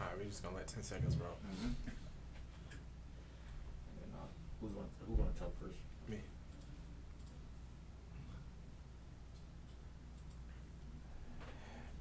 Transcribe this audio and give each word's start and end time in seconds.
All 0.00 0.06
right, 0.06 0.16
we're 0.18 0.24
just 0.24 0.42
gonna 0.42 0.56
let 0.56 0.66
ten 0.68 0.82
seconds 0.82 1.16
roll. 1.16 1.30
Mm-hmm. 1.46 1.64
And 1.64 1.72
then, 4.00 4.10
uh, 4.14 4.26
who's 4.60 4.72
gonna, 4.72 4.86
who 5.06 5.16
gonna 5.16 5.30
tell 5.38 5.52
first? 5.60 5.78
Me. 6.08 6.18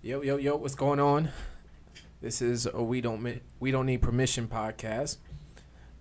Yo, 0.01 0.21
yo, 0.21 0.37
yo, 0.37 0.55
what's 0.55 0.75
going 0.75 0.99
on? 0.99 1.29
This 2.21 2.41
is 2.41 2.67
a 2.71 2.81
We 2.83 3.01
Don't 3.01 3.21
Mi- 3.21 3.41
We 3.59 3.71
Don't 3.71 3.87
Need 3.87 4.01
Permission 4.01 4.47
podcast. 4.47 5.17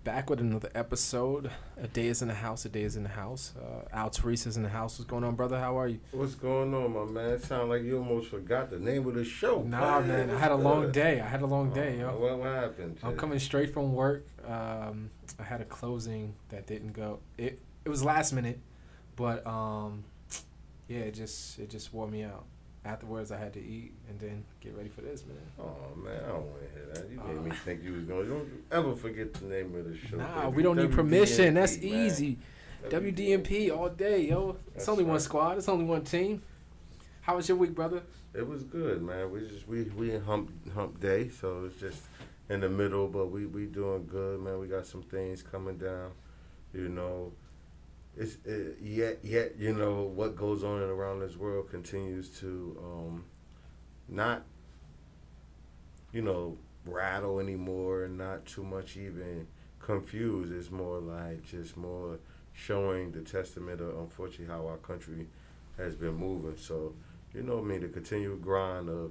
Back 0.06 0.30
with 0.30 0.38
another 0.38 0.70
episode. 0.72 1.50
A 1.76 1.88
day 1.88 2.06
is 2.06 2.22
in 2.22 2.28
the 2.28 2.34
house. 2.34 2.64
A 2.64 2.68
day 2.68 2.82
is 2.82 2.94
in 2.94 3.02
the 3.02 3.08
house. 3.08 3.52
Uh, 3.60 3.82
Al 3.92 4.08
Therese 4.08 4.46
is 4.46 4.56
in 4.56 4.62
the 4.62 4.68
house. 4.68 5.00
What's 5.00 5.10
going 5.10 5.24
on, 5.24 5.34
brother? 5.34 5.58
How 5.58 5.76
are 5.76 5.88
you? 5.88 5.98
What's 6.12 6.36
going 6.36 6.72
on, 6.72 6.92
my 6.92 7.06
man? 7.06 7.40
Sound 7.40 7.70
like 7.70 7.82
you 7.82 7.98
almost 7.98 8.28
forgot 8.28 8.70
the 8.70 8.78
name 8.78 9.04
of 9.08 9.14
the 9.14 9.24
show. 9.24 9.62
Nah, 9.62 9.98
man. 9.98 10.30
I 10.30 10.38
had 10.38 10.52
a 10.52 10.54
long 10.54 10.92
day. 10.92 11.20
I 11.20 11.26
had 11.26 11.42
a 11.42 11.46
long 11.46 11.72
day, 11.72 11.96
Oh, 12.04 12.12
yo. 12.12 12.18
What, 12.20 12.38
what 12.38 12.48
happened? 12.50 12.98
I'm 13.02 13.16
coming 13.16 13.40
straight 13.40 13.74
from 13.74 13.94
work. 13.94 14.28
Um, 14.46 15.10
I 15.40 15.42
had 15.42 15.60
a 15.60 15.64
closing 15.64 16.36
that 16.50 16.68
didn't 16.68 16.92
go. 16.92 17.18
It 17.36 17.58
it 17.84 17.88
was 17.88 18.04
last 18.04 18.32
minute, 18.32 18.60
but 19.16 19.44
um, 19.44 20.04
yeah, 20.86 21.00
it 21.00 21.14
just 21.14 21.58
it 21.58 21.68
just 21.68 21.92
wore 21.92 22.06
me 22.06 22.22
out. 22.22 22.44
Afterwards, 22.86 23.32
I 23.32 23.38
had 23.38 23.52
to 23.54 23.60
eat 23.60 23.92
and 24.08 24.18
then 24.20 24.44
get 24.60 24.76
ready 24.76 24.88
for 24.88 25.00
this, 25.00 25.24
man. 25.26 25.36
Oh 25.58 25.96
man, 25.96 26.22
I 26.24 26.28
don't 26.28 26.46
want 26.46 26.62
to 26.62 26.68
hear 26.78 26.86
that. 26.94 27.10
You 27.10 27.16
made 27.16 27.38
Uh. 27.38 27.42
me 27.42 27.50
think 27.64 27.82
you 27.82 27.92
was 27.94 28.04
going. 28.04 28.24
to 28.24 28.30
Don't 28.30 28.44
you 28.46 28.62
ever 28.70 28.94
forget 28.94 29.34
the 29.34 29.44
name 29.46 29.74
of 29.74 29.84
the 29.90 29.96
show. 29.96 30.16
Nah, 30.18 30.44
baby. 30.44 30.56
we 30.56 30.62
don't 30.62 30.76
need 30.76 30.92
permission. 30.92 31.54
That's 31.54 31.76
man. 31.78 31.84
easy. 32.06 32.38
WDMP 32.88 33.76
all 33.76 33.88
day, 33.88 34.28
yo. 34.28 34.50
It's 34.68 34.74
That's 34.74 34.88
only 34.88 35.02
one 35.02 35.18
squad. 35.18 35.58
It's 35.58 35.68
only 35.68 35.84
one 35.84 36.04
team. 36.04 36.42
How 37.22 37.34
was 37.34 37.48
your 37.48 37.58
week, 37.58 37.74
brother? 37.74 38.02
It 38.32 38.46
was 38.46 38.62
good, 38.62 39.02
man. 39.02 39.32
We 39.32 39.40
just 39.40 39.66
we 39.66 39.82
we 39.84 40.12
in 40.14 40.22
hump 40.22 40.52
hump 40.72 41.00
day, 41.00 41.28
so 41.30 41.64
it's 41.64 41.80
just 41.80 42.02
in 42.48 42.60
the 42.60 42.68
middle, 42.68 43.08
but 43.08 43.26
we 43.32 43.46
we 43.46 43.66
doing 43.66 44.06
good, 44.06 44.40
man. 44.40 44.60
We 44.60 44.68
got 44.68 44.86
some 44.86 45.02
things 45.02 45.42
coming 45.42 45.76
down, 45.78 46.12
you 46.72 46.88
know. 46.88 47.32
It's 48.16 48.38
it, 48.44 48.78
yet 48.80 49.18
yet 49.22 49.56
you 49.58 49.74
know 49.74 50.02
what 50.02 50.36
goes 50.36 50.64
on 50.64 50.80
and 50.80 50.90
around 50.90 51.20
this 51.20 51.36
world 51.36 51.70
continues 51.70 52.30
to 52.40 52.76
um, 52.82 53.24
not 54.08 54.44
you 56.12 56.22
know 56.22 56.56
rattle 56.86 57.40
anymore, 57.40 58.04
and 58.04 58.16
not 58.16 58.46
too 58.46 58.62
much 58.62 58.96
even 58.96 59.46
confused. 59.80 60.52
It's 60.52 60.70
more 60.70 60.98
like 60.98 61.44
just 61.44 61.76
more 61.76 62.18
showing 62.52 63.12
the 63.12 63.20
testament 63.20 63.80
of 63.80 63.98
unfortunately 63.98 64.46
how 64.46 64.66
our 64.66 64.78
country 64.78 65.26
has 65.76 65.94
been 65.94 66.14
moving. 66.14 66.56
So 66.56 66.94
you 67.34 67.42
know, 67.42 67.58
I 67.58 67.62
mean, 67.62 67.82
the 67.82 67.88
continued 67.88 68.42
grind 68.42 68.88
of 68.88 69.10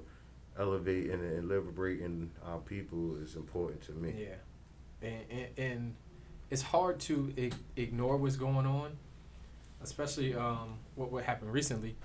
elevating 0.58 1.12
and 1.12 1.48
liberating 1.48 2.30
our 2.44 2.58
people 2.58 3.16
is 3.22 3.36
important 3.36 3.82
to 3.82 3.92
me. 3.92 4.14
Yeah, 4.18 5.08
and, 5.08 5.24
and, 5.30 5.58
and 5.58 5.94
it's 6.50 6.62
hard 6.62 7.00
to 7.00 7.32
ig- 7.36 7.54
ignore 7.76 8.16
what's 8.16 8.36
going 8.36 8.66
on, 8.66 8.96
especially 9.82 10.34
um, 10.34 10.78
what 10.94 11.10
what 11.10 11.24
happened 11.24 11.52
recently 11.52 11.96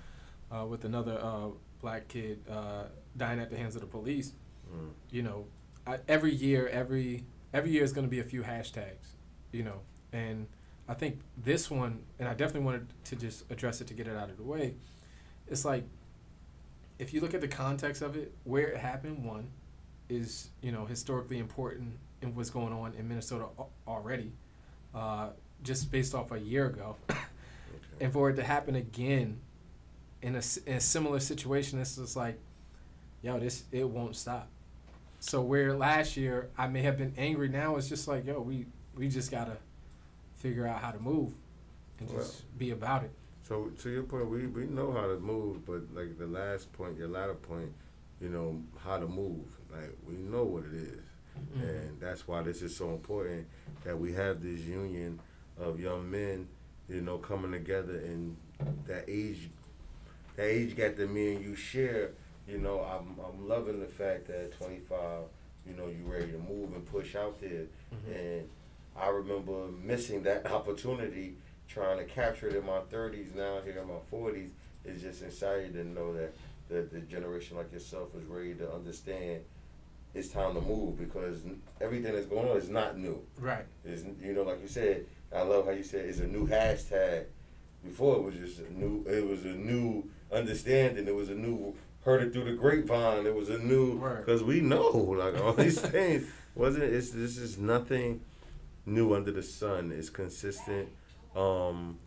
uh, 0.52 0.66
with 0.66 0.86
another 0.86 1.20
uh, 1.22 1.48
black 1.80 2.08
kid 2.08 2.40
uh, 2.50 2.84
dying 3.18 3.40
at 3.40 3.50
the 3.50 3.58
hands 3.58 3.76
of 3.76 3.82
the 3.82 3.88
police. 3.88 4.34
Mm. 4.74 4.90
You 5.12 5.24
know, 5.24 5.46
I, 5.86 6.00
every 6.08 6.34
year, 6.34 6.68
every 6.68 7.26
every 7.54 7.72
year 7.72 7.84
is 7.84 7.94
going 7.94 8.06
to 8.06 8.12
be 8.12 8.20
a 8.20 8.24
few 8.24 8.44
hashtags. 8.44 9.16
You 9.52 9.64
know, 9.64 9.82
and 10.12 10.48
I 10.88 10.94
think 10.94 11.20
this 11.38 11.70
one, 11.70 12.04
and 12.20 12.28
I 12.28 12.34
definitely 12.34 12.66
wanted 12.66 12.88
to 13.06 13.16
just 13.16 13.50
address 13.52 13.82
it 13.82 13.88
to 13.88 13.94
get 13.94 14.08
it 14.08 14.16
out 14.16 14.30
of 14.30 14.38
the 14.38 14.44
way. 14.44 14.76
It's 15.48 15.66
like 15.66 15.84
if 16.98 17.14
you 17.14 17.22
look 17.22 17.34
at 17.34 17.42
the 17.42 17.48
context 17.48 18.02
of 18.02 18.16
it, 18.16 18.34
where 18.44 18.68
it 18.68 18.78
happened, 18.78 19.26
one 19.26 19.50
is 20.12 20.50
you 20.62 20.72
know 20.72 20.86
historically 20.86 21.40
important 21.40 21.94
in 22.22 22.36
what's 22.36 22.50
going 22.50 22.74
on 22.74 22.94
in 22.96 23.08
Minnesota 23.08 23.46
already, 23.88 24.32
uh, 24.94 25.30
just 25.64 25.92
based 25.92 26.14
off 26.14 26.32
a 26.32 26.40
year 26.40 26.68
ago, 26.68 26.96
Okay. 27.10 27.20
and 28.02 28.14
for 28.14 28.30
it 28.30 28.36
to 28.36 28.44
happen 28.44 28.76
again 28.76 29.40
in 30.22 30.36
a, 30.36 30.42
in 30.68 30.76
a 30.76 30.80
similar 30.80 31.20
situation, 31.20 31.80
it's 31.80 31.96
just 31.96 32.16
like, 32.16 32.38
yo, 33.24 33.40
this 33.40 33.64
it 33.72 33.88
won't 33.90 34.16
stop. 34.16 34.48
So 35.20 35.42
where 35.42 35.76
last 35.76 36.18
year 36.18 36.50
I 36.58 36.68
may 36.68 36.82
have 36.82 36.98
been 36.98 37.14
angry, 37.18 37.48
now 37.48 37.78
it's 37.78 37.88
just 37.90 38.08
like, 38.08 38.26
yo, 38.26 38.42
we 38.42 38.66
we 38.96 39.08
just 39.08 39.32
gotta 39.32 39.58
figure 40.36 40.68
out 40.68 40.82
how 40.82 40.92
to 40.92 41.00
move 41.00 41.34
and 42.00 42.10
just 42.10 42.58
be 42.58 42.72
about 42.72 43.04
it. 43.04 43.12
So 43.44 43.72
to 43.82 43.90
your 43.90 44.04
point, 44.04 44.30
we, 44.30 44.48
we 44.48 44.66
know 44.66 44.92
how 44.92 45.08
to 45.08 45.20
move, 45.20 45.66
but 45.66 45.82
like 45.94 46.18
the 46.18 46.28
last 46.28 46.72
point, 46.74 46.98
your 46.98 47.08
latter 47.08 47.34
point, 47.36 47.72
you 48.20 48.30
know 48.30 48.62
how 48.84 48.98
to 48.98 49.08
move. 49.08 49.46
Like 49.72 49.92
we 50.08 50.16
know 50.16 50.44
what 50.44 50.64
it 50.66 50.74
is, 50.74 51.00
Mm-hmm. 51.56 51.62
and 51.64 52.00
that's 52.00 52.28
why 52.28 52.42
this 52.44 52.62
is 52.62 52.76
so 52.76 52.90
important 52.92 53.48
that 53.86 53.98
we 53.98 54.12
have 54.14 54.44
this 54.44 54.60
union 54.62 55.20
of 55.58 55.80
young 55.80 56.10
men, 56.12 56.48
you 56.90 57.02
know, 57.02 57.18
coming 57.18 57.52
together 57.54 57.96
in 58.00 58.36
that 58.86 59.06
age, 59.08 59.50
that 60.36 60.46
age 60.48 60.76
gap 60.76 60.98
that 60.98 61.10
me 61.10 61.36
and 61.36 61.44
you 61.44 61.56
share. 61.56 62.12
You 62.48 62.58
know, 62.58 62.80
I'm 62.82 63.16
I'm 63.24 63.48
loving 63.48 63.80
the 63.80 63.86
fact 63.88 64.28
that 64.28 64.36
at 64.46 64.58
25, 64.60 65.00
you 65.66 65.74
know, 65.74 65.88
you're 65.88 66.12
ready 66.20 66.32
to 66.34 66.38
move 66.38 66.74
and 66.74 66.86
push 66.92 67.16
out 67.16 67.40
there, 67.40 67.66
Mhm. 67.94 68.16
and 68.16 68.50
I 68.96 69.08
remember 69.10 69.68
missing 69.84 70.22
that 70.24 70.46
opportunity, 70.52 71.36
trying 71.70 71.98
to 71.98 72.04
capture 72.04 72.50
it 72.50 72.56
in 72.56 72.66
my 72.66 72.80
30s. 72.92 73.34
Now 73.36 73.62
here 73.64 73.78
in 73.80 73.88
my 73.88 74.00
40s, 74.12 74.50
it's 74.84 75.02
just 75.02 75.24
exciting 75.24 75.74
to 75.74 75.84
know 75.86 76.14
that 76.14 76.34
the, 76.68 76.82
the 76.82 77.00
generation 77.02 77.56
like 77.58 77.72
yourself 77.72 78.10
is 78.16 78.26
ready 78.26 78.54
to 78.56 78.72
understand 78.74 79.42
it's 80.14 80.28
time 80.30 80.56
to 80.56 80.62
move 80.62 80.98
because 80.98 81.42
everything 81.80 82.14
that's 82.14 82.26
going 82.26 82.48
on 82.50 82.58
is 82.58 82.70
not 82.70 82.98
new. 82.98 83.22
Right. 83.40 83.66
Is 83.86 84.04
you 84.22 84.34
know, 84.34 84.44
like 84.44 84.62
you 84.62 84.68
said, 84.68 85.06
I 85.36 85.42
love 85.44 85.66
how 85.66 85.72
you 85.72 85.84
said 85.84 86.06
it's 86.06 86.20
a 86.20 86.28
new 86.28 86.48
hashtag. 86.48 87.26
Before 87.84 88.18
it 88.18 88.24
was 88.24 88.36
just 88.36 88.60
a 88.60 88.74
new, 88.74 89.04
it 89.08 89.26
was 89.26 89.44
a 89.44 89.54
new 89.54 90.10
understanding. 90.32 91.08
It 91.08 91.16
was 91.16 91.30
a 91.30 91.36
new 91.36 91.76
heard 92.04 92.22
it 92.24 92.34
through 92.34 92.46
the 92.46 92.54
grapevine. 92.54 93.26
It 93.26 93.36
was 93.36 93.50
a 93.50 93.58
new 93.60 93.94
Right. 93.94 94.18
because 94.18 94.44
we 94.44 94.60
know 94.60 94.90
like 94.90 95.40
all 95.42 95.54
these 95.54 95.80
things 95.96 96.28
wasn't. 96.56 96.84
It's 96.86 97.12
this 97.12 97.38
is 97.38 97.58
nothing 97.58 98.22
new 98.86 99.14
under 99.16 99.32
the 99.32 99.44
sun. 99.44 99.92
It's 99.92 100.10
consistent 100.10 100.90
um, 101.36 101.98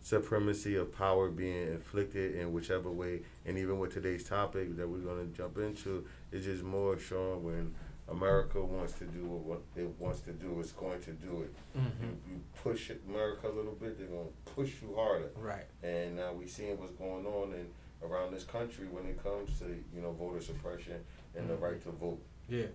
supremacy 0.00 0.76
of 0.76 0.96
power 0.96 1.28
being 1.28 1.68
inflicted 1.68 2.36
in 2.36 2.52
whichever 2.52 2.90
way. 2.90 3.20
And 3.46 3.58
even 3.58 3.78
with 3.78 3.92
today's 3.92 4.24
topic 4.24 4.76
that 4.76 4.88
we're 4.88 4.98
going 4.98 5.30
to 5.30 5.36
jump 5.36 5.58
into, 5.58 6.04
it's 6.32 6.44
just 6.46 6.62
more 6.62 6.98
showing 6.98 7.42
when 7.44 7.74
America 8.08 8.60
wants 8.62 8.94
to 8.94 9.04
do 9.04 9.24
what 9.24 9.60
it 9.76 9.88
wants 9.98 10.20
to 10.20 10.32
do, 10.32 10.58
it's 10.60 10.72
going 10.72 11.00
to 11.02 11.12
do 11.12 11.42
it. 11.42 11.54
Mm-hmm. 11.78 12.04
You, 12.04 12.16
you 12.34 12.40
push 12.62 12.90
America 13.08 13.48
a 13.48 13.52
little 13.52 13.72
bit, 13.80 13.98
they're 13.98 14.08
going 14.08 14.26
to 14.26 14.52
push 14.52 14.72
you 14.82 14.94
harder. 14.96 15.30
Right. 15.36 15.64
And 15.82 16.16
now 16.16 16.32
we're 16.32 16.48
seeing 16.48 16.78
what's 16.78 16.92
going 16.92 17.24
on 17.26 17.52
in 17.54 17.66
around 18.06 18.32
this 18.34 18.42
country 18.44 18.86
when 18.90 19.06
it 19.06 19.22
comes 19.22 19.56
to 19.60 19.66
you 19.94 20.02
know 20.02 20.10
voter 20.12 20.40
suppression 20.40 20.96
and 21.36 21.48
the 21.48 21.54
Mhm. 21.54 21.60
right 21.60 21.82
to 21.82 21.90
vote. 21.90 22.20
Yeah. 22.48 22.66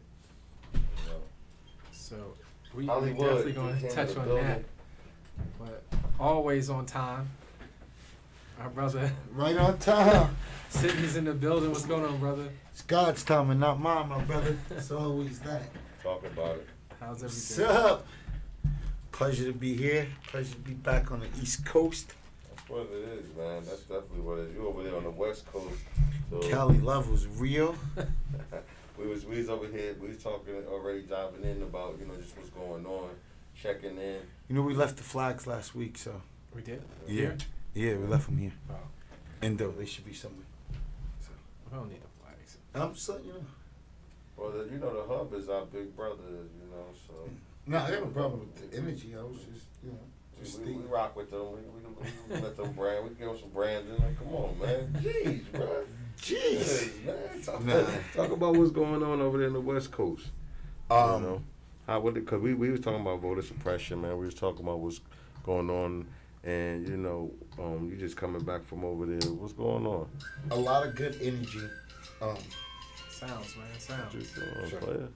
You 0.74 0.79
know. 1.07 1.22
So 1.91 2.16
we, 2.74 2.84
we 2.84 2.88
definitely 2.88 3.51
going 3.53 3.79
to 3.81 3.89
touch 3.89 4.16
on 4.16 4.29
that. 4.29 4.63
But 5.59 5.84
always 6.19 6.69
on 6.69 6.85
time. 6.85 7.29
Our 8.59 8.69
brother 8.69 9.12
Right 9.31 9.56
on 9.57 9.78
time. 9.78 10.35
Sydney's 10.69 11.16
in 11.16 11.25
the 11.25 11.34
building. 11.34 11.69
What's 11.69 11.85
going 11.85 12.03
on, 12.03 12.19
brother? 12.19 12.50
It's 12.72 12.81
God's 12.81 13.23
time 13.23 13.51
and 13.51 13.59
not 13.59 13.79
mine, 13.79 14.09
my 14.09 14.22
brother. 14.22 14.57
It's 14.72 14.91
always 14.91 15.40
that. 15.40 15.63
Talk 16.01 16.25
about 16.25 16.57
it. 16.57 16.68
How's 17.00 17.23
everything? 17.23 17.29
What's 17.29 17.59
everything? 17.59 17.91
up? 17.91 18.07
Pleasure 19.12 19.45
to 19.45 19.53
be 19.53 19.75
here. 19.75 20.07
Pleasure 20.28 20.53
to 20.53 20.59
be 20.59 20.73
back 20.73 21.12
on 21.12 21.19
the 21.19 21.28
East 21.41 21.66
Coast. 21.66 22.13
That's 22.50 22.69
what 22.69 22.88
it 22.91 23.19
is, 23.19 23.35
man. 23.35 23.63
That's 23.66 23.81
definitely 23.81 24.22
what 24.22 24.40
it 24.40 24.50
is. 24.50 24.56
You 24.56 24.68
over 24.68 24.84
there 24.84 24.95
on 24.95 25.03
the 25.03 25.12
West 25.12 25.45
Coast. 25.51 25.79
So 26.29 26.39
Cali 26.39 26.79
love 26.79 27.09
was 27.09 27.28
real. 27.28 27.75
we 28.97 29.07
was 29.07 29.25
we 29.25 29.38
was 29.38 29.50
over 29.50 29.68
here. 29.68 29.95
We 30.00 30.09
was 30.09 30.18
talking 30.18 30.53
already, 30.68 31.01
diving 31.04 31.44
in 31.44 31.62
about 31.62 31.98
you 32.00 32.06
know 32.06 32.15
just 32.15 32.36
what's 32.36 32.50
going 32.50 32.86
on, 32.86 33.09
checking 33.56 33.98
in. 33.98 34.21
You 34.50 34.56
know, 34.56 34.62
we 34.62 34.74
left 34.74 34.98
the 34.98 35.04
flags 35.04 35.48
last 35.48 35.75
week, 35.75 35.98
so. 35.98 36.21
We 36.54 36.62
did. 36.63 36.81
Yeah. 37.07 37.13
Here? 37.13 37.38
Yeah, 37.77 37.95
we 37.97 38.07
left 38.07 38.25
them 38.27 38.39
here. 38.39 38.53
Oh, 38.71 38.75
And 39.44 39.56
though 39.57 39.69
they 39.71 39.85
should 39.85 40.06
be 40.06 40.13
somewhere. 40.13 40.45
So. 41.21 41.29
we 41.71 41.77
don't 41.77 41.89
need 41.89 42.01
the 42.01 42.07
flags. 42.24 42.57
I'm 42.74 42.94
just 42.94 43.07
letting 43.09 43.27
you 43.27 43.33
know. 43.33 43.45
Well, 44.35 44.51
the, 44.51 44.63
you 44.71 44.79
know 44.79 44.94
the 45.01 45.07
hub 45.13 45.31
is 45.35 45.47
our 45.47 45.65
big 45.65 45.95
brother. 45.95 46.24
You 46.27 46.71
know, 46.71 46.85
so 47.07 47.29
No, 47.68 47.77
I 47.77 47.91
got 47.91 48.00
no 48.01 48.07
problem 48.07 48.39
with 48.39 48.71
the 48.71 48.77
energy. 48.77 49.13
I 49.15 49.21
was 49.21 49.38
just, 49.38 49.65
you 49.83 49.91
know, 49.91 50.00
just 50.44 50.59
we, 50.59 50.71
we, 50.71 50.77
we 50.79 50.85
rock 50.85 51.15
with 51.15 51.29
them. 51.29 51.51
We, 51.51 51.59
we, 51.59 52.35
we 52.35 52.41
let 52.41 52.57
them 52.57 52.71
brand. 52.79 53.03
We 53.03 53.09
give 53.12 53.27
them 53.27 53.38
some 53.39 53.50
brands. 53.50 53.88
Like, 54.00 54.18
come 54.18 54.33
on, 54.33 54.59
man. 54.59 54.97
Jeez, 55.03 55.44
bro. 55.51 55.85
Jeez. 56.19 57.06
man. 57.06 57.41
Talk, 57.44 57.63
Nah. 57.63 57.83
talk 58.15 58.31
about 58.31 58.56
what's 58.56 58.71
going 58.71 59.03
on 59.03 59.21
over 59.21 59.38
there 59.38 59.47
in 59.47 59.53
the 59.53 59.62
West 59.62 59.91
Coast. 59.91 60.27
you 60.89 60.95
Um, 60.95 61.21
know, 61.21 61.41
how 61.85 62.00
would 62.00 62.18
it? 62.18 62.25
Cause 62.25 62.41
we 62.41 62.56
we 62.56 62.71
was 62.71 62.80
talking 62.80 63.01
about 63.01 63.19
voter 63.21 63.44
suppression, 63.44 64.01
man. 64.01 64.18
We 64.18 64.25
was 64.25 64.33
talking 64.33 64.63
about 64.65 64.80
what's 64.80 65.00
going 65.44 65.69
on, 65.69 66.07
and 66.47 66.88
you 66.88 66.97
know, 66.97 67.31
um, 67.59 67.89
you 67.91 67.97
just 67.97 68.15
coming 68.17 68.41
back 68.44 68.63
from 68.63 68.83
over 68.83 69.05
there. 69.05 69.31
What's 69.31 69.53
going 69.53 69.85
on? 69.85 70.07
a 70.49 70.55
lot 70.55 70.85
of 70.88 70.95
good 70.95 71.15
energy. 71.21 71.61
Um, 72.21 72.38
Sounds, 73.11 73.55
man. 73.55 73.79
Sounds. 73.79 74.13
Just 74.13 74.38
uh, 74.38 74.69
Sure. 74.69 74.79
player. 74.79 75.07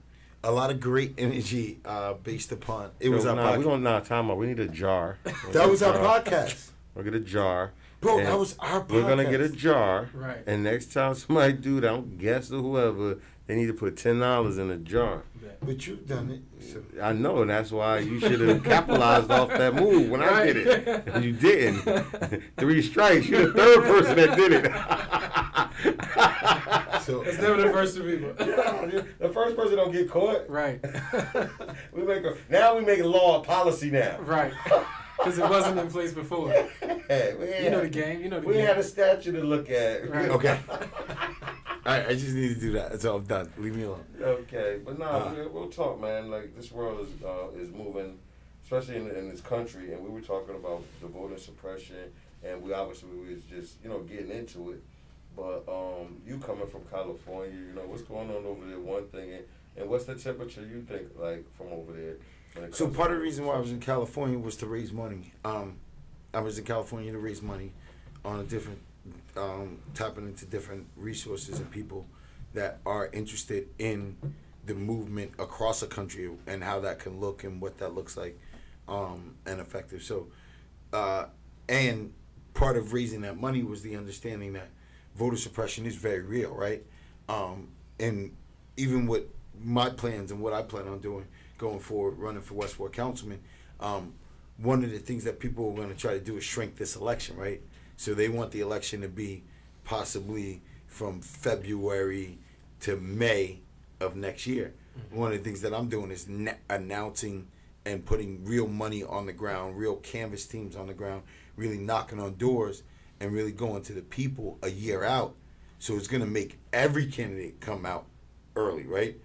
a 0.44 0.50
lot 0.50 0.70
of 0.70 0.80
great 0.80 1.14
energy 1.18 1.78
uh, 1.84 2.14
based 2.14 2.50
upon 2.52 2.90
it 3.00 3.08
was 3.08 3.24
Yo, 3.24 3.30
our 3.30 3.36
nah, 3.36 3.56
we 3.56 3.64
don't 3.64 3.82
nah 3.82 4.00
time 4.00 4.30
out. 4.30 4.36
We 4.38 4.46
need 4.46 4.60
a 4.60 4.68
jar. 4.68 5.18
That 5.52 5.68
was 5.70 5.82
our 5.82 5.94
podcast, 5.94 6.70
We'll 6.94 7.04
get 7.04 7.14
a 7.14 7.20
jar. 7.20 7.72
bro. 8.00 8.18
That 8.18 8.38
was 8.38 8.56
our 8.58 8.80
podcast. 8.84 8.90
We're 8.92 9.08
gonna 9.08 9.30
get 9.30 9.40
a 9.40 9.48
jar. 9.48 10.08
Right. 10.12 10.38
And 10.46 10.64
next 10.64 10.92
time 10.92 11.14
somebody 11.14 11.52
do 11.54 11.80
that, 11.80 11.92
I'm 11.92 12.16
guest 12.18 12.50
or 12.52 12.60
whoever, 12.60 13.18
they 13.52 13.60
need 13.60 13.66
to 13.66 13.74
put 13.74 13.98
ten 13.98 14.18
dollars 14.18 14.56
in 14.56 14.70
a 14.70 14.78
jar. 14.78 15.24
But 15.60 15.86
you've 15.86 16.08
done 16.08 16.30
it. 16.30 16.64
So. 16.64 16.82
I 17.00 17.12
know, 17.12 17.42
and 17.42 17.50
that's 17.50 17.70
why 17.70 17.98
you 17.98 18.18
should 18.18 18.40
have 18.40 18.64
capitalized 18.64 19.30
off 19.30 19.50
that 19.50 19.74
move 19.74 20.08
when 20.10 20.22
I 20.22 20.46
did 20.46 20.56
it. 20.56 21.06
And 21.06 21.22
you 21.24 21.32
didn't. 21.32 22.42
Three 22.56 22.80
strikes. 22.82 23.28
You're 23.28 23.48
the 23.48 23.52
third 23.52 23.82
person 23.84 24.16
that 24.16 24.36
did 24.36 24.52
it. 24.52 24.72
So 27.02 27.22
It's 27.22 27.38
never 27.38 27.60
the 27.60 27.70
first 27.72 27.96
two 27.96 28.04
people. 28.04 28.32
the 29.18 29.28
first 29.28 29.56
person 29.56 29.76
don't 29.76 29.90
get 29.92 30.08
caught. 30.08 30.48
Right. 30.48 30.80
We 31.92 32.02
make 32.04 32.24
a 32.24 32.36
now 32.48 32.76
we 32.76 32.84
make 32.84 33.00
a 33.00 33.06
law 33.06 33.40
a 33.40 33.44
policy 33.44 33.90
now. 33.90 34.18
Right. 34.20 34.52
Because 35.18 35.38
it 35.38 35.48
wasn't 35.48 35.78
in 35.80 35.88
place 35.90 36.12
before. 36.12 36.50
Hey, 37.08 37.34
we 37.38 37.46
ain't 37.46 37.64
You 37.64 37.70
know 37.70 37.80
the 37.80 37.88
game. 37.88 38.22
You 38.22 38.28
know 38.30 38.40
the 38.40 38.46
We 38.46 38.54
game. 38.54 38.62
We 38.62 38.68
had 38.68 38.78
a 38.78 38.82
statue 38.82 39.32
to 39.32 39.42
look 39.42 39.68
at. 39.70 40.08
Right. 40.08 40.28
okay. 40.30 40.58
Right, 41.84 42.06
I 42.06 42.12
just 42.14 42.34
need 42.34 42.54
to 42.54 42.60
do 42.60 42.72
that. 42.72 43.04
All 43.04 43.16
I'm 43.16 43.24
done. 43.24 43.50
Leave 43.58 43.74
me 43.74 43.82
alone. 43.82 44.04
Okay, 44.20 44.78
but 44.84 44.98
nah, 44.98 45.06
Uh. 45.10 45.34
we'll, 45.34 45.48
we'll 45.48 45.68
talk, 45.70 46.00
man. 46.00 46.30
Like 46.30 46.54
this 46.56 46.70
world 46.70 47.00
is 47.06 47.24
uh, 47.24 47.48
is 47.60 47.70
moving, 47.72 48.18
especially 48.64 48.96
in, 48.96 49.10
in 49.10 49.28
this 49.28 49.40
country, 49.40 49.92
and 49.92 50.02
we 50.02 50.10
were 50.10 50.20
talking 50.20 50.54
about 50.54 50.82
the 51.00 51.08
voting 51.08 51.38
suppression, 51.38 51.96
and 52.44 52.62
we 52.62 52.72
obviously 52.72 53.08
we 53.10 53.34
was 53.34 53.42
just 53.44 53.76
you 53.82 53.88
know 53.90 54.00
getting 54.00 54.30
into 54.30 54.70
it. 54.72 54.82
But 55.34 55.64
um, 55.68 56.18
you 56.26 56.38
coming 56.38 56.66
from 56.68 56.82
California, 56.90 57.52
you 57.56 57.74
know 57.74 57.82
what's 57.86 58.02
going 58.02 58.30
on 58.30 58.44
over 58.46 58.66
there. 58.66 58.78
One 58.78 59.06
thing, 59.08 59.32
and, 59.32 59.44
and 59.76 59.88
what's 59.90 60.04
the 60.04 60.14
temperature 60.14 60.60
you 60.60 60.82
think 60.82 61.08
like 61.18 61.44
from 61.56 61.68
over 61.72 61.92
there? 61.92 62.16
So 62.72 62.86
part 62.88 63.10
of 63.10 63.16
the 63.16 63.22
reason 63.22 63.46
why 63.46 63.54
I 63.54 63.58
was 63.58 63.72
in? 63.72 63.80
California 63.80 64.38
was 64.38 64.56
to 64.56 64.66
raise 64.66 64.92
money. 64.92 65.32
Um, 65.44 65.78
I 66.34 66.40
was 66.40 66.58
in 66.58 66.64
California 66.64 67.10
to 67.10 67.18
raise 67.18 67.40
money 67.42 67.72
on 68.26 68.40
a 68.40 68.44
different, 68.44 68.78
um, 69.36 69.78
tapping 69.94 70.26
into 70.26 70.46
different 70.46 70.86
resources 70.96 71.58
and 71.58 71.70
people 71.70 72.06
that 72.54 72.80
are 72.84 73.08
interested 73.12 73.68
in 73.78 74.16
the 74.66 74.74
movement 74.74 75.32
across 75.38 75.80
the 75.80 75.86
country 75.86 76.30
and 76.46 76.62
how 76.62 76.80
that 76.80 76.98
can 76.98 77.18
look 77.20 77.44
and 77.44 77.60
what 77.60 77.78
that 77.78 77.94
looks 77.94 78.16
like, 78.16 78.38
um, 78.88 79.34
and 79.46 79.60
effective. 79.60 80.02
So, 80.02 80.28
uh, 80.92 81.26
and 81.68 82.12
part 82.54 82.76
of 82.76 82.92
raising 82.92 83.22
that 83.22 83.40
money 83.40 83.62
was 83.62 83.82
the 83.82 83.96
understanding 83.96 84.52
that 84.52 84.68
voter 85.16 85.36
suppression 85.36 85.86
is 85.86 85.96
very 85.96 86.22
real, 86.22 86.54
right? 86.54 86.82
Um, 87.28 87.68
and 87.98 88.36
even 88.76 89.06
with 89.06 89.24
my 89.62 89.90
plans 89.90 90.30
and 90.30 90.40
what 90.40 90.52
I 90.52 90.62
plan 90.62 90.88
on 90.88 91.00
doing 91.00 91.26
going 91.58 91.80
forward, 91.80 92.18
running 92.18 92.42
for 92.42 92.54
West 92.54 92.78
Ward 92.78 92.92
councilman, 92.92 93.40
um, 93.80 94.14
one 94.58 94.84
of 94.84 94.90
the 94.90 94.98
things 94.98 95.24
that 95.24 95.40
people 95.40 95.70
are 95.70 95.74
going 95.74 95.88
to 95.88 95.94
try 95.94 96.12
to 96.12 96.20
do 96.20 96.36
is 96.36 96.44
shrink 96.44 96.76
this 96.76 96.96
election, 96.96 97.36
right? 97.36 97.60
So 98.02 98.14
they 98.14 98.28
want 98.28 98.50
the 98.50 98.58
election 98.58 99.02
to 99.02 99.08
be 99.08 99.44
possibly 99.84 100.60
from 100.88 101.20
February 101.20 102.36
to 102.80 102.96
May 102.96 103.60
of 104.00 104.16
next 104.16 104.44
year. 104.44 104.74
Mm-hmm. 104.98 105.16
One 105.20 105.30
of 105.30 105.38
the 105.38 105.44
things 105.44 105.60
that 105.60 105.72
I'm 105.72 105.88
doing 105.88 106.10
is 106.10 106.26
announcing 106.68 107.46
and 107.84 108.04
putting 108.04 108.44
real 108.44 108.66
money 108.66 109.04
on 109.04 109.26
the 109.26 109.32
ground, 109.32 109.78
real 109.78 109.94
canvas 109.94 110.48
teams 110.48 110.74
on 110.74 110.88
the 110.88 110.94
ground, 110.94 111.22
really 111.54 111.78
knocking 111.78 112.18
on 112.18 112.34
doors 112.34 112.82
and 113.20 113.32
really 113.32 113.52
going 113.52 113.82
to 113.82 113.92
the 113.92 114.02
people 114.02 114.58
a 114.64 114.70
year 114.70 115.04
out. 115.04 115.36
So 115.78 115.94
it's 115.94 116.08
going 116.08 116.24
to 116.24 116.28
make 116.28 116.58
every 116.72 117.06
candidate 117.06 117.60
come 117.60 117.86
out 117.86 118.06
early, 118.56 118.82
right? 118.82 119.16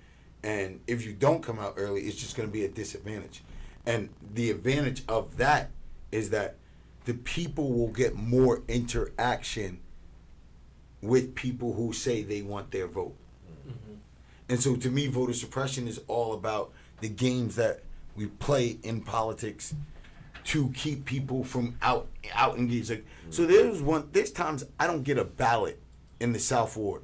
And 0.44 0.82
if 0.86 1.04
you 1.04 1.14
don't 1.14 1.42
come 1.42 1.58
out 1.58 1.74
early, 1.78 2.02
it's 2.02 2.18
just 2.18 2.38
going 2.38 2.48
to 2.48 2.54
be 2.54 2.64
a 2.64 2.70
disadvantage. 2.70 3.42
And 3.88 4.10
the 4.36 4.52
advantage 4.52 5.02
of 5.08 5.38
that 5.38 5.72
is 6.12 6.30
that 6.30 6.58
the 7.08 7.14
people 7.14 7.72
will 7.72 7.88
get 7.88 8.16
more 8.18 8.64
interaction 8.68 9.80
with 11.02 11.36
people 11.36 11.72
who 11.72 11.94
say 11.94 12.22
they 12.22 12.42
want 12.42 12.72
their 12.72 12.86
vote. 12.86 13.16
Mm-hmm. 13.66 13.94
And 14.50 14.60
so 14.60 14.76
to 14.76 14.90
me, 14.90 15.08
voter 15.08 15.32
suppression 15.32 15.88
is 15.88 16.02
all 16.10 16.34
about 16.34 16.74
the 17.00 17.08
games 17.08 17.56
that 17.56 17.80
we 18.18 18.26
play 18.26 18.78
in 18.84 19.00
politics 19.00 19.74
to 20.44 20.70
keep 20.72 21.06
people 21.06 21.46
from 21.46 21.78
out 21.82 22.10
out 22.34 22.58
engaged. 22.58 22.90
Like, 22.90 23.06
so 23.30 23.44
mm-hmm. 23.44 23.52
there's 23.54 23.82
one. 23.82 24.10
There's 24.12 24.32
times 24.32 24.66
I 24.78 24.86
don't 24.86 25.04
get 25.04 25.18
a 25.18 25.24
ballot 25.24 25.80
in 26.20 26.34
the 26.34 26.40
South 26.40 26.76
Ward. 26.76 27.04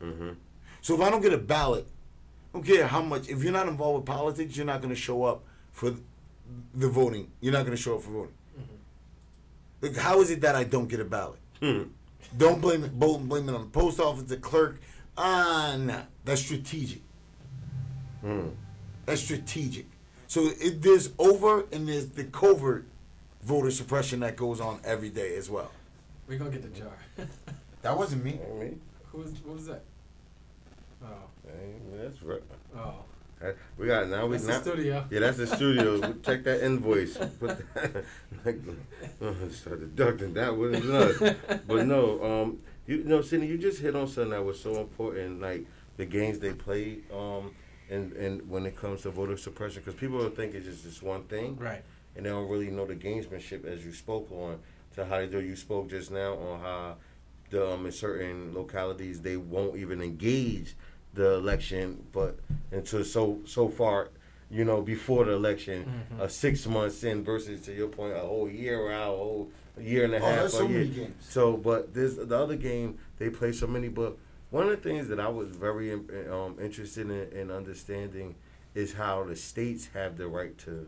Mhm. 0.00 0.36
So 0.80 0.94
if 0.94 1.00
I 1.00 1.10
don't 1.10 1.22
get 1.22 1.32
a 1.32 1.38
ballot, 1.38 1.88
I 2.54 2.58
don't 2.58 2.64
care 2.64 2.86
how 2.86 3.02
much. 3.02 3.28
If 3.28 3.42
you're 3.42 3.52
not 3.52 3.66
involved 3.66 3.96
with 3.96 4.06
politics, 4.06 4.56
you're 4.56 4.64
not 4.64 4.80
going 4.80 4.94
to 4.94 5.00
show 5.00 5.24
up 5.24 5.42
for 5.72 5.96
the 6.72 6.88
voting. 6.88 7.32
You're 7.40 7.52
not 7.52 7.64
going 7.64 7.76
to 7.76 7.82
show 7.82 7.96
up 7.96 8.02
for 8.02 8.10
voting. 8.12 8.34
Like, 9.80 9.96
how 9.96 10.20
is 10.20 10.30
it 10.30 10.40
that 10.42 10.54
I 10.54 10.64
don't 10.64 10.88
get 10.88 11.00
a 11.00 11.04
ballot? 11.04 11.38
Hmm. 11.60 11.82
Don't 12.36 12.60
blame 12.60 12.84
it. 12.84 12.98
Blame 12.98 13.26
blame 13.28 13.48
it 13.48 13.54
on 13.54 13.62
the 13.62 13.66
post 13.70 13.98
office, 13.98 14.24
the 14.24 14.36
clerk. 14.36 14.80
Ah, 15.16 15.76
nah. 15.78 16.02
That's 16.24 16.40
strategic. 16.40 17.02
Hmm. 18.20 18.48
That's 19.06 19.22
strategic. 19.22 19.86
So 20.26 20.50
it, 20.60 20.82
there's 20.82 21.10
over 21.18 21.64
and 21.72 21.88
there's 21.88 22.08
the 22.10 22.24
covert 22.24 22.86
voter 23.42 23.70
suppression 23.70 24.20
that 24.20 24.36
goes 24.36 24.60
on 24.60 24.80
every 24.84 25.08
day 25.10 25.34
as 25.36 25.50
well. 25.50 25.70
We're 26.28 26.38
going 26.38 26.52
to 26.52 26.58
get 26.58 26.74
the 26.74 26.80
jar. 26.80 26.92
That 27.82 27.96
wasn't 27.96 28.22
me. 28.22 28.38
I 28.44 28.58
mean, 28.62 28.80
Who 29.10 29.18
was, 29.18 29.32
what 29.42 29.54
was 29.56 29.66
that? 29.66 29.82
Oh. 31.02 31.06
hey, 31.46 31.72
that's 31.96 32.22
right. 32.22 32.42
Oh. 32.76 32.96
We 33.78 33.86
got 33.86 34.08
now. 34.08 34.26
We 34.26 34.36
That's 34.36 34.58
the 34.58 34.70
studio. 34.72 35.06
Yeah, 35.10 35.20
that's 35.20 35.38
the 35.38 35.46
studio. 35.46 36.12
Check 36.22 36.44
that 36.44 36.62
invoice. 36.64 37.16
Put 37.16 37.58
that, 37.74 38.04
like, 38.44 38.60
uh, 39.22 39.32
start 39.50 39.80
deducting 39.80 40.34
that 40.34 40.54
was 40.56 40.84
nuts. 40.84 41.36
But 41.66 41.86
no, 41.86 42.22
um, 42.22 42.58
you 42.86 43.02
know, 43.04 43.22
Cindy, 43.22 43.46
you 43.46 43.56
just 43.56 43.80
hit 43.80 43.96
on 43.96 44.06
something 44.08 44.30
that 44.32 44.44
was 44.44 44.60
so 44.60 44.78
important, 44.80 45.40
like 45.40 45.64
the 45.96 46.04
games 46.04 46.38
they 46.38 46.52
play, 46.52 46.98
um, 47.14 47.54
and 47.88 48.12
and 48.12 48.48
when 48.48 48.66
it 48.66 48.76
comes 48.76 49.02
to 49.02 49.10
voter 49.10 49.36
suppression, 49.38 49.82
because 49.84 49.98
people 49.98 50.28
think 50.30 50.54
it's 50.54 50.66
just 50.66 50.84
this 50.84 51.02
one 51.02 51.22
thing, 51.24 51.56
Right. 51.56 51.82
and 52.16 52.26
they 52.26 52.30
don't 52.30 52.48
really 52.48 52.70
know 52.70 52.84
the 52.86 52.94
gamesmanship 52.96 53.64
as 53.64 53.84
you 53.86 53.92
spoke 53.94 54.30
on 54.32 54.58
to 54.96 55.06
how 55.06 55.16
they 55.18 55.26
do. 55.26 55.40
You 55.40 55.56
spoke 55.56 55.88
just 55.88 56.10
now 56.10 56.34
on 56.34 56.60
how 56.60 56.96
the 57.48 57.70
um, 57.72 57.86
in 57.86 57.92
certain 57.92 58.52
localities 58.54 59.22
they 59.22 59.36
won't 59.38 59.76
even 59.76 60.02
engage 60.02 60.76
the 61.14 61.34
election, 61.34 62.06
but 62.12 62.38
until 62.70 63.04
so 63.04 63.38
so 63.46 63.68
far, 63.68 64.08
you 64.50 64.64
know, 64.64 64.80
before 64.82 65.24
the 65.24 65.32
election, 65.32 66.04
Mhm. 66.12 66.20
uh, 66.20 66.28
six 66.28 66.66
months 66.66 67.02
in 67.04 67.24
versus 67.24 67.60
to 67.62 67.72
your 67.74 67.88
point, 67.88 68.14
a 68.16 68.20
whole 68.20 68.48
year 68.48 68.90
out, 68.90 69.14
a 69.14 69.16
whole 69.16 69.50
year 69.80 70.04
and 70.04 70.14
a 70.14 70.18
Oh, 70.18 70.20
half. 70.20 70.38
there's 70.40 70.54
a 70.54 70.56
so 70.58 70.68
year. 70.68 70.78
many 70.78 70.90
games. 70.90 71.14
So, 71.20 71.56
but 71.56 71.94
there's 71.94 72.16
the 72.16 72.36
other 72.36 72.56
game 72.56 72.98
they 73.18 73.30
play 73.30 73.52
so 73.52 73.66
many. 73.66 73.88
But 73.88 74.16
one 74.50 74.64
of 74.64 74.70
the 74.70 74.76
things 74.76 75.08
that 75.08 75.18
I 75.20 75.28
was 75.28 75.50
very 75.50 75.92
um, 75.92 76.56
interested 76.60 77.10
in, 77.10 77.38
in 77.38 77.50
understanding 77.50 78.36
is 78.74 78.92
how 78.94 79.24
the 79.24 79.34
states 79.36 79.88
have 79.94 80.16
the 80.16 80.28
right 80.28 80.56
to 80.58 80.86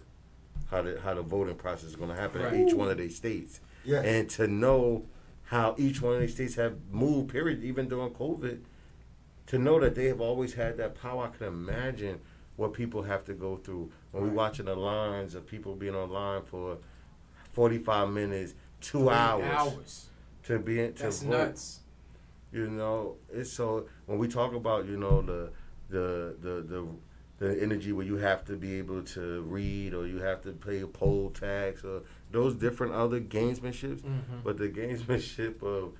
how 0.70 0.82
the 0.82 1.00
how 1.00 1.14
the 1.14 1.22
voting 1.22 1.56
process 1.56 1.90
is 1.90 1.96
going 1.96 2.10
to 2.10 2.16
happen 2.16 2.42
Right. 2.42 2.54
in 2.54 2.68
each 2.68 2.74
one 2.74 2.88
of 2.90 2.96
their 2.96 3.10
states, 3.10 3.60
Yes. 3.84 4.04
and 4.06 4.30
to 4.30 4.46
know 4.46 5.06
how 5.44 5.74
each 5.76 6.00
one 6.00 6.14
of 6.14 6.20
these 6.20 6.32
states 6.34 6.54
have 6.54 6.76
moved. 6.90 7.30
Period. 7.30 7.62
Even 7.62 7.88
during 7.88 8.10
COVID, 8.14 8.60
to 9.46 9.58
know 9.58 9.80
that 9.80 9.94
they 9.94 10.06
have 10.06 10.20
always 10.20 10.54
had 10.54 10.76
that 10.78 10.94
power. 11.00 11.24
I 11.32 11.36
can 11.36 11.46
imagine 11.46 12.20
what 12.56 12.72
people 12.74 13.02
have 13.02 13.24
to 13.24 13.34
go 13.34 13.56
through 13.56 13.90
when 14.10 14.22
we're 14.22 14.28
Right. 14.28 14.36
watching 14.36 14.66
the 14.66 14.76
lines 14.76 15.34
of 15.34 15.46
people 15.46 15.74
being 15.74 15.94
online 15.94 16.42
for 16.42 16.78
forty 17.52 17.78
five 17.78 18.10
minutes, 18.10 18.54
two 18.80 18.98
Three 19.00 19.08
hours 19.08 19.44
Hours. 19.52 20.08
to 20.44 20.58
be 20.58 20.76
to 20.76 20.92
That's 21.02 21.22
vote. 21.22 21.30
nuts. 21.30 21.80
You 22.52 22.68
know, 22.68 23.16
it's 23.32 23.50
so 23.50 23.86
when 24.06 24.18
we 24.18 24.28
talk 24.28 24.54
about 24.54 24.86
you 24.86 24.96
know 24.96 25.22
the 25.22 25.50
the 25.88 26.36
the 26.40 26.62
the 26.62 26.86
the 27.38 27.60
energy 27.62 27.90
where 27.92 28.06
you 28.06 28.16
have 28.18 28.44
to 28.44 28.54
be 28.56 28.74
able 28.74 29.02
to 29.02 29.42
read 29.42 29.94
or 29.94 30.06
you 30.06 30.18
have 30.18 30.42
to 30.42 30.52
pay 30.52 30.80
a 30.80 30.86
poll 30.86 31.30
tax 31.30 31.82
or 31.84 32.02
those 32.30 32.54
different 32.54 32.92
other 32.92 33.20
gamesmanships, 33.20 34.02
Mhm. 34.02 34.44
but 34.44 34.58
the 34.58 34.68
gamesmanship 34.68 35.60
of 35.62 35.92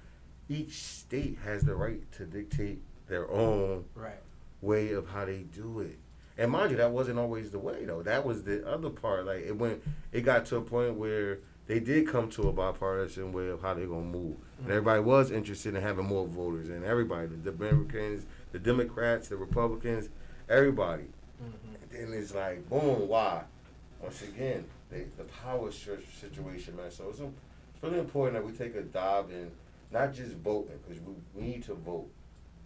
each 0.49 0.75
state 0.83 1.39
has 1.45 1.63
the 1.63 1.75
right 1.75 2.11
to 2.13 2.27
dictate 2.27 2.81
their 3.12 3.31
own 3.31 3.85
Right. 3.95 4.19
way 4.61 4.92
of 4.92 5.07
how 5.09 5.25
they 5.25 5.42
do 5.42 5.81
it. 5.81 5.99
And 6.38 6.50
mind 6.50 6.71
you, 6.71 6.78
that 6.78 6.90
wasn't 6.90 7.19
always 7.19 7.50
the 7.50 7.59
way 7.59 7.85
though. 7.85 8.02
That 8.02 8.25
was 8.25 8.42
the 8.42 8.66
other 8.66 8.90
part. 8.90 9.26
Like 9.26 9.42
it 9.45 9.57
went, 9.57 9.83
it 10.12 10.23
got 10.23 10.47
to 10.47 10.57
a 10.57 10.61
point 10.62 10.95
where 10.95 11.38
they 11.66 11.78
did 11.78 12.09
come 12.09 12.28
to 12.31 12.49
a 12.49 12.52
bipartisan 12.52 13.33
way 13.33 13.49
of 13.49 13.61
how 13.62 13.75
they're 13.75 13.87
gonna 13.87 14.00
move, 14.02 14.37
and 14.59 14.69
everybody 14.71 15.00
was 15.00 15.31
interested 15.31 15.75
in 15.76 15.83
having 15.83 16.07
more 16.07 16.26
voters, 16.26 16.69
and 16.71 16.85
everybody, 16.85 17.28
the 17.28 17.52
Republicans, 17.52 18.26
the 18.50 18.59
Democrats, 18.59 19.28
the 19.28 19.37
Republicans, 19.37 20.09
everybody. 20.49 21.04
Mhm. 21.04 21.92
And 21.92 22.12
then 22.12 22.19
it's 22.21 22.35
like, 22.35 22.69
boom, 22.69 23.07
why? 23.09 23.45
Once 24.00 24.23
again, 24.23 24.64
they, 24.90 25.04
the 25.16 25.25
power 25.25 25.71
situation, 25.71 26.76
man. 26.76 26.90
So 26.90 27.11
it's, 27.11 27.21
it's 27.21 27.83
really 27.83 27.99
important 28.00 28.35
that 28.37 28.45
we 28.50 28.57
take 28.57 28.75
a 28.75 28.83
dive 28.83 29.31
in, 29.31 29.50
not 29.92 30.12
just 30.12 30.33
voting, 30.38 30.78
because 30.87 31.00
we, 31.02 31.14
we 31.35 31.42
need 31.47 31.62
to 31.64 31.75
vote, 31.75 32.09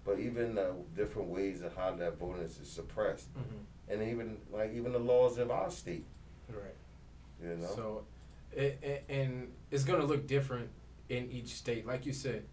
but 0.07 0.21
even 0.21 0.57
uh, 0.57 0.73
different 0.95 1.29
ways 1.29 1.61
of 1.63 1.77
how 1.77 1.91
that 1.97 2.19
voting 2.19 2.43
is 2.45 2.59
suppressed, 2.63 3.29
Mm-hmm. 3.35 3.93
and 3.93 4.11
even 4.11 4.39
like 4.53 4.73
even 4.73 4.93
the 4.93 4.99
laws 5.01 5.37
of 5.39 5.51
our 5.51 5.71
state, 5.71 6.07
Right. 6.49 6.75
you 7.43 7.57
know. 7.57 7.67
So, 7.75 8.05
it, 8.53 9.05
and 9.09 9.49
it's 9.71 9.85
going 9.85 10.01
to 10.01 10.07
look 10.07 10.27
different 10.27 10.71
in 11.09 11.31
each 11.31 11.49
state, 11.49 11.87
like 11.87 12.07
you 12.07 12.13
said, 12.13 12.45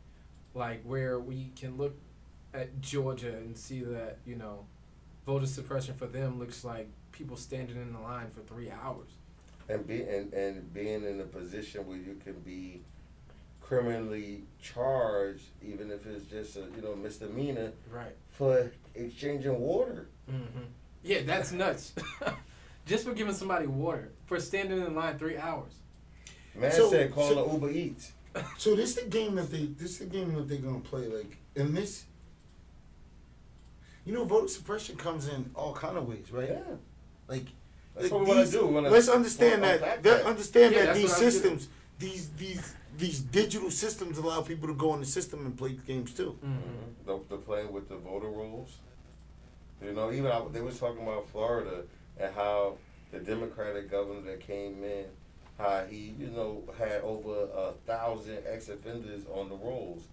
like 0.56 0.82
where 0.84 1.20
we 1.20 1.52
can 1.56 1.78
look 1.78 1.96
at 2.54 2.82
Georgia 2.82 3.36
and 3.38 3.56
see 3.58 3.82
that 3.84 4.18
you 4.26 4.36
know, 4.36 4.66
voter 5.26 5.46
suppression 5.46 5.94
for 5.96 6.08
them 6.08 6.40
looks 6.40 6.64
like 6.64 6.88
people 7.12 7.38
standing 7.38 7.78
in 7.78 7.94
the 7.94 8.00
line 8.00 8.30
for 8.32 8.42
three 8.42 8.70
hours. 8.72 9.10
and 9.70 9.86
be 9.88 10.02
and, 10.02 10.34
and 10.34 10.74
being 10.74 11.04
in 11.04 11.20
a 11.22 11.24
position 11.26 11.86
where 11.88 11.98
you 11.98 12.20
can 12.24 12.34
be 12.42 12.82
criminally 13.64 14.44
charged, 14.62 15.46
even 15.66 15.90
if 15.92 16.06
it's 16.06 16.26
just 16.26 16.58
a 16.58 16.62
you 16.76 16.82
know 16.84 16.96
misdemeanor 16.96 17.72
Right. 17.92 18.16
for 18.30 18.72
exchanging 18.96 19.60
water. 19.60 20.08
Mm-hmm. 20.32 20.60
Yeah, 21.04 21.22
that's 21.26 21.52
nuts. 21.52 21.94
Just 22.86 23.06
for 23.06 23.14
giving 23.14 23.34
somebody 23.34 23.66
water 23.66 24.10
for 24.26 24.40
standing 24.42 24.80
in 24.86 24.94
line 24.96 25.18
three 25.18 25.38
hours. 25.38 25.72
Man 26.56 26.72
So- 26.72 26.90
said 26.90 27.14
call 27.14 27.30
so- 27.30 27.46
it 27.46 27.52
Uber 27.54 27.72
Eats. 27.72 28.12
So 28.58 28.76
this 28.76 28.96
the 28.96 29.04
game 29.04 29.36
that 29.36 29.52
they 29.52 29.66
this 29.66 29.92
is 29.92 29.98
the 30.00 30.06
game 30.06 30.34
that 30.34 30.48
they're 30.50 30.58
gonna 30.58 30.80
play 30.80 31.08
like 31.08 31.38
in 31.56 31.74
this. 31.74 32.06
You 34.06 34.14
know, 34.14 34.26
voter 34.26 34.48
suppression 34.50 34.96
comes 34.98 35.28
in 35.28 35.50
all 35.56 35.74
kind 35.74 35.98
of 35.98 36.08
ways, 36.08 36.32
right? 36.32 36.50
Yeah, 36.50 36.60
Like 37.28 37.46
that's 37.96 38.06
like 38.06 38.12
what 38.12 38.22
we 38.22 38.28
want 38.28 38.40
these- 38.40 38.52
to 38.52 38.58
do. 38.60 38.68
We 38.68 38.74
wanna 38.74 38.90
let's 38.90 39.08
understand 39.10 39.64
unpack 39.64 39.80
that. 39.82 40.04
That 40.04 40.26
understand 40.26 40.74
Yeah, 40.76 40.86
that 40.86 40.96
these 40.96 41.10
what 41.10 41.22
I 41.22 41.26
was 41.26 41.34
systems, 41.34 41.68
these 42.00 42.30
these 42.32 42.74
these 42.98 43.20
digital 43.20 43.72
systems 43.72 44.18
allow 44.18 44.42
people 44.42 44.68
to 44.68 44.74
go 44.74 44.94
in 44.94 45.00
the 45.00 45.06
system 45.06 45.46
and 45.46 45.58
play 45.58 45.78
games 45.88 46.14
too. 46.14 46.38
Mm-hmm. 46.44 46.54
Mhm. 46.56 47.06
The, 47.30 47.36
the 47.36 47.42
playing 47.42 47.72
with 47.72 47.90
the 47.90 47.98
voter 47.98 48.28
rolls. 48.28 48.78
You 49.84 49.92
know, 49.94 50.12
even 50.12 50.32
I, 50.32 50.42
they 50.52 50.62
was 50.62 50.80
talking 50.80 51.04
about 51.04 51.30
Florida 51.30 51.84
and 52.18 52.34
how 52.34 52.78
the 53.12 53.20
Democratic 53.20 53.90
governor 53.92 54.22
that 54.22 54.40
came 54.40 54.84
in, 54.84 55.06
how 55.58 55.86
he 55.90 56.14
you 56.18 56.28
know 56.28 56.64
had 56.78 57.02
over 57.02 57.48
a 57.54 57.72
thousand 57.86 58.40
ex 58.48 58.70
offenders 58.70 59.24
on 59.34 59.50
the 59.50 59.56
rolls, 59.56 60.04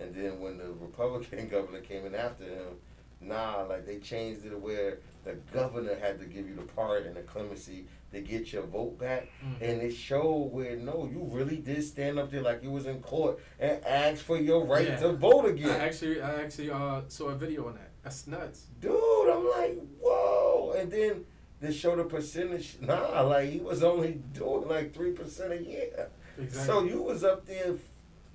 and 0.00 0.14
then 0.14 0.40
when 0.40 0.58
the 0.58 0.70
Republican 0.80 1.48
governor 1.50 1.80
came 1.80 2.06
in 2.06 2.14
after 2.14 2.44
him, 2.44 2.78
nah, 3.20 3.62
like 3.62 3.84
they 3.86 3.98
changed 3.98 4.46
it 4.46 4.58
where 4.58 4.98
the 5.28 5.34
governor 5.52 5.94
had 5.94 6.18
to 6.20 6.26
give 6.26 6.48
you 6.48 6.54
the 6.54 6.62
pardon 6.62 7.08
and 7.08 7.16
the 7.16 7.20
clemency 7.22 7.86
to 8.12 8.20
get 8.20 8.52
your 8.52 8.62
vote 8.62 8.98
back. 8.98 9.28
Mhm. 9.44 9.60
And 9.60 9.82
it 9.82 9.92
showed 9.92 10.50
where 10.52 10.76
no, 10.76 11.08
you 11.12 11.28
really 11.30 11.58
did 11.58 11.84
stand 11.84 12.18
up 12.18 12.30
there 12.30 12.40
like 12.42 12.62
you 12.62 12.70
was 12.70 12.86
in 12.86 13.00
court 13.00 13.38
and 13.60 13.84
ask 13.84 14.24
for 14.24 14.38
your 14.38 14.64
right 14.64 14.88
Yeah. 14.88 14.96
to 15.00 15.12
vote 15.12 15.44
again. 15.44 15.70
I 15.70 15.78
actually, 15.86 16.20
I 16.22 16.42
actually 16.42 16.70
uh, 16.70 17.02
saw 17.08 17.28
a 17.28 17.34
video 17.34 17.66
on 17.68 17.74
that. 17.74 17.90
That's 18.02 18.26
nuts. 18.26 18.66
Dude, 18.80 18.92
I'm 19.30 19.46
like, 19.50 19.78
whoa. 20.00 20.72
And 20.78 20.90
then 20.90 21.24
they 21.60 21.72
show 21.72 21.94
the 21.96 22.04
percentage. 22.04 22.78
Nah, 22.80 23.20
like 23.22 23.50
he 23.50 23.58
was 23.60 23.82
only 23.82 24.20
doing 24.32 24.66
like 24.68 24.94
three 24.94 25.12
percent 25.12 25.52
a 25.52 25.62
year. 25.62 26.08
Exactly. 26.38 26.66
So 26.66 26.84
you 26.84 27.02
was 27.02 27.24
up 27.24 27.44
there 27.46 27.74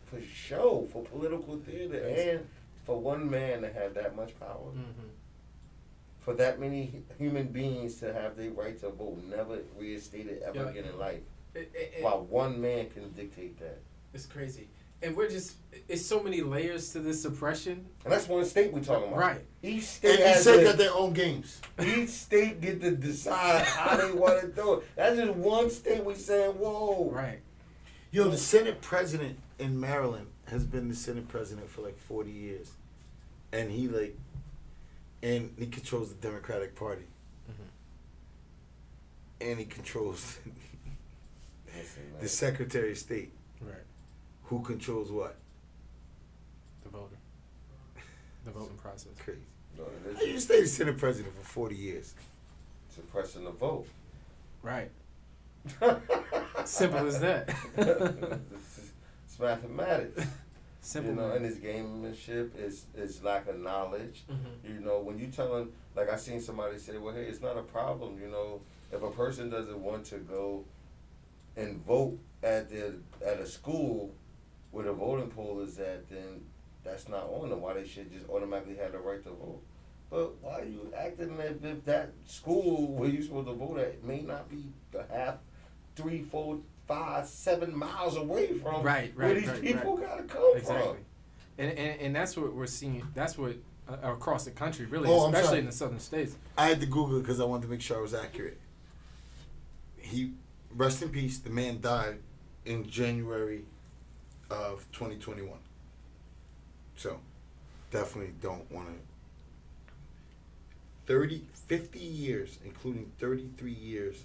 for 0.05 0.21
show, 0.21 0.87
for 0.91 1.03
political 1.03 1.57
theater, 1.57 1.97
and 2.05 2.47
for 2.85 2.99
one 2.99 3.27
man 3.31 3.61
to 3.61 3.71
have 3.73 3.93
that 3.95 4.15
much 4.15 4.37
power, 4.39 4.69
Mm-hmm. 4.75 5.07
For 6.23 6.33
that 6.35 6.59
many 6.59 7.03
human 7.17 7.47
beings 7.47 7.95
to 7.99 8.13
have 8.13 8.35
their 8.37 8.51
right 8.51 8.79
to 8.79 8.89
vote, 8.89 9.21
never 9.29 9.59
reinstated 9.77 10.41
ever 10.43 10.57
Yeah. 10.63 10.69
again 10.69 10.85
in 10.85 10.97
life. 10.97 11.19
It, 11.53 11.71
it, 11.75 11.93
it- 11.97 12.03
While 12.03 12.23
one 12.25 12.59
man 12.61 12.89
can 12.89 13.11
dictate 13.11 13.59
that. 13.59 13.79
it's 14.13 14.25
crazy, 14.25 14.67
and 15.01 15.15
we're 15.15 15.29
just. 15.29 15.55
It's 15.89 16.05
so 16.05 16.23
many 16.23 16.41
layers 16.41 16.93
to 16.93 16.99
this 16.99 17.21
suppression. 17.21 17.85
And 18.05 18.13
that's 18.13 18.27
one 18.27 18.45
state 18.45 18.71
we're 18.71 18.81
talking 18.83 19.09
about. 19.09 19.19
Right. 19.19 19.41
Each 19.61 19.83
state 19.83 20.19
And 20.19 20.29
has 20.29 20.37
each 20.37 20.53
state 20.53 20.61
a- 20.61 20.63
got 20.63 20.77
their 20.77 20.93
own 20.93 21.11
games. 21.13 21.59
Each 21.83 22.09
state 22.09 22.61
get 22.61 22.79
to 22.81 22.91
decide 22.91 23.65
how 23.65 23.97
they 23.97 24.11
want 24.13 24.41
to 24.41 24.47
do 24.47 24.75
it. 24.75 24.83
That's 24.95 25.17
just 25.17 25.33
one 25.33 25.69
state 25.69 26.03
we 26.05 26.15
saying, 26.15 26.51
whoa. 26.53 27.09
Right. 27.11 27.39
Yo, 28.11 28.29
the 28.29 28.37
Senate 28.37 28.79
president 28.81 29.37
in 29.59 29.77
Maryland 29.79 30.27
has 30.45 30.63
been 30.65 30.87
the 30.87 30.95
Senate 30.95 31.27
president 31.27 31.69
for 31.69 31.81
like 31.81 31.97
forty 31.97 32.31
years, 32.31 32.71
and 33.51 33.69
he 33.71 33.87
like, 33.89 34.15
and 35.23 35.51
he 35.57 35.65
controls 35.67 36.09
the 36.13 36.15
Democratic 36.15 36.75
Party, 36.75 37.05
mm-hmm. 37.49 37.63
and 39.49 39.57
he 39.59 39.65
controls 39.65 40.37
Listen, 41.75 42.03
the 42.21 42.27
Secretary 42.27 42.91
of 42.91 42.97
State, 42.97 43.31
Right. 43.61 43.75
who 44.43 44.61
controls 44.61 45.11
what? 45.11 45.37
The 46.83 46.89
voter. 46.89 47.15
The 48.45 48.51
voting 48.51 48.77
process. 48.77 49.13
Crazy. 49.23 49.39
No, 49.77 49.85
How 50.15 50.21
you 50.21 50.33
is 50.35 50.43
stay 50.43 50.61
the 50.61 50.67
Senate 50.67 50.97
president 50.97 51.33
for 51.33 51.43
forty 51.45 51.75
years? 51.75 52.13
suppressing 52.93 53.43
the 53.45 53.49
vote. 53.51 53.87
Right. 54.61 54.91
Simple 56.65 57.07
as 57.07 57.19
that. 57.21 57.49
it's, 57.77 58.91
it's 59.25 59.39
mathematics. 59.39 60.25
Simple. 60.83 61.11
You 61.13 61.17
know, 61.17 61.31
and 61.31 61.45
it's 61.45 61.57
gamemanship. 61.57 62.51
It's 62.57 62.85
it's 62.93 63.23
lack 63.23 63.47
of 63.47 63.57
knowledge. 63.59 64.25
Mhm. 64.29 64.75
You 64.75 64.79
know, 64.81 64.99
when 64.99 65.17
you 65.17 65.27
telling 65.27 65.71
like 65.95 66.09
I 66.09 66.17
seen 66.17 66.41
somebody 66.41 66.77
say, 66.77 66.97
well, 66.97 67.13
hey, 67.15 67.23
it's 67.23 67.41
not 67.41 67.57
a 67.57 67.61
problem. 67.63 68.19
You 68.21 68.27
know, 68.27 68.61
if 68.91 69.01
a 69.01 69.09
person 69.09 69.49
doesn't 69.49 69.81
want 69.81 70.05
to 70.07 70.17
go 70.17 70.65
and 71.55 71.77
vote 71.85 72.19
at 72.43 72.69
the 72.69 72.99
at 73.25 73.39
a 73.39 73.45
school 73.47 74.13
where 74.71 74.83
the 74.85 74.91
voting 74.93 75.31
poll 75.31 75.61
is 75.61 75.79
at, 75.79 76.09
then 76.09 76.41
that's 76.83 77.07
not 77.07 77.29
on 77.29 77.49
them. 77.49 77.61
Why 77.61 77.75
they 77.75 77.87
should 77.87 78.11
just 78.11 78.29
automatically 78.29 78.75
have 78.75 78.91
the 78.91 78.99
right 78.99 79.23
to 79.23 79.29
vote. 79.29 79.61
But 80.09 80.41
why 80.41 80.59
are 80.59 80.65
you 80.65 80.93
acting 80.95 81.39
as 81.39 81.63
if 81.63 81.85
that 81.85 82.11
school 82.25 82.87
where 82.87 83.07
you're 83.09 83.23
supposed 83.23 83.47
to 83.47 83.53
vote 83.53 83.79
at 83.79 84.03
may 84.03 84.19
not 84.21 84.49
be 84.49 84.65
the 84.91 85.05
half, 85.09 85.37
three, 85.95 86.21
four, 86.23 86.59
five, 86.87 87.27
seven 87.27 87.75
miles 87.77 88.17
away 88.17 88.53
from 88.53 88.83
Right, 88.83 89.15
where 89.15 89.33
these 89.33 89.47
right, 89.47 89.61
people 89.61 89.97
right. 89.97 90.07
gotta 90.07 90.23
come 90.23 90.53
Exactly. 90.57 90.87
from? 90.87 90.97
And, 91.57 91.77
and 91.77 92.01
and 92.01 92.15
that's 92.15 92.35
what 92.35 92.53
we're 92.53 92.65
seeing. 92.65 93.03
That's 93.13 93.37
what 93.37 93.55
uh, 93.87 93.95
across 94.11 94.45
the 94.45 94.51
country, 94.51 94.85
really, 94.85 95.07
Oh, 95.09 95.27
especially 95.31 95.59
in 95.59 95.65
the 95.65 95.71
southern 95.71 95.99
states. 95.99 96.35
I 96.57 96.67
had 96.67 96.79
to 96.81 96.85
Google 96.87 97.17
it 97.17 97.21
because 97.21 97.39
I 97.39 97.45
wanted 97.45 97.63
to 97.63 97.67
make 97.69 97.81
sure 97.81 97.97
I 97.97 98.01
was 98.01 98.13
accurate. 98.13 98.59
He, 99.97 100.31
rest 100.75 101.01
in 101.01 101.09
peace. 101.09 101.37
The 101.39 101.49
man 101.49 101.79
died 101.81 102.19
in 102.65 102.87
January 102.89 103.65
of 104.49 104.85
2021. 104.93 105.51
So, 106.95 107.19
definitely 107.91 108.33
don't 108.41 108.69
want 108.71 108.87
to. 108.89 108.93
30, 111.05 111.43
50 111.67 111.99
years, 111.99 112.59
including 112.63 113.11
33 113.19 113.71
years 113.73 114.23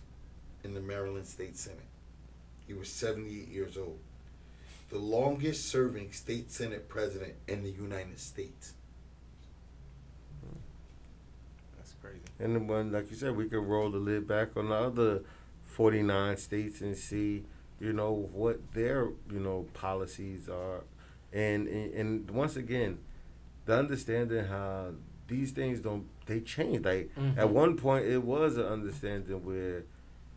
in 0.65 0.75
the 0.75 0.81
Maryland 0.81 1.27
State 1.27 1.57
Senate. 1.57 1.81
He 2.69 2.75
was 2.75 2.89
78 2.91 3.49
years 3.49 3.77
old. 3.79 3.99
The 4.91 4.99
longest 4.99 5.69
serving 5.69 6.13
state 6.13 6.51
Senate 6.53 6.89
president 6.89 7.33
in 7.49 7.63
the 7.65 7.71
United 7.71 8.21
States. 8.21 8.75
That's 11.77 11.95
crazy. 12.03 12.21
And 12.39 12.55
then 12.55 12.67
when, 12.67 12.93
like 12.93 13.11
you 13.11 13.17
said, 13.17 13.35
we 13.37 13.49
could 13.49 13.65
roll 13.65 13.91
the 13.91 13.99
lid 13.99 14.29
back 14.29 14.57
on 14.57 14.69
the 14.69 14.75
other 14.75 15.23
49 15.65 16.37
states 16.37 16.81
and 16.83 16.97
see, 16.97 17.45
you 17.81 17.93
know, 17.93 18.29
what 18.33 18.73
their, 18.75 19.09
you 19.31 19.41
know, 19.41 19.67
policies 19.75 20.49
are. 20.49 20.85
And, 21.33 21.69
and, 21.69 21.95
and 21.95 22.31
once 22.31 22.57
again, 22.57 22.99
the 23.67 23.79
understanding 23.79 24.45
how 24.47 24.93
these 25.27 25.51
things 25.53 25.81
don't, 25.81 26.07
they 26.27 26.41
change. 26.41 26.85
Like, 26.85 27.11
Mhm. 27.17 27.37
at 27.39 27.51
one 27.51 27.77
point, 27.77 28.07
it 28.07 28.23
was 28.23 28.57
an 28.57 28.65
understanding 28.65 29.45
where, 29.45 29.85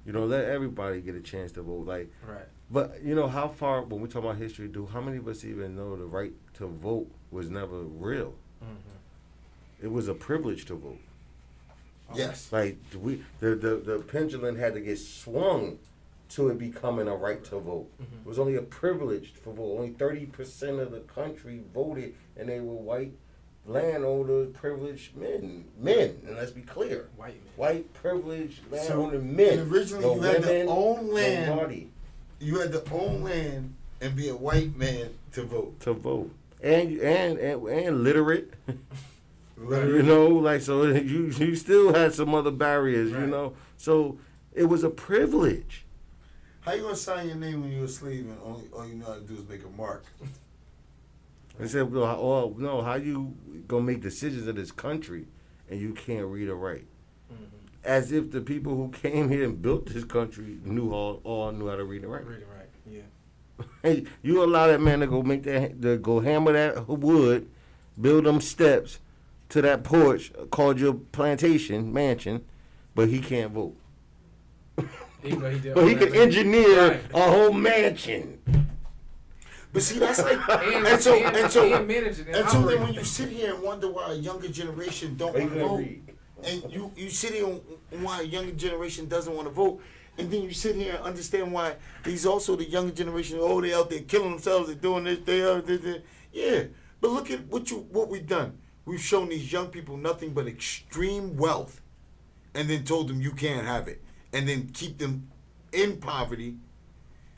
you 0.05 0.11
know, 0.11 0.25
let 0.25 0.45
everybody 0.45 1.01
get 1.01 1.15
a 1.15 1.21
chance 1.21 1.51
to 1.53 1.61
vote. 1.61 1.85
Like, 1.85 2.11
Right. 2.27 2.47
but, 2.69 3.01
you 3.03 3.13
know, 3.15 3.27
how 3.27 3.47
far, 3.47 3.83
when 3.83 4.01
we 4.01 4.07
talk 4.07 4.23
about 4.23 4.37
history, 4.37 4.67
do 4.67 4.85
how 4.87 5.01
many 5.01 5.17
of 5.17 5.27
us 5.27 5.43
even 5.45 5.75
know 5.75 5.95
the 5.95 6.05
right 6.05 6.33
to 6.55 6.67
vote 6.67 7.07
was 7.29 7.49
never 7.49 7.79
real? 7.81 8.33
Mm-hmm. 8.63 9.85
It 9.85 9.91
was 9.91 10.07
a 10.07 10.13
privilege 10.13 10.65
to 10.65 10.75
vote. 10.75 10.99
Yes. 12.13 12.51
Like 12.51 12.77
we, 12.99 13.23
the, 13.39 13.55
the 13.55 13.75
the 13.77 13.99
pendulum 13.99 14.57
had 14.57 14.73
to 14.73 14.81
get 14.81 14.99
swung 14.99 15.79
to 16.29 16.49
it 16.49 16.57
becoming 16.59 17.07
a 17.07 17.15
right 17.15 17.41
to 17.45 17.57
vote. 17.59 17.87
Mhm. 18.01 18.21
It 18.21 18.27
was 18.27 18.37
only 18.37 18.55
a 18.55 18.61
privilege 18.61 19.31
for 19.33 19.53
vote. 19.53 19.77
Only 19.77 19.91
thirty 19.91 20.25
percent 20.25 20.79
of 20.79 20.91
the 20.91 20.99
country 21.01 21.61
voted, 21.73 22.13
and 22.35 22.49
they 22.49 22.59
were 22.59 22.73
white 22.75 23.13
landowner 23.65 24.45
privileged 24.47 25.15
men. 25.15 25.65
Men, 25.79 26.17
and 26.27 26.35
let's 26.35 26.51
be 26.51 26.61
clear, 26.61 27.09
White 27.15 27.35
man. 27.43 27.53
white 27.55 27.93
privileged 27.93 28.61
So, 28.69 28.75
landowner 29.03 29.19
men. 29.19 29.59
and 29.59 29.71
originally 29.71 30.05
No 30.05 30.15
you 30.15 30.21
had 30.21 30.41
to 30.43 30.47
women, 30.49 30.67
own 30.69 31.07
no 31.07 31.13
land. 31.13 31.55
money 31.55 31.87
You 32.39 32.59
had 32.59 32.71
to 32.71 32.83
own 32.91 33.23
land 33.23 33.75
and 34.01 34.15
be 34.15 34.29
a 34.29 34.35
white 34.35 34.75
man 34.75 35.09
to 35.33 35.43
vote. 35.43 35.79
to 35.81 35.93
vote, 35.93 36.31
and 36.61 36.97
and 36.99 37.37
and, 37.37 37.67
and 37.67 38.03
literate. 38.03 38.53
You 39.63 40.01
know, 40.01 40.27
like 40.27 40.61
so 40.61 40.83
you 40.87 41.25
you 41.27 41.55
still 41.55 41.93
had 41.93 42.15
some 42.15 42.33
other 42.33 42.49
barriers, 42.49 43.11
you 43.11 43.27
know. 43.27 43.53
So 43.77 44.17
it 44.53 44.63
was 44.63 44.83
a 44.83 44.89
privilege. 44.89 45.85
How 46.61 46.71
you 46.73 46.81
gonna 46.81 46.95
sign 46.95 47.27
your 47.27 47.35
name 47.35 47.61
when 47.61 47.71
you're 47.71 47.85
a 47.85 47.87
slave 47.87 48.25
and 48.25 48.39
only 48.43 48.63
all 48.73 48.87
you 48.87 48.95
know 48.95 49.05
how 49.05 49.13
to 49.15 49.21
do 49.21 49.35
is 49.35 49.47
make 49.47 49.63
a 49.63 49.69
mark? 49.77 50.03
They 51.61 51.67
said, 51.67 51.91
well, 51.93 52.07
how- 52.07 52.15
oh, 52.19 52.55
no, 52.57 52.81
how 52.81 52.95
you 52.95 53.35
gonna 53.67 53.83
make 53.83 54.01
decisions 54.01 54.47
in 54.47 54.55
this 54.55 54.71
country 54.71 55.27
and 55.69 55.79
you 55.79 55.93
can't 55.93 56.25
read 56.25 56.49
or 56.49 56.55
write? 56.55 56.87
Mm-hmm. 57.31 57.43
As 57.83 58.11
if 58.11 58.31
the 58.31 58.41
people 58.41 58.75
who 58.75 58.89
came 58.89 59.29
here 59.29 59.43
and 59.43 59.61
built 59.61 59.85
this 59.85 60.03
country 60.03 60.57
knew 60.63 60.91
all, 60.91 61.21
all 61.23 61.51
knew 61.51 61.67
how 61.69 61.75
to 61.75 61.83
read 61.83 62.01
and 62.01 62.11
write. 62.11 62.25
Reading 62.25 62.45
right. 62.57 62.69
Yeah. 62.89 63.65
Hey, 63.83 64.05
you 64.23 64.43
allow 64.43 64.67
that 64.67 64.81
man 64.81 65.01
to 65.01 65.07
go 65.07 65.21
make 65.21 65.43
that, 65.43 65.79
to 65.83 65.97
go 65.97 66.19
hammer 66.19 66.51
that 66.53 66.87
wood, 66.87 67.47
build 67.99 68.25
them 68.25 68.41
steps 68.41 68.97
to 69.49 69.61
that 69.61 69.83
porch 69.83 70.31
called 70.49 70.79
your 70.79 70.95
plantation 70.95 71.93
mansion, 71.93 72.43
but 72.95 73.09
he 73.09 73.19
can't 73.19 73.51
vote. 73.51 73.75
He. 74.77 74.85
But 75.23 75.53
he 75.53 75.69
all 75.69 75.95
can 75.95 76.15
engineer 76.15 76.87
Right. 76.89 77.01
a 77.13 77.21
whole 77.29 77.53
mansion. 77.53 78.39
But 79.73 79.83
see, 79.83 79.99
that's 79.99 80.21
like, 80.21 80.37
And, 80.49 80.85
and 80.85 81.01
so, 81.01 81.15
and, 81.15 81.35
and 81.35 81.51
so, 81.51 81.63
and 81.63 81.87
managing 81.87 82.27
it. 82.27 82.35
and 82.35 82.49
so 82.49 82.61
then 82.63 82.81
when 82.81 82.93
you 82.93 83.03
sit 83.03 83.29
here 83.29 83.53
and 83.53 83.63
wonder 83.63 83.89
why 83.89 84.11
a 84.11 84.15
younger 84.15 84.49
generation 84.49 85.15
don't 85.15 85.33
want 85.33 85.53
to 85.53 85.59
vote, 85.59 85.77
read. 85.77 86.03
and 86.43 86.71
you 86.71 86.91
you 86.95 87.09
sit 87.09 87.33
here 87.33 87.59
and 87.91 88.03
why 88.03 88.19
a 88.21 88.23
younger 88.23 88.51
generation 88.51 89.07
doesn't 89.07 89.33
want 89.33 89.47
to 89.47 89.53
vote, 89.53 89.81
and 90.17 90.29
then 90.29 90.41
you 90.41 90.51
sit 90.53 90.75
here 90.75 90.95
and 90.95 91.03
understand 91.03 91.53
why 91.53 91.75
these 92.03 92.25
also 92.25 92.55
the 92.57 92.69
younger 92.69 92.93
generation. 92.93 93.37
Oh, 93.39 93.61
they 93.61 93.73
out 93.73 93.89
there 93.89 94.01
killing 94.01 94.31
themselves. 94.31 94.67
They're 94.67 94.75
doing 94.75 95.05
this. 95.05 95.19
They 95.19 95.41
are. 95.41 95.61
They, 95.61 95.77
they, 95.77 96.03
yeah, 96.33 96.63
but 96.99 97.11
look 97.11 97.31
at 97.31 97.47
what 97.47 97.71
you 97.71 97.87
what 97.91 98.09
we've 98.09 98.27
done. 98.27 98.57
We've 98.83 98.99
shown 98.99 99.29
these 99.29 99.51
young 99.53 99.67
people 99.67 99.95
nothing 99.95 100.33
but 100.33 100.47
extreme 100.47 101.37
wealth, 101.37 101.81
and 102.53 102.69
then 102.69 102.83
told 102.83 103.07
them 103.07 103.21
you 103.21 103.31
can't 103.31 103.65
have 103.65 103.87
it, 103.87 104.01
and 104.33 104.49
then 104.49 104.69
keep 104.73 104.97
them 104.97 105.29
in 105.71 105.97
poverty. 105.97 106.57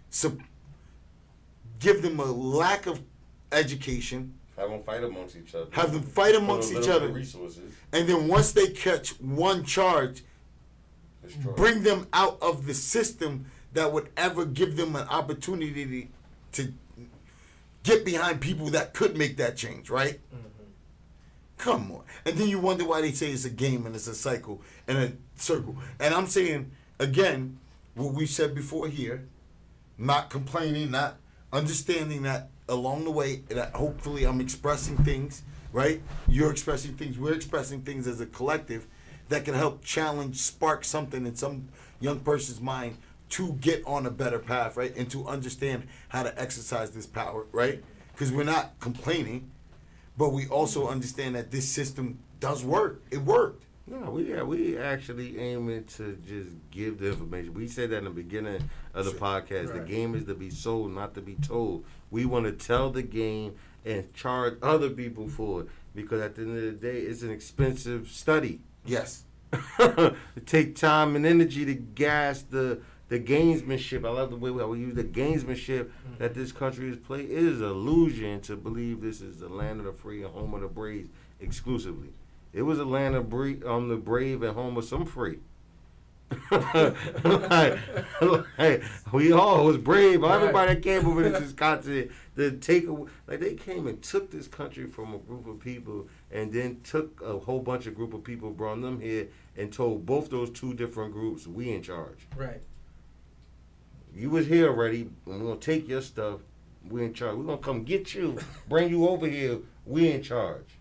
So 0.09 0.37
give 1.83 2.01
them 2.01 2.19
a 2.19 2.25
lack 2.25 2.87
of 2.87 3.01
education. 3.51 4.33
Have 4.57 4.69
them 4.69 4.83
fight 4.83 5.03
amongst 5.03 5.35
each 5.35 5.53
other. 5.53 5.67
Have 5.71 5.91
them 5.91 6.03
fight 6.03 6.35
amongst 6.35 6.71
each 6.71 6.87
other. 6.87 7.09
Resources. 7.09 7.73
And 7.91 8.07
then 8.07 8.27
once 8.27 8.53
they 8.53 8.67
catch 8.67 9.19
one 9.19 9.63
charge, 9.65 10.23
Destroy. 11.23 11.53
bring 11.53 11.83
them 11.83 12.07
out 12.13 12.37
of 12.41 12.65
the 12.65 12.73
system 12.73 13.45
that 13.73 13.91
would 13.91 14.09
ever 14.15 14.45
give 14.45 14.77
them 14.77 14.95
an 14.95 15.07
opportunity 15.09 16.09
to, 16.51 16.63
to 16.63 16.73
get 17.83 18.05
behind 18.05 18.39
people 18.39 18.67
that 18.67 18.93
could 18.93 19.17
make 19.17 19.37
that 19.37 19.57
change, 19.57 19.89
right? 19.89 20.19
Mm-hmm. 20.33 20.63
Come 21.57 21.91
on. 21.91 22.03
And 22.25 22.37
then 22.37 22.47
you 22.47 22.59
wonder 22.59 22.85
why 22.85 23.01
they 23.01 23.11
say 23.11 23.31
it's 23.31 23.45
a 23.45 23.49
game 23.49 23.85
and 23.85 23.95
it's 23.95 24.07
a 24.07 24.15
cycle 24.15 24.61
and 24.87 24.97
a 24.97 25.11
circle. 25.35 25.75
And 25.99 26.13
I'm 26.13 26.27
saying, 26.27 26.71
again, 26.99 27.57
what 27.95 28.13
we 28.13 28.27
said 28.27 28.53
before 28.53 28.87
here, 28.87 29.25
not 29.97 30.29
complaining, 30.29 30.91
not 30.91 31.17
understanding 31.53 32.23
that 32.23 32.49
along 32.67 33.05
the 33.05 33.11
way, 33.11 33.43
that 33.49 33.73
hopefully 33.75 34.25
I'm 34.25 34.41
expressing 34.41 34.97
things, 34.97 35.43
right? 35.71 36.01
You're 36.27 36.51
expressing 36.51 36.95
things, 36.95 37.17
we're 37.17 37.33
expressing 37.33 37.81
things 37.81 38.07
as 38.07 38.19
a 38.19 38.25
collective 38.25 38.87
that 39.29 39.45
can 39.45 39.53
help 39.53 39.83
challenge, 39.83 40.37
spark 40.37 40.83
something 40.83 41.25
in 41.25 41.35
some 41.35 41.69
young 41.99 42.19
person's 42.19 42.59
mind 42.59 42.97
to 43.29 43.53
get 43.53 43.83
on 43.85 44.05
a 44.05 44.11
better 44.11 44.39
path, 44.39 44.75
right? 44.75 44.95
And 44.95 45.09
to 45.11 45.27
understand 45.27 45.87
how 46.09 46.23
to 46.23 46.39
exercise 46.39 46.91
this 46.91 47.05
power, 47.05 47.45
right? 47.51 47.83
Because 48.11 48.31
we're 48.31 48.43
not 48.43 48.79
complaining, 48.79 49.51
but 50.17 50.29
we 50.29 50.47
also 50.47 50.87
understand 50.87 51.35
that 51.35 51.51
this 51.51 51.69
system 51.69 52.19
does 52.39 52.63
work. 52.63 53.01
It 53.11 53.19
worked. 53.19 53.65
No, 53.85 54.11
we 54.11 54.29
yeah, 54.31 54.43
we 54.43 54.77
actually 54.77 55.37
aiming 55.39 55.83
to 55.97 56.17
just 56.25 56.51
give 56.71 56.99
the 56.99 57.09
information. 57.09 57.53
We 57.53 57.67
said 57.67 57.89
that 57.89 57.97
in 57.97 58.03
the 58.05 58.11
beginning 58.11 58.69
of 58.93 59.05
the 59.05 59.11
podcast. 59.11 59.73
The 59.73 59.79
game 59.79 60.15
is 60.15 60.25
to 60.25 60.35
be 60.35 60.49
sold, 60.49 60.91
not 60.91 61.13
to 61.15 61.21
be 61.21 61.35
told. 61.35 61.85
We 62.11 62.25
want 62.25 62.45
to 62.45 62.51
tell 62.51 62.89
the 62.89 63.03
game 63.03 63.55
and 63.85 64.13
charge 64.13 64.55
other 64.61 64.89
people 64.89 65.27
for 65.27 65.61
it 65.61 65.67
because 65.95 66.21
at 66.21 66.35
the 66.35 66.43
end 66.43 66.57
of 66.57 66.63
the 66.63 66.71
day, 66.71 66.99
it's 66.99 67.21
an 67.21 67.31
expensive 67.31 68.09
study. 68.09 68.61
Yes. 68.85 69.23
it 69.79 70.15
take 70.45 70.75
time 70.75 71.15
and 71.15 71.25
energy 71.25 71.65
to 71.65 71.73
gas 71.73 72.41
the 72.41 72.81
the 73.09 73.19
gamesmanship. 73.19 74.05
I 74.05 74.09
love 74.09 74.31
the 74.31 74.37
way 74.37 74.49
we 74.49 74.79
use 74.79 74.95
the 74.95 75.03
gamesmanship 75.03 75.91
that 76.17 76.33
this 76.33 76.51
country 76.51 76.89
is 76.89 76.97
played. 76.97 77.29
It 77.29 77.43
is 77.43 77.61
illusion 77.61 78.41
to 78.41 78.55
believe 78.55 79.01
this 79.01 79.21
is 79.21 79.39
the 79.39 79.49
land 79.49 79.79
of 79.79 79.85
the 79.85 79.93
free 79.93 80.23
and 80.23 80.33
home 80.33 80.55
of 80.55 80.61
the 80.61 80.67
brave 80.67 81.09
exclusively. 81.39 82.09
It 82.53 82.63
was 82.63 82.79
a 82.79 82.85
land 82.85 83.15
of 83.15 83.29
brave, 83.29 83.63
um, 83.65 83.89
the 83.89 83.97
brave 83.97 84.41
and 84.41 84.55
home 84.55 84.77
of 84.77 84.85
some 84.85 85.05
free. 85.05 85.39
like, 87.23 87.79
like, 88.57 88.83
we 89.11 89.31
all 89.31 89.65
was 89.65 89.77
brave. 89.77 90.23
Everybody 90.23 90.75
that 90.75 90.83
came 90.83 91.05
over 91.07 91.23
to 91.23 91.29
this 91.29 91.53
continent 91.53 92.11
to 92.35 92.51
take 92.57 92.87
away, 92.87 93.09
like 93.27 93.39
they 93.39 93.53
came 93.53 93.87
and 93.87 94.01
took 94.01 94.31
this 94.31 94.47
country 94.47 94.87
from 94.87 95.13
a 95.13 95.17
group 95.17 95.47
of 95.47 95.59
people, 95.59 96.07
and 96.31 96.51
then 96.51 96.81
took 96.83 97.21
a 97.21 97.39
whole 97.39 97.59
bunch 97.59 97.85
of 97.85 97.95
group 97.95 98.13
of 98.13 98.23
people, 98.23 98.51
brought 98.51 98.81
them 98.81 98.99
here, 98.99 99.27
and 99.55 99.71
told 99.71 100.05
both 100.05 100.29
those 100.29 100.49
two 100.49 100.73
different 100.73 101.13
groups, 101.13 101.47
"We 101.47 101.71
in 101.71 101.81
charge. 101.81 102.27
Right. 102.35 102.61
You 104.15 104.29
was 104.29 104.47
here 104.47 104.67
already, 104.67 105.09
and 105.25 105.41
we're 105.41 105.47
gonna 105.47 105.59
take 105.59 105.87
your 105.87 106.01
stuff. 106.01 106.41
We 106.87 107.03
in 107.03 107.13
charge. 107.13 107.35
We're 107.37 107.45
gonna 107.45 107.57
come 107.57 107.83
get 107.83 108.13
you, 108.13 108.37
bring 108.69 108.89
you 108.89 109.07
over 109.07 109.27
here. 109.27 109.59
We 109.85 110.11
in 110.11 110.21
charge, 110.21 110.77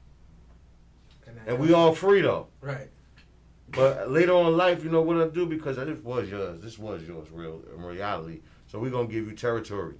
And, 1.27 1.38
and 1.47 1.59
we 1.59 1.73
all 1.73 1.95
free 1.95 2.23
though." 2.23 2.49
Right. 2.61 2.88
But 3.73 4.11
later 4.11 4.33
on 4.33 4.47
in 4.47 4.57
life, 4.57 4.85
you 4.85 4.91
know 4.91 5.01
what 5.01 5.17
I 5.21 5.29
do 5.29 5.47
because 5.47 5.77
this 5.77 5.99
was 6.01 6.29
yours. 6.31 6.61
This 6.63 6.79
was 6.79 7.03
yours, 7.07 7.29
real 7.31 7.63
in 7.75 7.83
reality. 7.83 8.41
So 8.67 8.79
we're 8.79 8.91
gonna 8.91 9.09
give 9.09 9.27
you 9.27 9.35
territory. 9.35 9.95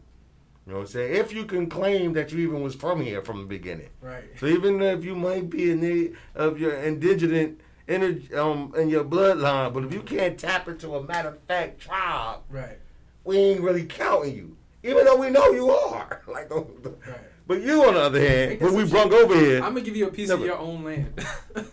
You 0.67 0.73
know 0.73 0.79
what 0.79 0.85
I'm 0.87 0.93
saying? 0.93 1.17
If 1.17 1.33
you 1.33 1.45
can 1.45 1.69
claim 1.69 2.13
that 2.13 2.31
you 2.33 2.39
even 2.41 2.63
was 2.63 2.75
from 2.75 3.01
here 3.01 3.23
from 3.23 3.39
the 3.41 3.47
beginning. 3.47 3.89
Right. 4.01 4.25
So 4.39 4.47
even 4.47 4.81
if 4.81 5.05
you 5.05 5.15
might 5.17 5.51
be 5.51 5.73
a 5.73 5.75
native 5.75 6.17
of 6.35 6.61
your 6.61 6.75
indigenous 6.75 7.57
energy 7.89 8.33
um 8.35 8.73
in 8.77 8.89
your 8.89 9.05
bloodline, 9.05 9.73
but 9.75 9.85
if 9.85 9.93
you 9.93 10.03
can't 10.03 10.39
tap 10.39 10.69
into 10.69 10.95
a 10.95 11.03
matter 11.03 11.31
of 11.31 11.39
fact 11.49 11.81
tribe, 11.81 12.41
Right. 12.49 12.79
we 13.25 13.37
ain't 13.39 13.61
really 13.61 13.85
counting 13.87 14.37
you. 14.37 14.57
Even 14.85 15.05
though 15.05 15.17
we 15.17 15.31
know 15.31 15.51
you 15.51 15.71
are. 15.71 16.23
like 16.29 16.49
don't- 16.49 16.83
don't- 16.83 16.99
Right. 17.07 17.17
But 17.45 17.61
you 17.63 17.85
on 17.85 17.95
the 17.95 18.01
other 18.01 18.21
hand, 18.21 18.61
when 18.61 18.75
we 18.75 18.85
brung 18.85 19.13
over 19.13 19.35
here, 19.35 19.57
I'm 19.57 19.71
gonna 19.75 19.81
give 19.81 19.97
you 19.97 20.07
a 20.07 20.11
piece 20.13 20.29
Never. 20.29 20.43
of 20.43 20.47
your 20.47 20.59
own 20.59 20.85
land. 20.85 21.13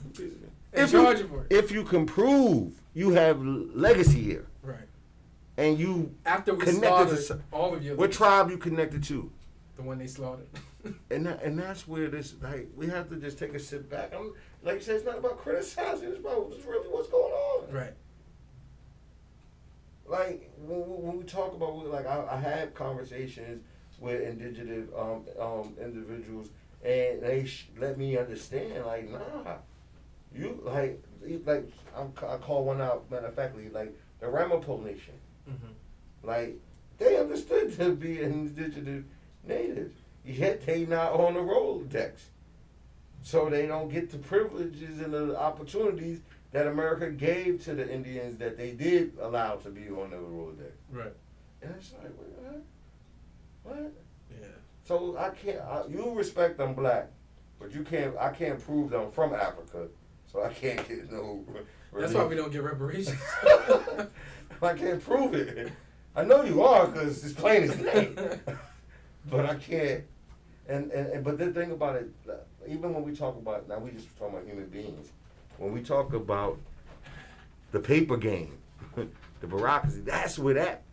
if 0.74 0.92
you, 0.92 1.08
you 1.10 1.46
if 1.50 1.72
you 1.72 1.84
can 1.84 2.06
prove 2.06 2.74
you 2.94 3.12
have 3.12 3.42
legacy 3.44 4.22
here 4.22 4.46
Right. 4.62 4.88
and 5.58 5.80
you 5.80 6.14
After 6.26 6.54
we 6.54 6.66
Connected 6.66 7.26
to 7.28 7.40
all 7.52 7.74
of 7.74 7.84
your 7.84 7.96
What 7.96 8.12
tribe 8.12 8.50
you 8.50 8.58
connected 8.58 9.04
to? 9.06 9.32
the 9.78 9.84
one 9.84 9.98
they 9.98 10.08
slaughtered. 10.08 10.48
And 11.10 11.26
that, 11.26 11.44
and 11.44 11.60
that's 11.60 11.86
where 11.88 12.08
this 12.08 12.36
like 12.42 12.70
we 12.76 12.88
have 12.88 13.10
to 13.10 13.18
just 13.18 13.38
take 13.38 13.54
a 13.54 13.60
sit 13.60 13.90
back. 13.90 14.14
I'm 14.16 14.34
like 14.64 14.76
you 14.76 14.82
said, 14.82 14.96
it's 14.96 15.06
not 15.06 15.18
about 15.18 15.38
criticizing. 15.38 16.08
It's 16.10 16.20
about 16.20 16.52
just 16.54 16.66
really 16.66 16.88
what's 16.88 17.10
going 17.10 17.34
on. 17.34 17.70
right. 17.74 17.94
Like 20.08 20.50
when, 20.58 20.80
when 20.80 21.18
we 21.18 21.24
talk 21.24 21.54
about 21.54 21.86
like 21.90 22.06
I, 22.08 22.26
I 22.32 22.38
had 22.40 22.74
conversations 22.74 23.62
with 24.00 24.22
indigenous 24.22 24.88
um, 24.98 25.26
um, 25.40 25.76
individuals, 25.82 26.50
and 26.84 27.22
they 27.22 27.46
sh- 27.46 27.68
let 27.78 27.98
me 27.98 28.18
understand 28.18 28.86
like 28.86 29.10
nah, 29.12 29.58
you 30.36 30.62
like 30.64 31.02
like 31.46 31.70
I'm, 31.96 32.14
I 32.28 32.38
call 32.38 32.66
one 32.66 32.82
out 32.82 33.10
matter 33.10 33.28
of 33.28 33.36
factly 33.36 33.70
like 33.70 33.96
the 34.20 34.28
Ramapo 34.28 34.78
Nation. 34.78 35.16
Mm-hmm. 35.50 36.28
Like 36.28 36.58
they 36.98 37.18
understood 37.18 37.78
to 37.78 37.96
be 37.96 38.22
indigenous 38.22 39.06
natives, 39.46 39.96
yet 40.26 40.66
they 40.66 40.86
not 40.86 41.14
on 41.14 41.34
the 41.34 41.40
Rolodex, 41.40 42.12
so 43.22 43.50
they 43.50 43.66
don't 43.68 43.90
get 43.90 44.12
the 44.12 44.18
privileges 44.18 45.00
and 45.00 45.14
the 45.14 45.38
opportunities 45.40 46.22
that 46.52 46.68
America 46.68 47.10
gave 47.10 47.64
to 47.64 47.76
the 47.76 47.92
Indians 47.92 48.38
that 48.40 48.58
they 48.58 48.72
did 48.72 49.14
allow 49.22 49.56
to 49.56 49.70
be 49.70 49.90
on 49.90 50.10
the 50.12 50.18
Rolodex. 50.18 50.72
Right. 50.92 51.14
And 51.62 51.76
it's 51.78 51.94
like, 51.94 52.12
what? 52.16 52.62
What? 53.64 53.94
Yeah. 54.32 54.48
So 54.84 55.18
I 55.18 55.30
can't. 55.30 55.60
I, 55.60 55.84
you 55.90 56.12
respect 56.16 56.60
I'm 56.60 56.74
black, 56.74 57.10
but 57.60 57.72
you 57.74 57.84
can't. 57.84 58.16
I 58.18 58.32
can't 58.32 58.60
prove 58.64 58.92
that 58.92 59.00
I'm 59.00 59.12
from 59.12 59.34
Africa, 59.34 59.88
so 60.32 60.44
I 60.44 60.50
can't 60.50 60.88
get 60.88 61.12
no. 61.12 61.44
That's 61.94 62.14
why 62.14 62.26
we 62.26 62.36
don't 62.36 62.52
get 62.52 62.64
reparations. 62.64 63.20
I 64.62 64.74
can't 64.74 65.04
prove 65.04 65.34
it. 65.34 65.72
I 66.16 66.24
know 66.24 66.44
you 66.44 66.62
are 66.64 66.88
because 66.88 67.24
it's 67.24 67.34
plain 67.34 67.64
as 67.64 67.76
day. 67.76 68.14
but 69.30 69.46
I 69.46 69.56
can't. 69.56 70.04
And, 70.68 70.92
and, 70.92 71.08
and 71.14 71.24
but 71.24 71.38
the 71.38 71.52
thing 71.52 71.72
about 71.72 71.96
it, 71.96 72.12
uh, 72.30 72.34
even 72.68 72.94
when 72.94 73.04
we 73.04 73.16
talk 73.16 73.38
about 73.38 73.68
now, 73.68 73.80
we 73.80 73.92
just 73.92 74.08
talking 74.18 74.36
about 74.36 74.48
human 74.48 74.68
beings. 74.68 75.10
When 75.58 75.74
we 75.74 75.82
talk 75.82 76.14
about 76.14 76.60
the 77.72 77.80
paper 77.80 78.18
game, 78.18 78.58
the 78.96 79.48
bureaucracy, 79.48 80.02
that's 80.02 80.38
where 80.38 80.54
that 80.56 80.84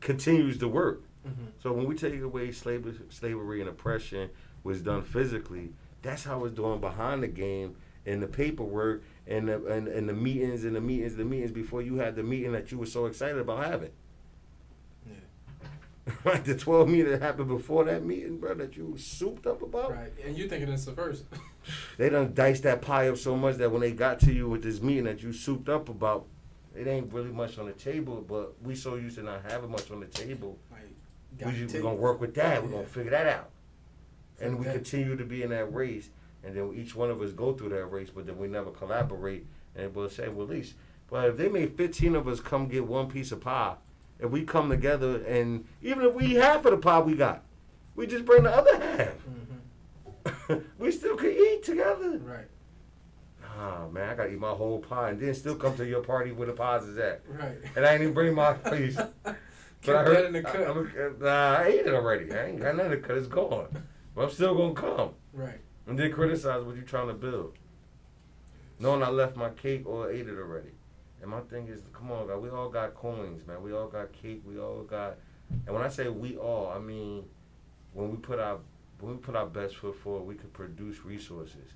continues 0.00 0.58
to 0.58 0.68
work. 0.68 1.02
mm-hmm. 1.26 1.46
So 1.62 1.72
when 1.72 1.86
we 1.86 1.94
take 1.94 2.20
away 2.20 2.52
slavery, 2.52 2.94
slavery 3.10 3.60
and 3.60 3.68
oppression 3.68 4.30
was 4.64 4.80
done 4.80 5.02
physically, 5.02 5.70
that's 6.00 6.24
how 6.24 6.44
it's 6.44 6.54
done 6.54 6.80
behind 6.80 7.22
the 7.22 7.28
game 7.28 7.76
and 8.08 8.22
the 8.22 8.26
paperwork 8.26 9.02
and 9.26 9.48
the 9.48 9.64
and, 9.66 9.86
and 9.86 10.08
the 10.08 10.14
meetings 10.14 10.64
and 10.64 10.74
the 10.74 10.80
meetings, 10.80 11.16
the 11.16 11.24
meetings 11.24 11.50
before 11.50 11.82
you 11.82 11.96
had 11.96 12.16
the 12.16 12.22
meeting 12.22 12.52
that 12.52 12.72
you 12.72 12.78
were 12.78 12.86
so 12.86 13.06
excited 13.06 13.38
about 13.38 13.64
having. 13.64 13.90
Yeah. 15.06 16.12
Like 16.24 16.44
the 16.44 16.56
12 16.56 16.88
meeting 16.88 17.12
that 17.12 17.22
happened 17.22 17.48
before 17.48 17.84
that 17.84 18.04
meeting, 18.04 18.38
bro, 18.38 18.54
that 18.54 18.76
you 18.76 18.96
souped 18.96 19.46
up 19.46 19.62
about. 19.62 19.92
Right, 19.92 20.12
and 20.24 20.36
you 20.36 20.48
thinking 20.48 20.70
it's 20.70 20.84
the 20.84 20.92
first. 20.92 21.24
They 21.98 22.08
done 22.08 22.32
diced 22.32 22.62
that 22.62 22.80
pie 22.80 23.08
up 23.08 23.18
so 23.18 23.36
much 23.36 23.56
that 23.56 23.70
when 23.70 23.82
they 23.82 23.92
got 23.92 24.20
to 24.20 24.32
you 24.32 24.48
with 24.48 24.62
this 24.62 24.80
meeting 24.80 25.04
that 25.04 25.22
you 25.22 25.34
souped 25.34 25.68
up 25.68 25.90
about, 25.90 26.24
it 26.74 26.86
ain't 26.86 27.12
really 27.12 27.30
much 27.30 27.58
on 27.58 27.66
the 27.66 27.72
table. 27.72 28.24
But 28.26 28.54
we 28.62 28.74
so 28.74 28.94
used 28.94 29.16
to 29.16 29.22
not 29.22 29.42
having 29.50 29.70
much 29.70 29.90
on 29.90 30.00
the 30.00 30.06
table. 30.06 30.58
like, 30.70 30.80
we, 31.38 31.44
are 31.44 31.52
just, 31.52 31.74
to 31.74 31.76
we 31.76 31.82
gonna 31.82 31.96
work 31.96 32.22
with 32.22 32.34
that. 32.36 32.62
We're 32.62 32.70
gonna 32.70 32.86
figure 32.86 33.10
that 33.10 33.26
out. 33.26 33.50
And 34.40 34.58
we 34.58 34.64
continue 34.64 35.14
to 35.14 35.24
be 35.24 35.42
in 35.42 35.50
that 35.50 35.74
race, 35.74 36.08
and 36.48 36.56
then 36.56 36.72
each 36.74 36.94
one 36.96 37.10
of 37.10 37.20
us 37.20 37.32
go 37.32 37.52
through 37.52 37.68
that 37.70 37.84
race, 37.86 38.08
but 38.10 38.26
then 38.26 38.38
we 38.38 38.48
never 38.48 38.70
collaborate. 38.70 39.46
And 39.76 39.94
we'll 39.94 40.08
say, 40.08 40.28
well, 40.28 40.46
at 40.46 40.50
least, 40.52 40.74
but 41.10 41.28
if 41.28 41.36
they 41.36 41.48
made 41.48 41.76
fifteen 41.76 42.16
of 42.16 42.26
us 42.26 42.40
come 42.40 42.66
get 42.68 42.86
one 42.86 43.08
piece 43.08 43.30
of 43.32 43.40
pie, 43.40 43.74
if 44.18 44.30
we 44.30 44.42
come 44.44 44.68
together, 44.70 45.22
and 45.24 45.64
even 45.82 46.04
if 46.06 46.14
we 46.14 46.24
eat 46.26 46.36
half 46.36 46.64
of 46.64 46.70
the 46.72 46.78
pie 46.78 46.98
we 47.00 47.14
got, 47.14 47.44
we 47.94 48.06
just 48.06 48.24
bring 48.24 48.42
the 48.44 48.50
other 48.50 48.78
half. 48.80 49.14
Mhm. 50.24 50.64
we 50.78 50.90
still 50.90 51.16
could 51.16 51.36
eat 51.36 51.62
together. 51.62 52.18
Right, 52.18 52.46
Ah 53.58 53.86
man, 53.92 54.10
I 54.10 54.14
gotta 54.14 54.32
eat 54.32 54.38
my 54.38 54.50
whole 54.50 54.78
pie 54.78 55.10
and 55.10 55.20
then 55.20 55.34
still 55.34 55.54
come 55.56 55.76
to 55.76 55.86
your 55.86 56.02
party 56.02 56.32
where 56.32 56.46
the 56.46 56.52
pies 56.52 56.84
is 56.84 56.98
at. 56.98 57.22
right. 57.28 57.56
And 57.76 57.84
I 57.86 57.92
ain't 57.94 58.02
even 58.02 58.14
bring 58.14 58.34
my 58.34 58.52
piece. 58.70 58.96
but 58.96 59.36
Keep 59.82 59.94
that 59.94 60.24
in 60.26 60.32
the 60.32 60.40
I, 60.40 60.42
cut. 60.52 60.60
I'm- 60.66 61.16
nah, 61.20 61.56
I 61.58 61.64
ate 61.66 61.86
it 61.86 61.94
already. 61.94 62.32
I 62.32 62.46
ain't 62.46 62.60
got 62.60 62.74
nothing 62.76 62.90
to 62.92 62.98
cut. 62.98 63.16
It's 63.16 63.26
gone. 63.28 63.68
But 64.14 64.24
I'm 64.24 64.30
still 64.30 64.56
gonna 64.56 64.74
come. 64.74 65.10
Right. 65.32 65.60
And 65.88 65.98
then 65.98 66.12
criticize 66.12 66.62
what 66.64 66.76
you're 66.76 66.84
trying 66.84 67.08
to 67.08 67.14
build. 67.14 67.54
Knowing 68.78 69.02
I 69.02 69.08
left 69.08 69.36
my 69.36 69.50
cake 69.50 69.86
or 69.86 70.10
ate 70.10 70.28
it 70.28 70.38
already. 70.38 70.70
And 71.20 71.30
my 71.30 71.40
thing 71.40 71.66
is, 71.68 71.80
come 71.92 72.12
on, 72.12 72.28
God, 72.28 72.40
we 72.40 72.50
all 72.50 72.68
got 72.68 72.94
coins, 72.94 73.44
man. 73.46 73.62
We 73.62 73.72
all 73.72 73.88
got 73.88 74.12
cake. 74.12 74.42
We 74.46 74.58
all 74.58 74.82
got. 74.82 75.16
And 75.66 75.74
when 75.74 75.82
I 75.82 75.88
say 75.88 76.08
we 76.08 76.36
all, 76.36 76.70
I 76.74 76.78
mean 76.78 77.24
when 77.94 78.10
we 78.10 78.16
put 78.18 78.38
our 78.38 78.58
when 79.00 79.12
we 79.12 79.18
put 79.18 79.34
our 79.34 79.46
best 79.46 79.76
foot 79.76 79.96
forward, 79.96 80.24
we 80.26 80.34
can 80.34 80.50
produce 80.50 81.04
resources, 81.04 81.72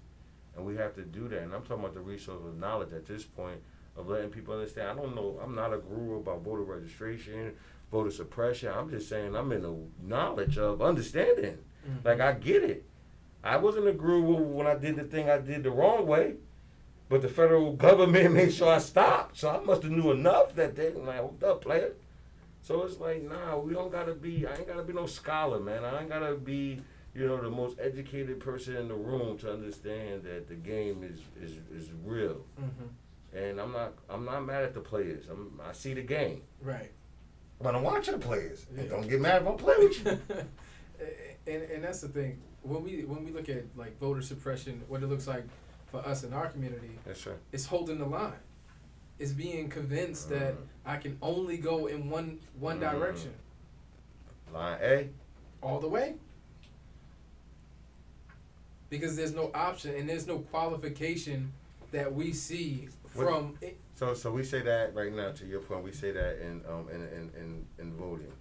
and 0.57 0.67
we 0.67 0.77
have 0.77 0.95
to 0.97 1.03
do 1.03 1.29
that. 1.29 1.43
And 1.43 1.55
I'm 1.55 1.63
talking 1.63 1.85
about 1.85 1.95
the 1.95 2.01
resource 2.01 2.43
of 2.45 2.57
knowledge 2.59 2.93
at 2.93 3.07
this 3.07 3.23
point 3.25 3.61
of 3.97 4.09
letting 4.09 4.31
people 4.31 4.55
understand. 4.55 4.89
I 4.89 4.95
don't 5.03 5.15
know. 5.15 5.39
I'm 5.43 5.55
not 5.55 5.73
a 5.73 5.79
guru 5.79 6.19
about 6.19 6.43
voter 6.43 6.63
registration, 6.63 7.53
voter 7.91 8.11
suppression. 8.11 8.73
I'm 8.77 8.91
just 8.91 9.09
saying 9.09 9.35
I'm 9.35 9.51
in 9.53 9.63
the 9.63 9.75
knowledge 10.03 10.59
of 10.59 10.83
understanding. 10.83 11.59
Mhm. 11.89 12.05
Like 12.05 12.21
I 12.21 12.33
get 12.33 12.63
it. 12.63 12.85
I 13.45 13.57
wasn't 13.57 13.89
a 13.89 13.93
guru 13.93 14.35
when 14.37 14.67
I 14.67 14.75
did 14.77 14.97
the 14.97 15.05
thing 15.05 15.29
I 15.29 15.39
did 15.39 15.63
the 15.65 15.71
wrong 15.71 16.07
way, 16.07 16.35
but 17.09 17.23
the 17.23 17.29
federal 17.29 17.73
government 17.87 18.35
made 18.35 18.53
sure 18.53 18.73
I 18.73 18.79
stopped. 18.79 19.39
So 19.39 19.51
I 19.51 19.61
must 19.65 19.83
have 19.83 19.93
knew 19.93 20.11
enough 20.13 20.55
that 20.55 20.77
they 20.77 20.91
like, 20.93 21.19
hold 21.19 21.43
up, 21.43 21.63
player. 21.63 21.93
So 22.63 22.83
it's 22.85 23.01
like, 23.01 23.23
nah, 23.23 23.59
we 23.59 23.75
don't 23.75 23.91
gotta 23.91 24.15
be. 24.15 24.47
I 24.47 24.55
ain't 24.55 24.69
gotta 24.69 24.85
be 24.85 24.93
no 24.93 25.07
scholar, 25.07 25.59
man. 25.59 25.85
I 25.85 26.01
ain't 26.01 26.09
gotta 26.09 26.35
be, 26.37 26.81
you 27.15 27.27
know, 27.27 27.41
the 27.43 27.51
most 27.51 27.77
educated 27.81 28.39
person 28.39 28.77
in 28.77 28.87
the 28.89 28.95
room 28.95 29.37
to 29.39 29.53
understand 29.53 30.23
that 30.23 30.47
the 30.49 30.55
game 30.55 31.03
is 31.03 31.19
is 31.43 31.59
is 31.75 31.91
real. 32.05 32.45
Mhm. 32.61 32.89
And 33.35 33.61
I'm 33.61 33.73
not 33.73 33.95
I'm 34.09 34.25
not 34.25 34.47
mad 34.47 34.63
at 34.63 34.75
the 34.75 34.81
players. 34.81 35.25
I'm 35.29 35.61
I 35.69 35.73
see 35.73 35.93
the 35.95 36.03
game, 36.03 36.43
Right. 36.61 36.93
but 37.61 37.75
I'm 37.75 37.83
watching 37.83 38.13
the 38.15 38.25
players. 38.25 38.65
And 38.79 38.89
don't 38.89 39.09
get 39.09 39.21
mad 39.21 39.43
if 39.43 39.49
I 39.49 39.53
play 39.57 39.75
with 39.79 40.05
you. 40.05 40.19
and 41.53 41.63
and 41.65 41.83
that's 41.85 42.01
the 42.03 42.09
thing 42.09 42.39
when 42.63 42.83
we 42.85 43.05
when 43.05 43.25
we 43.25 43.31
look 43.31 43.49
at 43.49 43.65
like 43.77 43.99
voter 43.99 44.23
suppression, 44.23 44.83
what 44.89 45.03
it 45.03 45.07
looks 45.09 45.27
like 45.27 45.45
for 45.91 45.99
us 46.07 46.23
in 46.25 46.33
our 46.33 46.49
community, 46.49 46.99
yes, 47.07 47.27
it's 47.53 47.67
holding 47.67 47.99
the 47.99 48.07
line. 48.07 48.33
It's 49.19 49.33
being 49.33 49.69
convinced 49.69 50.31
that 50.31 50.55
Mhm. 50.55 50.67
I 50.87 50.97
can 50.97 51.19
only 51.23 51.59
go 51.59 51.87
in 51.87 52.09
one 52.11 52.41
one 52.59 52.79
Mhm. 52.81 52.91
direction 52.93 53.35
Line 54.53 54.79
A. 54.83 55.09
all 55.63 55.81
the 55.81 55.89
way. 55.89 56.17
Because 58.91 59.17
there's 59.17 59.35
no 59.35 59.51
option 59.55 59.95
and 59.95 60.09
there's 60.09 60.27
no 60.27 60.39
qualification 60.41 61.53
that 61.93 62.15
we 62.15 62.33
see 62.33 62.89
from 63.07 63.57
it. 63.61 63.77
So 63.95 64.15
so 64.15 64.31
we 64.33 64.45
say 64.45 64.61
that 64.63 64.95
right 64.95 65.13
now 65.13 65.33
to 65.33 65.47
your 65.47 65.61
point, 65.61 65.85
we 65.85 65.93
say 65.93 66.13
that 66.13 66.39
in 66.41 66.63
um 66.69 66.89
in 66.91 67.03
in, 67.03 67.31
in, 67.39 67.67
in 67.79 67.95
voting. 67.95 68.33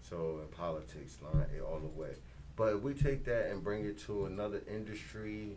So 0.00 0.40
in 0.42 0.48
politics, 0.48 1.18
line 1.22 1.46
A 1.56 1.60
all 1.64 1.78
the 1.80 1.86
way. 2.00 2.14
But 2.56 2.74
if 2.74 2.82
we 2.82 2.94
take 2.94 3.24
that 3.24 3.50
and 3.50 3.62
bring 3.64 3.84
it 3.84 3.98
to 4.06 4.26
another 4.26 4.60
industry, 4.70 5.56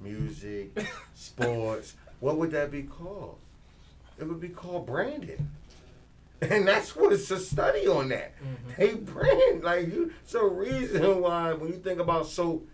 music, 0.00 0.70
sports, 1.14 1.94
what 2.20 2.36
would 2.38 2.50
that 2.52 2.70
be 2.70 2.82
called? 2.84 3.36
It 4.18 4.24
would 4.24 4.40
be 4.40 4.48
called 4.48 4.86
branding. 4.86 5.50
And 6.40 6.68
that's 6.68 6.94
what 6.94 7.12
it's 7.12 7.28
a 7.32 7.38
study 7.40 7.88
on 7.88 8.10
that. 8.10 8.32
Mhm. 8.40 8.76
They 8.76 8.94
brand 8.94 9.64
like 9.64 9.88
you 9.88 10.12
so 10.24 10.46
reason 10.48 11.20
why 11.20 11.52
when 11.52 11.68
you 11.70 11.78
think 11.80 11.98
about 11.98 12.28
soap, 12.28 12.64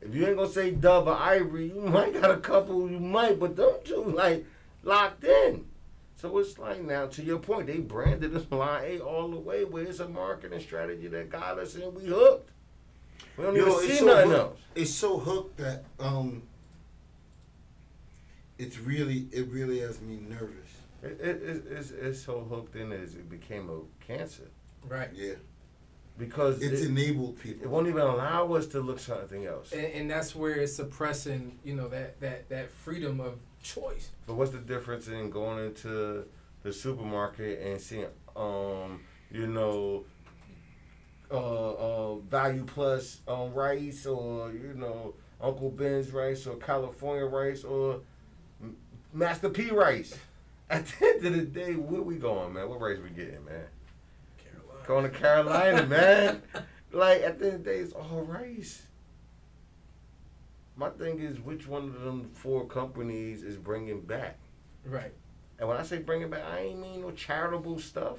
if 0.00 0.14
you 0.14 0.24
ain't 0.24 0.36
gonna 0.36 0.48
say 0.48 0.70
Dove 0.70 1.08
or 1.08 1.16
Ivory, 1.16 1.66
you 1.74 1.80
might 1.80 2.12
got 2.12 2.30
a 2.30 2.36
couple, 2.36 2.88
you 2.88 3.00
might, 3.00 3.40
but 3.40 3.56
them 3.56 3.72
two 3.84 4.04
like 4.04 4.46
locked 4.84 5.24
in. 5.24 5.64
So 6.14 6.38
it's 6.38 6.60
like 6.60 6.80
now 6.84 7.06
to 7.06 7.24
your 7.24 7.40
point, 7.40 7.66
they 7.66 7.78
branded 7.78 8.36
us 8.36 8.46
line 8.52 8.84
A 8.84 9.00
all 9.00 9.28
the 9.30 9.36
way 9.40 9.64
where 9.64 9.82
it's 9.82 9.98
a 9.98 10.06
marketing 10.08 10.60
strategy 10.60 11.08
that 11.08 11.28
got 11.28 11.58
us 11.58 11.74
and 11.74 11.92
we 11.96 12.04
hooked. 12.04 12.50
We 13.36 13.44
don't 13.44 13.56
Yo, 13.56 13.62
even 13.62 13.72
it's 13.74 13.82
see 13.86 13.96
so 13.98 14.06
nothing 14.06 14.30
hooked- 14.30 14.40
else. 14.40 14.58
It's 14.74 14.90
so 14.94 15.18
hooked 15.18 15.56
that 15.58 15.84
um, 16.00 16.42
it's 18.58 18.78
really 18.78 19.26
it 19.32 19.48
really 19.48 19.80
has 19.80 20.00
me 20.00 20.18
nervous. 20.28 20.68
It, 21.02 21.18
it, 21.20 21.42
it, 21.42 21.64
it's, 21.70 21.90
it's 21.90 22.20
so 22.22 22.40
hooked 22.40 22.76
in 22.76 22.92
as 22.92 23.14
it 23.14 23.28
became 23.28 23.68
a 23.68 23.80
cancer 24.06 24.48
Right. 24.88 25.08
Yeah, 25.14 25.34
because 26.18 26.62
it's 26.62 26.80
it, 26.82 26.88
enabled 26.90 27.38
people. 27.40 27.64
it 27.64 27.68
won't 27.70 27.86
even 27.88 28.00
allow 28.02 28.52
us 28.54 28.66
to 28.68 28.80
look 28.80 28.98
something 29.00 29.46
else. 29.46 29.72
And, 29.72 29.86
and 29.86 30.10
that's 30.10 30.34
where 30.34 30.52
it's 30.54 30.74
suppressing, 30.74 31.58
you 31.64 31.74
know, 31.74 31.88
that, 31.88 32.20
that, 32.20 32.48
that 32.50 32.70
freedom 32.70 33.20
of 33.20 33.40
choice. 33.62 34.10
But 34.26 34.34
what's 34.34 34.50
the 34.52 34.58
difference 34.58 35.06
in 35.08 35.30
going 35.30 35.64
into 35.66 36.24
the 36.62 36.72
supermarket 36.72 37.60
and 37.64 37.80
seeing, 37.80 38.06
um, 38.36 39.00
you 39.30 39.46
know, 39.48 40.04
uh, 41.32 41.36
uh, 41.36 42.14
value 42.16 42.64
plus 42.64 43.20
um, 43.26 43.54
rice 43.54 44.06
or 44.06 44.52
you 44.52 44.74
know 44.76 45.14
Uncle 45.40 45.70
Ben's 45.70 46.10
rice 46.10 46.46
or 46.46 46.56
California 46.56 47.24
rice 47.24 47.64
or 47.64 48.00
Master 49.12 49.48
P 49.48 49.70
rice? 49.70 50.14
At 50.70 50.86
the 50.86 51.06
end 51.06 51.26
of 51.26 51.32
the 51.34 51.42
day, 51.42 51.74
where 51.74 52.00
we 52.00 52.16
going, 52.16 52.54
man? 52.54 52.68
What 52.68 52.80
rice 52.80 52.98
we 53.02 53.10
getting, 53.10 53.44
man? 53.44 53.66
Carolina. 54.38 54.86
Going 54.86 55.04
to 55.04 55.10
Carolina, 55.10 55.86
man. 55.86 56.42
Like 56.92 57.20
at 57.22 57.38
the 57.38 57.46
end 57.46 57.54
of 57.56 57.64
the 57.64 57.70
day, 57.70 57.78
it's 57.78 57.92
all 57.92 58.22
rice. 58.22 58.86
My 60.76 60.88
thing 60.88 61.20
is, 61.20 61.40
which 61.40 61.66
one 61.66 61.84
of 61.84 62.00
them 62.00 62.30
four 62.32 62.66
companies 62.66 63.42
is 63.42 63.56
bringing 63.56 64.00
back? 64.00 64.38
Right. 64.86 65.12
And 65.58 65.68
when 65.68 65.76
I 65.76 65.82
say 65.82 65.98
bringing 65.98 66.30
back, 66.30 66.42
I 66.44 66.60
ain't 66.60 66.80
mean 66.80 67.02
no 67.02 67.10
charitable 67.10 67.78
stuff. 67.78 68.18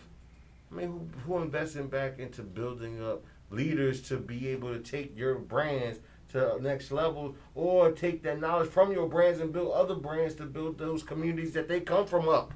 I 0.74 0.76
mean, 0.76 1.12
who, 1.26 1.34
who 1.34 1.42
investing 1.42 1.88
back 1.88 2.20
into 2.20 2.42
building 2.42 3.04
up 3.04 3.24
leaders 3.52 4.02
to 4.10 4.18
be 4.18 4.48
able 4.48 4.74
to 4.74 4.80
take 4.80 5.16
your 5.16 5.36
brands 5.36 6.00
to 6.30 6.60
next 6.62 6.92
level 6.92 7.36
or 7.54 7.92
take 7.92 8.24
that 8.24 8.40
knowledge 8.40 8.70
from 8.70 8.92
your 8.92 9.08
brands 9.08 9.40
and 9.40 9.54
build 9.54 9.72
other 9.74 9.96
brands 9.96 10.34
to 10.36 10.46
build 10.46 10.80
those 10.80 11.04
communities 11.04 11.54
that 11.54 11.68
they 11.68 11.80
come 11.80 12.08
from 12.08 12.28
up? 12.28 12.54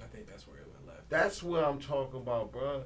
I 0.00 0.06
think 0.14 0.28
that's 0.30 0.46
where 0.46 0.58
it 0.58 0.68
went 0.72 0.86
left. 0.86 1.10
That's 1.10 1.42
what 1.42 1.64
I'm 1.64 1.80
talking 1.80 2.20
about, 2.20 2.52
bruh. 2.52 2.84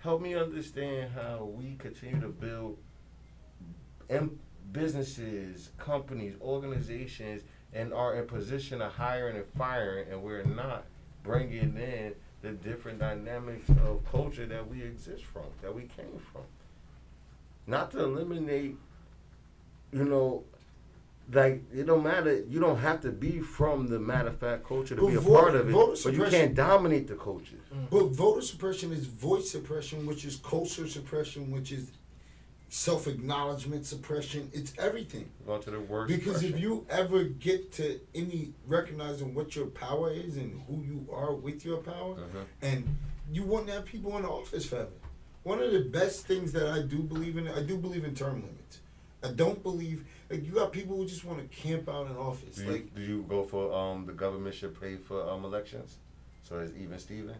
Help 0.00 0.22
me 0.22 0.34
understand 0.34 1.12
how 1.14 1.44
we 1.44 1.76
continue 1.76 2.20
to 2.20 2.28
build 2.28 2.78
em- 4.10 4.40
businesses, 4.72 5.70
companies, 5.78 6.34
organizations, 6.40 7.42
and 7.72 7.92
are 7.92 8.16
in 8.16 8.26
position 8.26 8.82
of 8.82 8.92
hiring 8.92 9.36
and 9.36 9.46
firing, 9.56 10.10
and 10.10 10.22
we're 10.22 10.42
not 10.44 10.84
bringing 11.22 11.76
in 11.76 12.14
the 12.42 12.52
different 12.52 12.98
dynamics 13.00 13.68
of 13.84 14.02
culture 14.10 14.46
that 14.46 14.68
we 14.68 14.82
exist 14.82 15.24
from, 15.24 15.44
that 15.62 15.74
we 15.74 15.82
came 15.82 16.18
from. 16.32 16.42
Not 17.66 17.90
to 17.92 18.02
eliminate, 18.02 18.76
you 19.92 20.04
know, 20.04 20.44
like 21.32 21.62
it 21.74 21.84
don't 21.86 22.02
matter. 22.02 22.42
You 22.48 22.58
don't 22.60 22.78
have 22.78 23.02
to 23.02 23.10
be 23.10 23.40
from 23.40 23.88
the 23.88 23.98
matter 23.98 24.28
of 24.28 24.38
fact 24.38 24.64
culture 24.64 24.94
to 24.94 25.00
But 25.02 25.08
be 25.08 25.14
a 25.14 25.20
vote- 25.20 25.40
part 25.40 25.54
of 25.56 25.68
it, 25.68 25.72
voter 25.72 26.00
but 26.04 26.14
you 26.14 26.24
can't 26.24 26.54
dominate 26.54 27.06
the 27.08 27.16
culture. 27.16 27.56
Mm. 27.74 27.90
But 27.90 28.04
voter 28.06 28.40
suppression 28.40 28.92
is 28.92 29.04
voice 29.06 29.50
suppression, 29.50 30.06
which 30.06 30.24
is 30.24 30.36
culture 30.36 30.86
suppression, 30.88 31.50
which 31.50 31.70
is 31.72 31.90
self 32.68 33.06
acknowledgement 33.06 33.86
suppression. 33.86 34.50
It's 34.52 34.72
everything. 34.78 35.30
To 35.46 35.70
the 35.70 35.80
worst. 35.80 36.14
Because 36.14 36.42
if 36.42 36.58
you 36.58 36.86
ever 36.90 37.24
get 37.24 37.72
to 37.74 37.98
any 38.14 38.52
recognizing 38.66 39.34
what 39.34 39.56
your 39.56 39.66
power 39.66 40.10
is 40.12 40.36
and 40.36 40.60
who 40.68 40.82
you 40.82 41.08
are 41.12 41.34
with 41.34 41.64
your 41.64 41.78
power, 41.78 42.16
Mhm. 42.16 42.44
and 42.62 42.96
you 43.32 43.44
wouldn't 43.44 43.70
have 43.70 43.84
people 43.86 44.16
in 44.16 44.22
the 44.22 44.28
office 44.28 44.66
forever. 44.66 44.90
One 45.42 45.62
of 45.62 45.72
the 45.72 45.80
best 45.80 46.26
things 46.26 46.52
that 46.52 46.66
I 46.68 46.82
do 46.82 46.98
believe 47.02 47.38
in, 47.38 47.48
I 47.48 47.62
do 47.62 47.78
believe 47.78 48.04
in 48.04 48.14
term 48.14 48.42
limits. 48.42 48.80
I 49.22 49.32
don't 49.32 49.62
believe 49.62 50.04
like 50.30 50.44
you 50.44 50.52
got 50.52 50.72
people 50.72 50.96
who 50.96 51.06
just 51.06 51.24
want 51.24 51.40
to 51.40 51.56
camp 51.56 51.88
out 51.88 52.06
in 52.10 52.16
office. 52.16 52.56
do 52.56 52.64
you, 52.64 52.70
Like 52.70 52.94
do 52.94 53.00
you 53.02 53.22
go 53.28 53.44
for 53.44 53.72
um 53.72 54.04
the 54.06 54.12
government 54.12 54.54
should 54.54 54.78
pay 54.78 54.96
for 54.96 55.28
um 55.28 55.44
elections, 55.44 55.96
so 56.42 56.58
it's 56.60 56.72
even 56.76 56.98
Steven? 56.98 57.34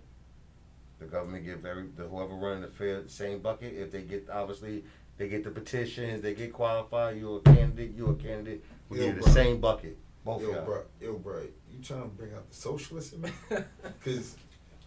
The 0.98 1.06
government 1.06 1.44
give 1.44 1.64
every 1.64 1.86
the 1.94 2.04
whoever 2.08 2.34
running 2.34 2.62
the 2.62 2.68
fair 2.68 3.06
same 3.08 3.40
bucket. 3.40 3.74
If 3.74 3.92
they 3.92 4.02
get 4.02 4.28
obviously 4.30 4.84
they 5.18 5.28
get 5.28 5.44
the 5.44 5.50
petitions, 5.50 6.22
they 6.22 6.34
get 6.34 6.52
qualified. 6.52 7.18
You're 7.18 7.38
a 7.38 7.40
candidate. 7.40 7.92
You're 7.96 8.12
a 8.12 8.14
candidate. 8.14 8.64
We 8.88 8.98
give 8.98 9.22
the 9.22 9.30
same 9.30 9.60
bucket. 9.60 9.98
Both 10.24 10.42
Yo, 10.42 10.62
bro, 10.64 10.82
yo, 11.00 11.14
bro, 11.14 11.40
you 11.70 11.82
trying 11.82 12.02
to 12.02 12.08
bring 12.08 12.34
out 12.34 12.48
the 12.48 12.54
socialists 12.56 13.12
in 13.12 13.22
me? 13.22 13.30
Because 14.04 14.36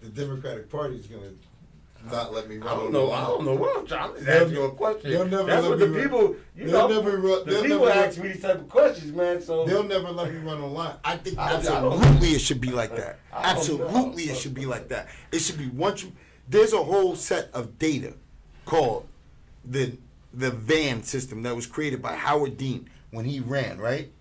the 0.01 0.09
Democratic 0.09 0.69
Party 0.69 0.95
is 0.97 1.07
gonna 1.07 1.31
not 2.11 2.33
let 2.33 2.47
me 2.49 2.57
run. 2.57 2.67
I 2.67 2.75
don't 2.75 2.91
know. 2.91 3.11
I 3.11 3.21
don't 3.25 3.45
know 3.45 3.53
what 3.55 3.77
I'm 3.77 3.85
trying. 3.87 4.09
I'm 4.11 4.15
just 4.17 4.27
asking 4.27 4.53
you 4.53 4.63
a 4.63 4.71
question. 4.71 5.11
they'll 5.11 5.25
never 5.27 5.43
That's 5.45 5.61
let 5.63 5.69
what 5.69 5.79
the 5.79 5.89
run- 5.89 6.01
people. 6.03 6.35
You 6.55 6.67
they'll 6.67 6.89
know, 6.89 7.01
never 7.01 7.17
run- 7.17 7.45
the 7.45 7.51
they'll 7.51 7.61
people 7.63 7.85
never 7.85 7.91
ask 7.99 8.17
me 8.19 8.27
these 8.29 8.41
type 8.41 8.55
of 8.59 8.69
questions, 8.69 9.11
man. 9.13 9.41
So 9.41 9.65
They'll 9.65 9.83
never 9.83 10.09
let 10.11 10.31
me 10.33 10.39
run 10.39 10.61
online. 10.61 10.95
I 11.03 11.17
think 11.17 11.37
I- 11.37 11.51
I 11.51 11.53
absolutely 11.55 12.29
it 12.29 12.41
should 12.41 12.61
be 12.61 12.71
like 12.71 12.95
that. 12.95 13.19
I. 13.33 13.51
Absolutely 13.51 14.23
it 14.23 14.37
should 14.37 14.53
be 14.55 14.65
like 14.65 14.89
that. 14.89 15.07
It 15.31 15.39
should 15.39 15.57
be 15.57 15.67
once 15.69 16.03
you. 16.03 16.11
There's 16.47 16.73
a 16.73 16.83
whole 16.83 17.15
set 17.15 17.49
of 17.53 17.77
data 17.79 18.13
called 18.65 19.07
the 19.65 19.97
the 20.33 20.51
VAN 20.51 21.03
system 21.03 21.43
that 21.43 21.55
was 21.55 21.67
created 21.67 22.01
by 22.01 22.15
Howard 22.15 22.57
Dean 22.57 22.89
when 23.11 23.25
he 23.25 23.39
ran, 23.39 23.77
right? 23.79 24.11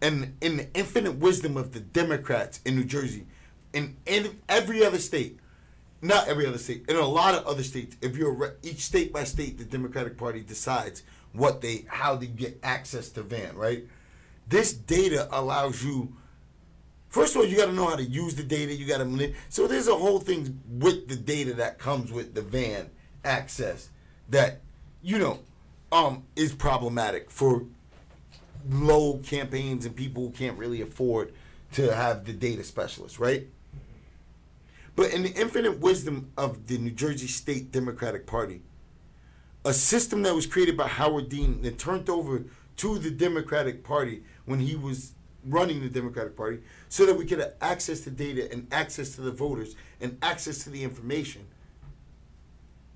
And 0.00 0.36
in 0.40 0.58
the 0.58 0.68
infinite 0.74 1.16
wisdom 1.16 1.56
of 1.56 1.72
the 1.72 1.80
Democrats 1.80 2.60
in 2.64 2.76
New 2.76 2.84
Jersey, 2.84 3.26
in, 3.72 3.96
in 4.06 4.40
every 4.48 4.84
other 4.84 4.98
state, 4.98 5.38
not 6.00 6.28
every 6.28 6.46
other 6.46 6.58
state, 6.58 6.84
in 6.88 6.96
a 6.96 7.06
lot 7.06 7.34
of 7.34 7.46
other 7.46 7.64
states, 7.64 7.96
if 8.00 8.16
you're 8.16 8.56
each 8.62 8.80
state 8.80 9.12
by 9.12 9.24
state, 9.24 9.58
the 9.58 9.64
Democratic 9.64 10.16
Party 10.16 10.40
decides 10.40 11.02
what 11.32 11.60
they 11.60 11.84
how 11.88 12.14
they 12.14 12.26
get 12.26 12.58
access 12.62 13.08
to 13.10 13.22
VAN, 13.22 13.56
right? 13.56 13.84
This 14.48 14.72
data 14.72 15.28
allows 15.30 15.84
you. 15.84 16.16
First 17.08 17.34
of 17.34 17.42
all, 17.42 17.48
you 17.48 17.56
got 17.56 17.66
to 17.66 17.72
know 17.72 17.88
how 17.88 17.96
to 17.96 18.04
use 18.04 18.34
the 18.34 18.42
data. 18.42 18.74
You 18.74 18.86
got 18.86 18.98
to 18.98 19.34
so 19.48 19.66
there's 19.66 19.88
a 19.88 19.94
whole 19.94 20.20
thing 20.20 20.60
with 20.68 21.08
the 21.08 21.16
data 21.16 21.54
that 21.54 21.78
comes 21.78 22.12
with 22.12 22.34
the 22.34 22.42
VAN 22.42 22.90
access 23.24 23.90
that 24.28 24.60
you 25.02 25.18
know 25.18 25.40
um, 25.90 26.24
is 26.36 26.52
problematic 26.52 27.30
for 27.30 27.64
low 28.68 29.18
campaigns 29.18 29.86
and 29.86 29.94
people 29.96 30.24
who 30.24 30.30
can't 30.30 30.58
really 30.58 30.80
afford 30.80 31.32
to 31.72 31.94
have 31.94 32.24
the 32.24 32.32
data 32.32 32.64
specialist, 32.64 33.18
right? 33.18 33.46
But 34.96 35.12
in 35.12 35.22
the 35.22 35.32
infinite 35.32 35.78
wisdom 35.78 36.32
of 36.36 36.66
the 36.66 36.78
New 36.78 36.90
Jersey 36.90 37.28
State 37.28 37.70
Democratic 37.70 38.26
Party, 38.26 38.62
a 39.64 39.72
system 39.72 40.22
that 40.22 40.34
was 40.34 40.46
created 40.46 40.76
by 40.76 40.88
Howard 40.88 41.28
Dean 41.28 41.60
and 41.62 41.78
turned 41.78 42.08
over 42.08 42.44
to 42.78 42.98
the 42.98 43.10
Democratic 43.10 43.84
Party 43.84 44.22
when 44.44 44.60
he 44.60 44.74
was 44.76 45.12
running 45.44 45.80
the 45.80 45.88
Democratic 45.88 46.36
Party 46.36 46.58
so 46.88 47.06
that 47.06 47.16
we 47.16 47.24
could 47.24 47.38
have 47.38 47.54
access 47.60 48.00
to 48.00 48.10
data 48.10 48.50
and 48.50 48.66
access 48.72 49.14
to 49.14 49.20
the 49.20 49.30
voters 49.30 49.76
and 50.00 50.18
access 50.22 50.64
to 50.64 50.70
the 50.70 50.82
information 50.82 51.46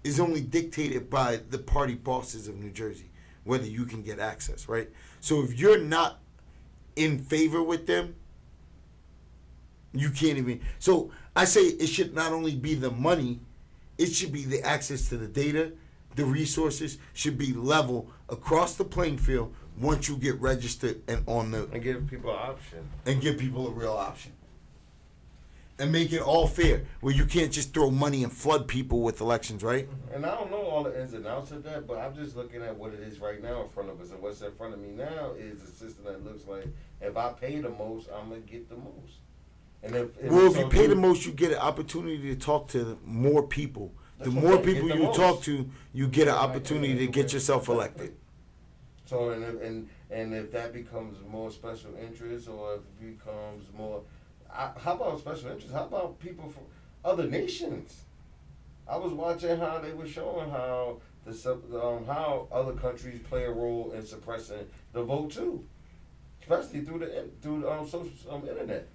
is 0.04 0.18
only 0.20 0.40
dictated 0.40 1.08
by 1.08 1.40
the 1.50 1.58
party 1.58 1.94
bosses 1.94 2.48
of 2.48 2.56
New 2.56 2.70
Jersey, 2.70 3.10
whether 3.44 3.66
you 3.66 3.84
can 3.84 4.02
get 4.02 4.18
access, 4.18 4.68
right? 4.68 4.88
So 5.20 5.42
if 5.42 5.58
you're 5.58 5.78
not 5.78 6.18
in 6.96 7.18
favor 7.18 7.62
with 7.62 7.86
them, 7.86 8.16
you 9.92 10.10
can't 10.10 10.38
even. 10.38 10.60
So 10.78 11.10
I 11.36 11.44
say 11.44 11.60
it 11.62 11.86
should 11.86 12.14
not 12.14 12.32
only 12.32 12.56
be 12.56 12.74
the 12.74 12.90
money, 12.90 13.40
it 13.98 14.06
should 14.06 14.32
be 14.32 14.44
the 14.44 14.62
access 14.62 15.08
to 15.10 15.16
the 15.16 15.28
data, 15.28 15.72
the 16.16 16.24
resources 16.24 16.98
should 17.12 17.38
be 17.38 17.52
level 17.52 18.10
across 18.28 18.74
the 18.74 18.84
playing 18.84 19.18
field 19.18 19.54
once 19.78 20.08
you 20.08 20.16
get 20.16 20.38
registered 20.40 21.00
and 21.08 21.22
on 21.26 21.50
the 21.50 21.68
and 21.72 21.82
give 21.82 22.06
people 22.08 22.30
an 22.30 22.36
option. 22.36 22.88
and 23.06 23.20
give 23.20 23.38
people 23.38 23.68
a 23.68 23.70
real 23.70 23.92
option. 23.92 24.32
And 25.78 25.90
make 25.90 26.12
it 26.12 26.20
all 26.20 26.46
fair, 26.46 26.85
where 27.00 27.14
you 27.14 27.24
can't 27.24 27.50
just 27.50 27.74
throw 27.74 27.90
money 27.90 28.22
and 28.22 28.32
flood 28.32 28.68
people 28.68 29.00
with 29.00 29.20
elections, 29.20 29.62
right? 29.62 29.88
Mm-hmm. 29.88 30.14
And 30.14 30.26
I 30.26 30.35
don't 30.35 30.50
know 30.50 30.62
all 30.62 30.85
the 30.85 31.00
ins 31.00 31.14
and 31.14 31.26
outs 31.26 31.50
of 31.50 31.64
that, 31.64 31.87
but 31.87 31.98
I'm 31.98 32.14
just 32.14 32.37
looking 32.37 32.62
at 32.62 32.76
what 32.76 32.92
it 32.92 33.00
is 33.00 33.18
right 33.18 33.42
now 33.42 33.62
in 33.62 33.68
front 33.68 33.90
of 33.90 34.00
us. 34.00 34.11
And 34.11 34.20
what's 34.22 34.42
in 34.42 34.52
front 34.52 34.74
of 34.74 34.80
me 34.80 34.90
now 34.90 35.32
is 35.37 35.62
a 35.62 35.66
system 35.66 36.04
that 36.04 36.24
looks 36.24 36.46
like 36.46 36.66
if 37.00 37.16
I 37.16 37.32
pay 37.32 37.61
the 37.61 37.70
most, 37.70 38.08
I'm 38.14 38.28
gonna 38.28 38.40
get 38.42 38.68
the 38.68 38.76
most. 38.76 39.18
And 39.82 39.94
if 39.96 40.20
and 40.20 40.30
Well, 40.30 40.52
if 40.52 40.58
you 40.58 40.68
pay 40.68 40.87
the 40.87 40.94
most, 40.94 41.26
you 41.26 41.32
get 41.32 41.52
an 41.52 41.58
opportunity 41.58 42.35
to 42.35 42.37
talk 42.37 42.68
to 42.68 42.98
more 43.04 43.42
people. 43.42 43.92
The 44.20 44.30
more 44.30 44.58
people 44.58 44.88
the 44.88 44.94
you 44.94 45.02
most. 45.04 45.16
talk 45.16 45.42
to, 45.42 45.68
you 45.92 46.06
get 46.06 46.28
an 46.28 46.35
opportunity 46.35 46.94
to 46.94 47.06
get 47.08 47.32
yourself 47.32 47.68
elected. 47.68 48.14
So 49.04 49.30
and 49.30 49.42
if, 49.42 49.62
and 49.62 49.88
and 50.11 50.35
if 50.35 50.52
that 50.52 50.72
becomes 50.72 51.16
more 51.28 51.50
special 51.50 51.90
interest, 52.00 52.48
or 52.48 52.74
if 52.74 52.80
it 52.80 53.18
becomes 53.18 53.64
more, 53.76 54.02
How 54.52 54.94
about 54.94 55.18
special 55.18 55.50
interests? 55.50 55.72
How 55.72 55.84
about 55.84 56.18
people 56.18 56.48
from 56.48 56.64
other 57.04 57.26
nations? 57.26 58.02
I 58.88 58.96
was 58.96 59.12
watching 59.12 59.58
how 59.58 59.78
they 59.78 59.92
were 59.92 60.06
showing 60.06 60.50
how 60.50 61.00
the 61.24 61.80
um, 61.82 62.04
how 62.04 62.48
other 62.52 62.72
countries 62.72 63.20
play 63.28 63.44
a 63.44 63.50
role 63.50 63.92
in 63.92 64.04
suppressing 64.04 64.66
the 64.92 65.02
vote 65.02 65.30
too, 65.30 65.64
especially 66.40 66.80
through 66.80 66.98
the 66.98 67.28
through 67.40 67.62
the 67.62 67.70
um, 67.70 67.88
social 67.88 68.10
um, 68.30 68.46
internet. 68.48 68.88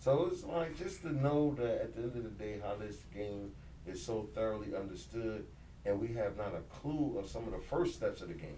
So 0.00 0.30
it's 0.32 0.44
like 0.44 0.76
just 0.76 1.02
to 1.02 1.14
know 1.14 1.54
that 1.58 1.82
at 1.82 1.94
the 1.94 2.02
end 2.02 2.16
of 2.16 2.24
the 2.24 2.30
day, 2.30 2.58
how 2.62 2.74
this 2.74 2.96
game 3.14 3.52
is 3.86 4.04
so 4.04 4.28
thoroughly 4.34 4.74
understood, 4.74 5.46
and 5.84 6.00
we 6.00 6.08
have 6.08 6.36
not 6.36 6.54
a 6.54 6.60
clue 6.74 7.18
of 7.18 7.28
some 7.28 7.44
of 7.44 7.52
the 7.52 7.58
first 7.58 7.94
steps 7.94 8.20
of 8.22 8.28
the 8.28 8.34
game. 8.34 8.56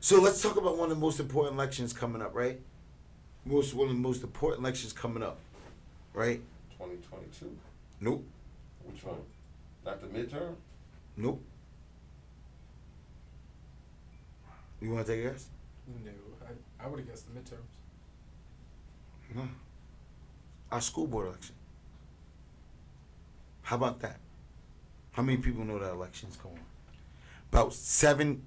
So 0.00 0.20
let's 0.20 0.40
talk 0.40 0.56
about 0.56 0.78
one 0.78 0.90
of 0.90 0.96
the 0.96 1.00
most 1.00 1.20
important 1.20 1.56
elections 1.56 1.92
coming 1.92 2.22
up, 2.22 2.34
right? 2.34 2.60
Most 3.44 3.74
one 3.74 3.88
of 3.88 3.94
the 3.94 4.00
most 4.00 4.22
important 4.22 4.62
elections 4.64 4.92
coming 4.92 5.22
up, 5.22 5.38
right? 6.14 6.40
2022. 6.78 7.54
Nope, 8.00 8.24
Which 8.86 9.02
one? 9.04 9.16
Not 9.84 10.00
the 10.00 10.06
midterm? 10.06 10.54
nope. 11.16 11.42
You 14.80 14.90
want 14.90 15.06
to 15.06 15.12
take 15.14 15.24
a 15.24 15.30
guess? 15.30 15.46
No, 16.04 16.10
I, 16.46 16.84
I 16.84 16.88
would 16.88 17.00
have 17.00 17.08
guessed 17.08 17.26
the 17.32 17.40
midterms. 17.40 17.58
No. 19.34 19.48
Our 20.70 20.80
school 20.80 21.06
board 21.06 21.28
election. 21.28 21.54
How 23.62 23.76
about 23.76 24.00
that? 24.00 24.18
How 25.12 25.22
many 25.22 25.38
people 25.38 25.64
know 25.64 25.78
that 25.78 25.92
election's 25.92 26.36
going 26.36 26.56
on? 26.56 26.60
About 27.50 27.72
seven, 27.72 28.42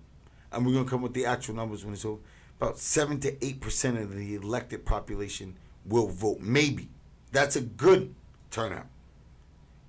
and 0.52 0.66
we're 0.66 0.74
gonna 0.74 0.86
come 0.90 1.02
with 1.02 1.14
the 1.14 1.26
actual 1.26 1.56
numbers 1.56 1.84
when 1.86 1.94
it's 1.94 2.06
over. 2.06 2.22
About 2.60 2.78
seven 2.78 3.20
to 3.22 3.44
eight 3.46 3.60
percent 3.62 3.98
of 3.98 4.14
the 4.14 4.36
elected 4.36 4.86
population 4.86 5.56
will 5.86 6.08
vote. 6.08 6.40
Maybe 6.42 6.90
that's 7.32 7.56
a 7.56 7.62
good 7.62 8.14
turnout. 8.52 8.88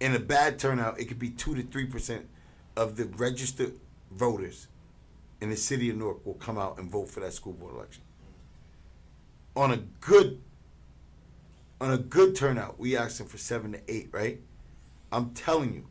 In 0.00 0.14
a 0.14 0.18
bad 0.18 0.58
turnout, 0.58 1.00
it 1.00 1.06
could 1.06 1.18
be 1.18 1.30
two 1.30 1.54
to 1.54 1.62
three 1.62 1.86
percent 1.86 2.28
of 2.76 2.96
the 2.96 3.04
registered 3.04 3.74
voters 4.10 4.68
in 5.40 5.50
the 5.50 5.56
city 5.56 5.90
of 5.90 5.96
Newark 5.96 6.24
will 6.24 6.34
come 6.34 6.58
out 6.58 6.78
and 6.78 6.90
vote 6.90 7.08
for 7.08 7.20
that 7.20 7.32
school 7.32 7.52
board 7.52 7.74
election. 7.74 8.02
On 9.56 9.72
a 9.72 9.76
good 10.00 10.40
on 11.80 11.92
a 11.92 11.98
good 11.98 12.34
turnout, 12.34 12.78
we 12.78 12.96
asking 12.96 13.26
for 13.26 13.38
seven 13.38 13.72
to 13.72 13.80
eight, 13.88 14.08
right? 14.12 14.40
I'm 15.12 15.30
telling 15.30 15.74
you. 15.74 15.86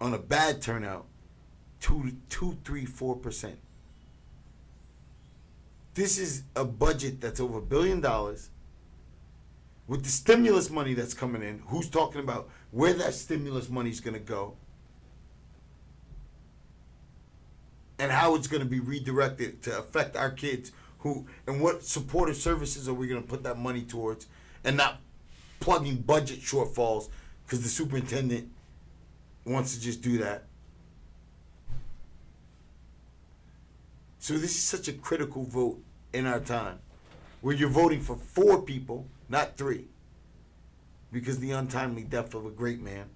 On 0.00 0.14
a 0.14 0.18
bad 0.18 0.62
turnout, 0.62 1.06
two, 1.78 2.16
two, 2.30 2.56
three, 2.64 2.86
four 2.86 3.16
percent. 3.16 3.58
This 5.92 6.16
is 6.18 6.44
a 6.56 6.64
budget 6.64 7.20
that's 7.20 7.40
over 7.40 7.58
a 7.58 7.62
billion 7.62 8.00
dollars. 8.00 8.48
With 9.90 10.04
the 10.04 10.08
stimulus 10.08 10.70
money 10.70 10.94
that's 10.94 11.14
coming 11.14 11.42
in, 11.42 11.64
who's 11.66 11.90
talking 11.90 12.20
about 12.20 12.48
where 12.70 12.92
that 12.92 13.12
stimulus 13.12 13.68
money's 13.68 13.98
gonna 13.98 14.20
go? 14.20 14.54
And 17.98 18.12
how 18.12 18.36
it's 18.36 18.46
gonna 18.46 18.64
be 18.66 18.78
redirected 18.78 19.64
to 19.64 19.76
affect 19.80 20.14
our 20.14 20.30
kids 20.30 20.70
who 21.00 21.26
and 21.48 21.60
what 21.60 21.82
supportive 21.82 22.36
services 22.36 22.88
are 22.88 22.94
we 22.94 23.08
going 23.08 23.20
to 23.20 23.28
put 23.28 23.42
that 23.42 23.58
money 23.58 23.82
towards 23.82 24.26
and 24.62 24.76
not 24.76 25.00
plugging 25.58 25.96
budget 25.96 26.38
shortfalls 26.38 27.08
because 27.44 27.62
the 27.62 27.68
superintendent 27.68 28.48
wants 29.44 29.74
to 29.74 29.80
just 29.80 30.02
do 30.02 30.18
that 30.18 30.44
so 34.18 34.34
this 34.34 34.50
is 34.50 34.62
such 34.62 34.88
a 34.88 34.92
critical 34.92 35.44
vote 35.44 35.82
in 36.12 36.26
our 36.26 36.40
time 36.40 36.78
where 37.40 37.54
you're 37.54 37.70
voting 37.70 38.00
for 38.00 38.16
four 38.16 38.60
people 38.60 39.06
not 39.30 39.56
three 39.56 39.86
because 41.10 41.38
the 41.38 41.52
untimely 41.52 42.02
death 42.02 42.34
of 42.34 42.44
a 42.44 42.50
great 42.50 42.80
man 42.80 43.06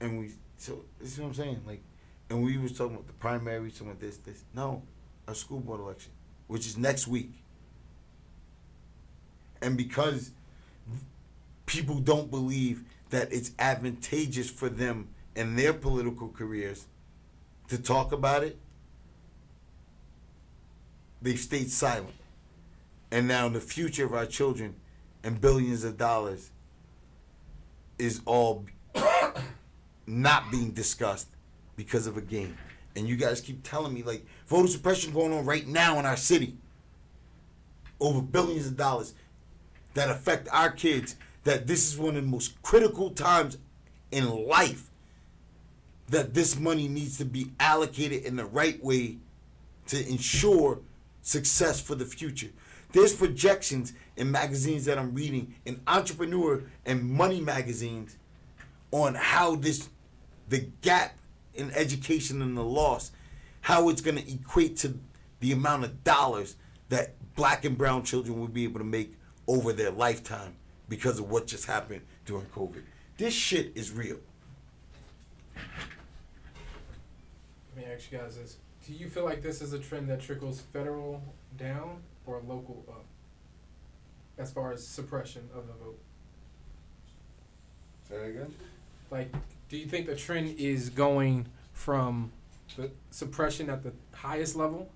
and 0.00 0.18
we 0.18 0.30
so 0.56 0.84
this 1.00 1.12
is 1.12 1.18
what 1.18 1.26
i'm 1.26 1.34
saying 1.34 1.60
like 1.66 1.82
and 2.28 2.42
we 2.42 2.58
was 2.58 2.76
talking 2.76 2.94
about 2.94 3.06
the 3.06 3.12
primary, 3.14 3.70
talking 3.70 3.88
about 3.88 4.00
this, 4.00 4.16
this. 4.18 4.44
No, 4.54 4.82
a 5.28 5.34
school 5.34 5.60
board 5.60 5.80
election, 5.80 6.12
which 6.48 6.66
is 6.66 6.76
next 6.76 7.06
week. 7.06 7.32
And 9.62 9.76
because 9.76 10.32
people 11.66 11.96
don't 11.96 12.30
believe 12.30 12.84
that 13.10 13.32
it's 13.32 13.52
advantageous 13.58 14.50
for 14.50 14.68
them 14.68 15.08
in 15.34 15.56
their 15.56 15.72
political 15.72 16.28
careers 16.28 16.86
to 17.68 17.80
talk 17.80 18.12
about 18.12 18.42
it, 18.42 18.58
they've 21.26 21.40
stayed 21.40 21.70
silent. 21.70 22.14
And 23.10 23.26
now 23.26 23.48
the 23.48 23.60
future 23.60 24.06
of 24.06 24.14
our 24.14 24.26
children 24.26 24.76
and 25.24 25.40
billions 25.40 25.82
of 25.82 25.96
dollars 25.98 26.52
is 27.98 28.20
all 28.26 28.64
not 30.06 30.50
being 30.52 30.70
discussed 30.70 31.28
because 31.74 32.06
of 32.06 32.16
a 32.16 32.20
game. 32.20 32.56
And 32.94 33.08
you 33.08 33.16
guys 33.16 33.40
keep 33.40 33.64
telling 33.64 33.92
me 33.92 34.04
like 34.04 34.24
voter 34.46 34.68
suppression 34.68 35.12
going 35.12 35.32
on 35.32 35.44
right 35.44 35.66
now 35.66 35.98
in 35.98 36.06
our 36.06 36.16
city. 36.16 36.56
Over 37.98 38.22
billions 38.22 38.68
of 38.68 38.76
dollars 38.76 39.14
that 39.94 40.08
affect 40.08 40.48
our 40.52 40.70
kids. 40.70 41.16
That 41.42 41.66
this 41.66 41.92
is 41.92 41.98
one 41.98 42.16
of 42.16 42.24
the 42.24 42.30
most 42.30 42.60
critical 42.62 43.10
times 43.10 43.58
in 44.12 44.28
life 44.46 44.90
that 46.08 46.34
this 46.34 46.58
money 46.58 46.86
needs 46.86 47.18
to 47.18 47.24
be 47.24 47.50
allocated 47.58 48.24
in 48.24 48.36
the 48.36 48.44
right 48.44 48.82
way 48.82 49.18
to 49.88 50.08
ensure 50.08 50.80
success 51.26 51.80
for 51.80 51.96
the 51.96 52.04
future. 52.04 52.50
There's 52.92 53.12
projections 53.12 53.92
in 54.16 54.30
magazines 54.30 54.84
that 54.84 54.96
I'm 54.96 55.12
reading, 55.12 55.56
in 55.64 55.80
entrepreneur 55.88 56.62
and 56.86 57.02
money 57.02 57.40
magazines, 57.40 58.16
on 58.92 59.16
how 59.16 59.56
this, 59.56 59.88
the 60.48 60.68
gap 60.82 61.18
in 61.54 61.72
education 61.72 62.40
and 62.42 62.56
the 62.56 62.62
loss, 62.62 63.10
how 63.62 63.88
it's 63.88 64.00
going 64.00 64.16
to 64.16 64.32
equate 64.32 64.76
to 64.78 65.00
the 65.40 65.50
amount 65.50 65.82
of 65.82 66.04
dollars 66.04 66.54
that 66.90 67.14
black 67.34 67.64
and 67.64 67.76
brown 67.76 68.04
children 68.04 68.38
will 68.38 68.46
be 68.46 68.62
able 68.62 68.78
to 68.78 68.86
make 68.86 69.16
over 69.48 69.72
their 69.72 69.90
lifetime 69.90 70.54
because 70.88 71.18
of 71.18 71.28
what 71.28 71.48
just 71.48 71.66
happened 71.66 72.02
during 72.24 72.46
COVID. 72.46 72.82
This 73.16 73.34
shit 73.34 73.72
is 73.74 73.90
real. 73.90 74.18
Let 77.74 77.84
me 77.84 77.92
ask 77.92 78.12
you 78.12 78.18
guys 78.18 78.36
this: 78.36 78.58
Do 78.86 78.92
you 78.92 79.08
feel 79.08 79.24
like 79.24 79.42
this 79.42 79.60
is 79.62 79.72
a 79.72 79.80
trend 79.80 80.08
that 80.10 80.20
trickles 80.20 80.60
federal 80.60 81.20
down 81.58 82.02
or 82.24 82.40
local 82.46 82.84
up, 82.88 83.04
as 84.38 84.52
far 84.52 84.72
as 84.72 84.86
suppression 84.86 85.48
of 85.52 85.66
the 85.66 85.72
vote? 85.72 85.98
Say 88.08 88.16
that 88.16 88.24
again. 88.26 88.54
Like, 89.10 89.34
do 89.68 89.76
you 89.76 89.86
think 89.86 90.06
the 90.06 90.14
trend 90.14 90.56
is 90.58 90.90
going 90.90 91.46
from 91.72 92.30
the 92.76 92.92
suppression 93.10 93.68
at 93.70 93.82
the 93.82 93.92
highest 94.12 94.54
level, 94.54 94.88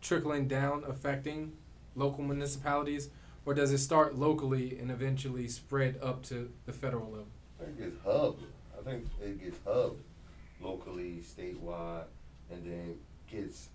trickling 0.00 0.48
down, 0.48 0.82
affecting 0.88 1.52
local 1.94 2.24
municipalities, 2.24 3.10
or 3.44 3.54
does 3.54 3.70
it 3.70 3.78
start 3.78 4.16
locally 4.16 4.76
and 4.80 4.90
eventually 4.90 5.46
spread 5.46 5.96
up 6.02 6.24
to 6.24 6.50
the 6.66 6.72
federal 6.72 7.08
level? 7.08 7.28
I 7.60 7.66
think 7.66 7.78
it 7.78 7.82
gets 7.84 8.04
hubbed. 8.04 8.42
I 8.76 8.82
think 8.82 9.06
it 9.22 9.40
gets 9.40 9.58
hubbed 9.64 10.02
locally, 10.60 11.22
statewide, 11.22 12.04
and 12.50 12.64
then 12.64 12.96
gets 13.30 13.68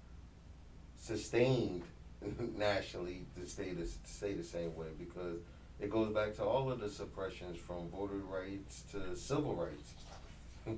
sustained 1.00 1.84
nationally 2.58 3.26
to 3.40 3.48
stay 3.48 3.72
the, 3.72 3.84
to 3.84 3.90
stay 4.06 4.34
the 4.34 4.44
same 4.44 4.76
way 4.76 4.88
because 4.98 5.38
it 5.80 5.90
goes 5.90 6.14
back 6.14 6.36
to 6.36 6.44
all 6.44 6.72
of 6.72 6.80
the 6.80 6.90
suppressions 6.90 7.58
from 7.58 7.90
voter 7.90 8.22
rights 8.30 8.84
to 8.92 9.16
civil 9.16 9.56
rights 9.56 9.94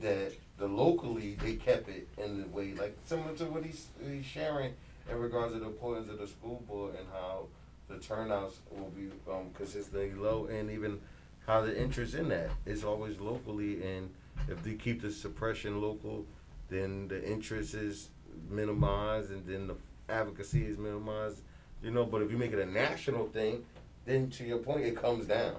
that 0.01 0.31
the 0.57 0.65
locally 0.65 1.35
they 1.43 1.55
kept 1.55 1.89
it 1.89 2.07
in 2.17 2.41
the 2.41 2.47
way 2.47 2.73
like 2.73 2.97
similar 3.05 3.33
to 3.35 3.45
what 3.45 3.65
he's, 3.65 3.87
he's 4.09 4.25
sharing 4.25 4.73
in 5.09 5.17
regards 5.17 5.53
to 5.53 5.59
the 5.59 5.65
importance 5.65 6.09
of 6.09 6.19
the 6.19 6.27
school 6.27 6.63
board 6.67 6.95
and 6.97 7.05
how 7.11 7.45
the 7.89 7.95
turnouts 7.95 8.55
will 8.71 8.91
be 8.91 9.09
um, 9.29 9.49
consistently 9.53 10.13
low 10.13 10.45
and 10.45 10.71
even 10.71 10.99
how 11.45 11.61
the 11.61 11.77
interest 11.77 12.15
in 12.15 12.29
that. 12.29 12.49
Is 12.65 12.83
always 12.83 13.19
locally 13.19 13.83
and 13.83 14.09
if 14.47 14.63
they 14.63 14.73
keep 14.73 15.01
the 15.01 15.11
suppression 15.11 15.81
local 15.81 16.25
then 16.73 17.07
the 17.07 17.23
interest 17.29 17.73
is 17.73 18.09
minimized 18.49 19.31
and 19.31 19.45
then 19.45 19.67
the 19.67 19.75
advocacy 20.09 20.65
is 20.65 20.77
minimized 20.77 21.41
you 21.81 21.91
know 21.91 22.05
but 22.05 22.21
if 22.21 22.31
you 22.31 22.37
make 22.37 22.51
it 22.51 22.59
a 22.59 22.65
national 22.65 23.27
thing 23.27 23.63
then 24.05 24.29
to 24.29 24.43
your 24.43 24.57
point 24.57 24.81
it 24.81 24.95
comes 24.95 25.25
down 25.27 25.55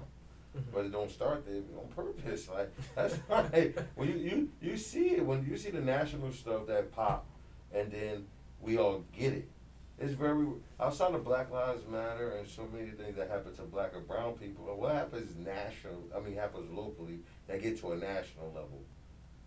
mm-hmm. 0.55 0.59
but 0.73 0.85
it 0.85 0.91
don't 0.91 1.11
start 1.11 1.45
there 1.45 1.61
on 1.77 1.87
purpose. 1.95 2.49
Like 2.49 2.71
that's 2.95 3.15
why 3.27 3.73
when 3.95 4.09
you, 4.09 4.15
you 4.15 4.49
you 4.61 4.77
see 4.77 5.11
it 5.11 5.25
when 5.25 5.45
you 5.49 5.57
see 5.57 5.71
the 5.71 5.81
national 5.81 6.31
stuff 6.31 6.67
that 6.67 6.91
pop, 6.91 7.25
and 7.73 7.91
then 7.91 8.25
we 8.61 8.77
all 8.77 9.03
get 9.17 9.33
it. 9.33 9.49
It's 9.97 10.13
very 10.13 10.45
outside 10.77 11.13
of 11.13 11.23
Black 11.23 11.49
Lives 11.51 11.87
Matter 11.89 12.31
and 12.31 12.47
so 12.47 12.67
many 12.73 12.89
things 12.89 13.15
that 13.15 13.29
happen 13.29 13.55
to 13.55 13.61
black 13.61 13.95
or 13.95 14.01
brown 14.01 14.33
people. 14.33 14.65
What 14.75 14.93
happens 14.93 15.33
national? 15.37 16.01
I 16.15 16.19
mean, 16.19 16.35
happens 16.35 16.69
locally 16.69 17.19
that 17.47 17.61
get 17.61 17.79
to 17.79 17.93
a 17.93 17.95
national 17.95 18.47
level. 18.47 18.81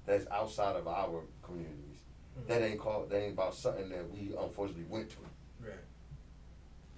That's 0.08 0.26
outside 0.30 0.74
of 0.76 0.88
our 0.88 1.20
communities. 1.42 2.00
That 2.46 2.62
ain't 2.62 2.80
called. 2.80 3.10
That 3.10 3.22
ain't 3.22 3.34
about 3.34 3.54
something 3.54 3.90
that 3.90 4.10
we 4.10 4.32
unfortunately 4.40 4.86
went 4.88 5.10
to. 5.10 5.16
Right. 5.62 5.74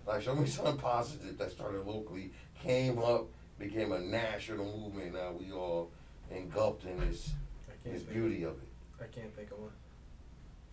Like 0.07 0.23
show 0.23 0.37
me 0.37 0.47
something 0.47 0.77
positive 0.77 1.37
that 1.37 1.51
started 1.51 1.85
locally, 1.85 2.31
came 2.63 3.01
up, 3.01 3.27
became 3.59 3.91
a 3.91 3.99
national 3.99 4.65
movement. 4.65 5.15
Now 5.15 5.33
we 5.33 5.51
all 5.51 5.91
engulfed 6.31 6.85
in 6.85 7.01
this 7.01 7.33
this 7.85 8.03
beauty 8.03 8.45
of 8.45 8.53
it. 8.53 8.69
I 9.01 9.07
can't 9.07 9.35
think 9.35 9.51
of 9.51 9.59
one. 9.59 9.71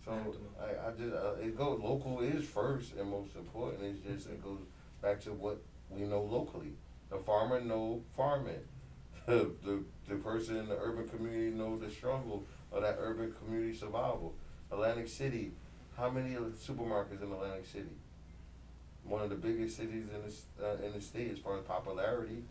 So 0.04 0.12
I 0.12 0.14
have 0.14 0.24
to 0.24 0.38
know. 0.38 0.48
I, 0.60 0.88
I 0.88 0.90
just 0.92 1.14
uh, 1.16 1.44
it 1.44 1.58
goes 1.58 1.80
local 1.82 2.20
is 2.20 2.44
first 2.44 2.92
and 2.94 3.10
most 3.10 3.34
important. 3.34 3.82
It's 3.82 4.06
just 4.06 4.32
it 4.32 4.44
goes 4.44 4.60
back 5.02 5.20
to 5.22 5.32
what 5.32 5.60
we 5.90 6.02
know 6.02 6.22
locally. 6.22 6.74
The 7.10 7.18
farmer 7.18 7.60
know 7.60 8.02
farming. 8.16 8.60
The, 9.28 9.50
the 9.64 9.82
the 10.08 10.14
person 10.16 10.56
in 10.56 10.68
the 10.68 10.78
urban 10.78 11.06
community 11.06 11.50
know 11.50 11.76
the 11.76 11.90
struggle 11.90 12.44
of 12.72 12.82
that 12.82 12.96
urban 12.98 13.34
community 13.38 13.76
survival. 13.76 14.34
Atlantic 14.72 15.08
City, 15.08 15.52
how 15.96 16.10
many 16.10 16.34
supermarkets 16.34 17.22
in 17.22 17.30
Atlantic 17.32 17.66
City? 17.66 17.96
One 19.04 19.22
of 19.22 19.30
the 19.30 19.36
biggest 19.36 19.76
cities 19.76 20.06
in 20.14 20.22
this 20.24 20.44
uh, 20.62 20.82
in 20.84 20.92
the 20.92 21.00
state 21.00 21.30
as 21.30 21.38
far 21.38 21.58
as 21.58 21.64
popularity, 21.64 22.42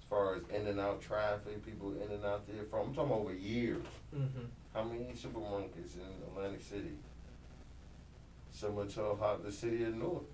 as 0.00 0.08
far 0.08 0.34
as 0.34 0.42
in 0.52 0.66
and 0.66 0.80
out 0.80 1.00
traffic, 1.00 1.64
people 1.64 1.94
in 1.94 2.10
and 2.10 2.24
out 2.24 2.46
there 2.46 2.64
from. 2.64 2.88
I'm 2.88 2.94
talking 2.94 3.12
over 3.12 3.34
years. 3.34 3.84
Mm-hmm. 4.14 4.44
How 4.74 4.84
many 4.84 5.12
supermarkets 5.12 5.94
in 5.94 6.26
Atlantic 6.28 6.62
City? 6.62 6.94
Similar 8.50 8.86
to 8.86 9.16
how 9.20 9.38
the 9.42 9.52
city 9.52 9.84
of 9.84 9.94
Newark. 9.94 10.24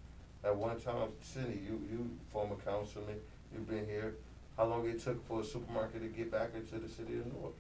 At 0.43 0.57
one 0.57 0.81
time, 0.81 1.11
Cindy, 1.21 1.61
you, 1.67 1.83
you 1.91 2.11
former 2.33 2.57
councilman, 2.57 3.17
you've 3.53 3.69
been 3.69 3.87
here. 3.87 4.15
How 4.61 4.67
long 4.67 4.87
it 4.91 5.01
took 5.01 5.27
for 5.27 5.41
a 5.41 5.45
supermarket 5.45 6.03
to 6.03 6.09
get 6.09 6.31
back 6.31 6.51
into 6.55 6.79
the 6.79 6.87
city 6.87 7.19
of 7.19 7.33
Newark? 7.33 7.55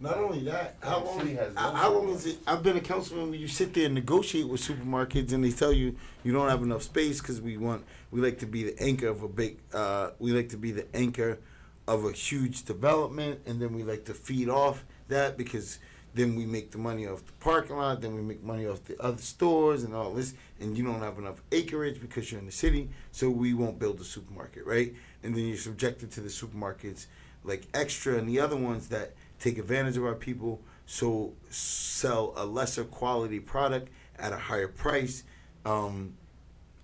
Not 0.00 0.16
only 0.16 0.40
that, 0.44 0.76
how 0.80 1.04
long, 1.04 1.18
has 1.36 1.54
no 1.54 1.60
how, 1.60 1.92
long 1.92 2.08
is 2.08 2.24
it? 2.24 2.38
I've 2.46 2.62
been 2.62 2.78
a 2.78 2.80
councilman 2.80 3.28
where 3.28 3.38
you 3.38 3.46
sit 3.46 3.74
there 3.74 3.84
and 3.84 3.94
negotiate 3.94 4.48
with 4.48 4.62
supermarkets 4.62 5.34
and 5.34 5.44
they 5.44 5.50
tell 5.50 5.70
you 5.70 5.96
you 6.24 6.32
don't 6.32 6.48
have 6.48 6.62
enough 6.62 6.82
space 6.82 7.20
because 7.20 7.42
we 7.42 7.58
want, 7.58 7.84
we 8.10 8.22
like 8.22 8.38
to 8.38 8.46
be 8.46 8.62
the 8.64 8.82
anchor 8.82 9.08
of 9.08 9.22
a 9.22 9.28
big, 9.28 9.58
uh, 9.74 10.12
we 10.18 10.32
like 10.32 10.48
to 10.48 10.56
be 10.56 10.72
the 10.72 10.86
anchor 10.96 11.38
of 11.86 12.06
a 12.06 12.12
huge 12.12 12.62
development 12.64 13.40
and 13.44 13.60
then 13.60 13.74
we 13.74 13.82
like 13.82 14.06
to 14.06 14.14
feed 14.14 14.48
off 14.48 14.86
that 15.08 15.36
because 15.36 15.78
then 16.16 16.34
we 16.34 16.46
make 16.46 16.70
the 16.70 16.78
money 16.78 17.06
off 17.06 17.24
the 17.26 17.32
parking 17.40 17.76
lot, 17.76 18.00
then 18.00 18.14
we 18.14 18.22
make 18.22 18.42
money 18.42 18.66
off 18.66 18.82
the 18.84 18.98
other 19.02 19.20
stores 19.20 19.84
and 19.84 19.94
all 19.94 20.12
this, 20.14 20.32
and 20.58 20.76
you 20.76 20.82
don't 20.82 21.00
have 21.00 21.18
enough 21.18 21.42
acreage 21.52 22.00
because 22.00 22.32
you're 22.32 22.40
in 22.40 22.46
the 22.46 22.52
city, 22.52 22.88
so 23.12 23.28
we 23.28 23.52
won't 23.52 23.78
build 23.78 24.00
a 24.00 24.04
supermarket, 24.04 24.64
right? 24.64 24.94
And 25.22 25.36
then 25.36 25.46
you're 25.46 25.58
subjected 25.58 26.10
to 26.12 26.22
the 26.22 26.30
supermarkets 26.30 27.06
like 27.44 27.68
extra 27.74 28.16
and 28.16 28.26
the 28.26 28.40
other 28.40 28.56
ones 28.56 28.88
that 28.88 29.12
take 29.38 29.58
advantage 29.58 29.98
of 29.98 30.04
our 30.04 30.14
people, 30.14 30.62
so 30.86 31.34
sell 31.50 32.32
a 32.36 32.46
lesser 32.46 32.84
quality 32.84 33.38
product 33.38 33.90
at 34.18 34.32
a 34.32 34.38
higher 34.38 34.68
price, 34.68 35.22
um, 35.66 36.14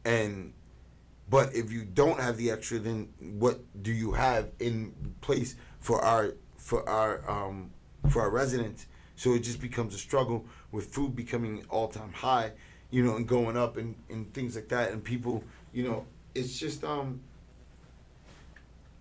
and 0.05 0.53
but 1.31 1.55
if 1.55 1.73
you 1.73 1.87
don't 1.87 2.21
have 2.21 2.37
the 2.37 2.51
extra, 2.51 2.79
then 2.79 3.09
what 3.19 3.61
do 3.83 3.93
you 3.93 4.13
have 4.13 4.51
in 4.59 4.93
place 5.23 5.57
for 5.81 6.05
our 6.05 6.35
for 6.59 6.87
our 6.87 7.29
um, 7.31 7.71
for 8.11 8.21
our 8.21 8.31
residents? 8.31 8.87
So 9.17 9.35
it 9.35 9.41
just 9.41 9.61
becomes 9.61 9.95
a 9.95 9.99
struggle 9.99 10.47
with 10.71 10.87
food 10.95 11.15
becoming 11.15 11.65
all 11.69 11.89
time 11.89 12.13
high, 12.13 12.53
you 12.91 13.05
know, 13.05 13.17
and 13.17 13.27
going 13.27 13.57
up 13.57 13.77
and, 13.77 13.95
and 14.11 14.33
things 14.35 14.57
like 14.57 14.69
that, 14.69 14.91
and 14.93 15.03
people, 15.05 15.45
you 15.73 15.85
know, 15.85 16.07
it's 16.35 16.59
just 16.59 16.83
um, 16.85 17.21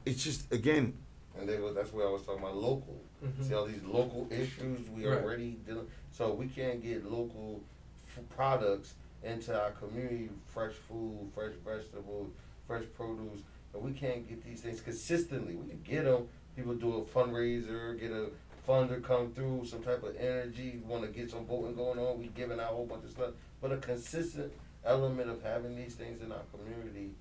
it's 0.06 0.24
just 0.24 0.52
again, 0.52 0.94
And 1.40 1.48
they 1.48 1.58
that's 1.74 1.94
where 1.94 2.08
I 2.08 2.12
was 2.12 2.24
talking 2.24 2.42
about 2.44 2.58
local. 2.58 3.00
Mhm. 3.24 3.48
See 3.48 3.54
all 3.54 3.66
these 3.66 3.84
local 3.84 4.28
issues 4.32 4.90
we 4.90 5.06
Right. 5.06 5.22
already 5.24 5.52
dealing. 5.66 5.88
So 6.12 6.34
we 6.34 6.48
can't 6.48 6.82
get 6.82 7.10
local 7.10 7.62
f- 8.08 8.24
products 8.36 8.96
into 9.24 9.58
our 9.60 9.72
community, 9.72 10.30
fresh 10.48 10.74
food, 10.74 11.30
fresh 11.34 11.54
vegetables, 11.64 12.32
fresh 12.68 12.84
produce, 12.96 13.42
and 13.74 13.84
we 13.84 13.94
can't 13.94 14.28
get 14.28 14.44
these 14.44 14.62
things 14.62 14.82
consistently. 14.82 15.56
We 15.56 15.70
can 15.70 15.82
get 15.84 16.04
them. 16.06 16.28
People 16.56 16.74
do 16.74 16.96
a 16.98 17.02
fundraiser, 17.04 17.98
get 18.00 18.12
a 18.12 18.30
funder 18.68 19.02
come 19.02 19.32
through, 19.32 19.66
some 19.66 19.84
type 19.84 20.04
of 20.04 20.16
energy, 20.18 20.82
want 20.86 21.04
to 21.04 21.10
get 21.10 21.32
some 21.32 21.46
voting 21.46 21.76
going 21.76 22.00
on. 22.00 22.20
We 22.20 22.28
giving 22.28 22.60
out 22.60 22.72
a 22.72 22.76
whole 22.76 22.86
bunch 22.86 23.06
of 23.06 23.12
stuff, 23.12 23.32
but 23.62 23.72
a 23.72 23.78
consistent 23.78 24.52
element 24.86 25.30
of 25.30 25.44
having 25.44 25.76
these 25.76 25.96
things 25.96 26.22
in 26.22 26.32
our 26.32 26.44
community 26.56 27.12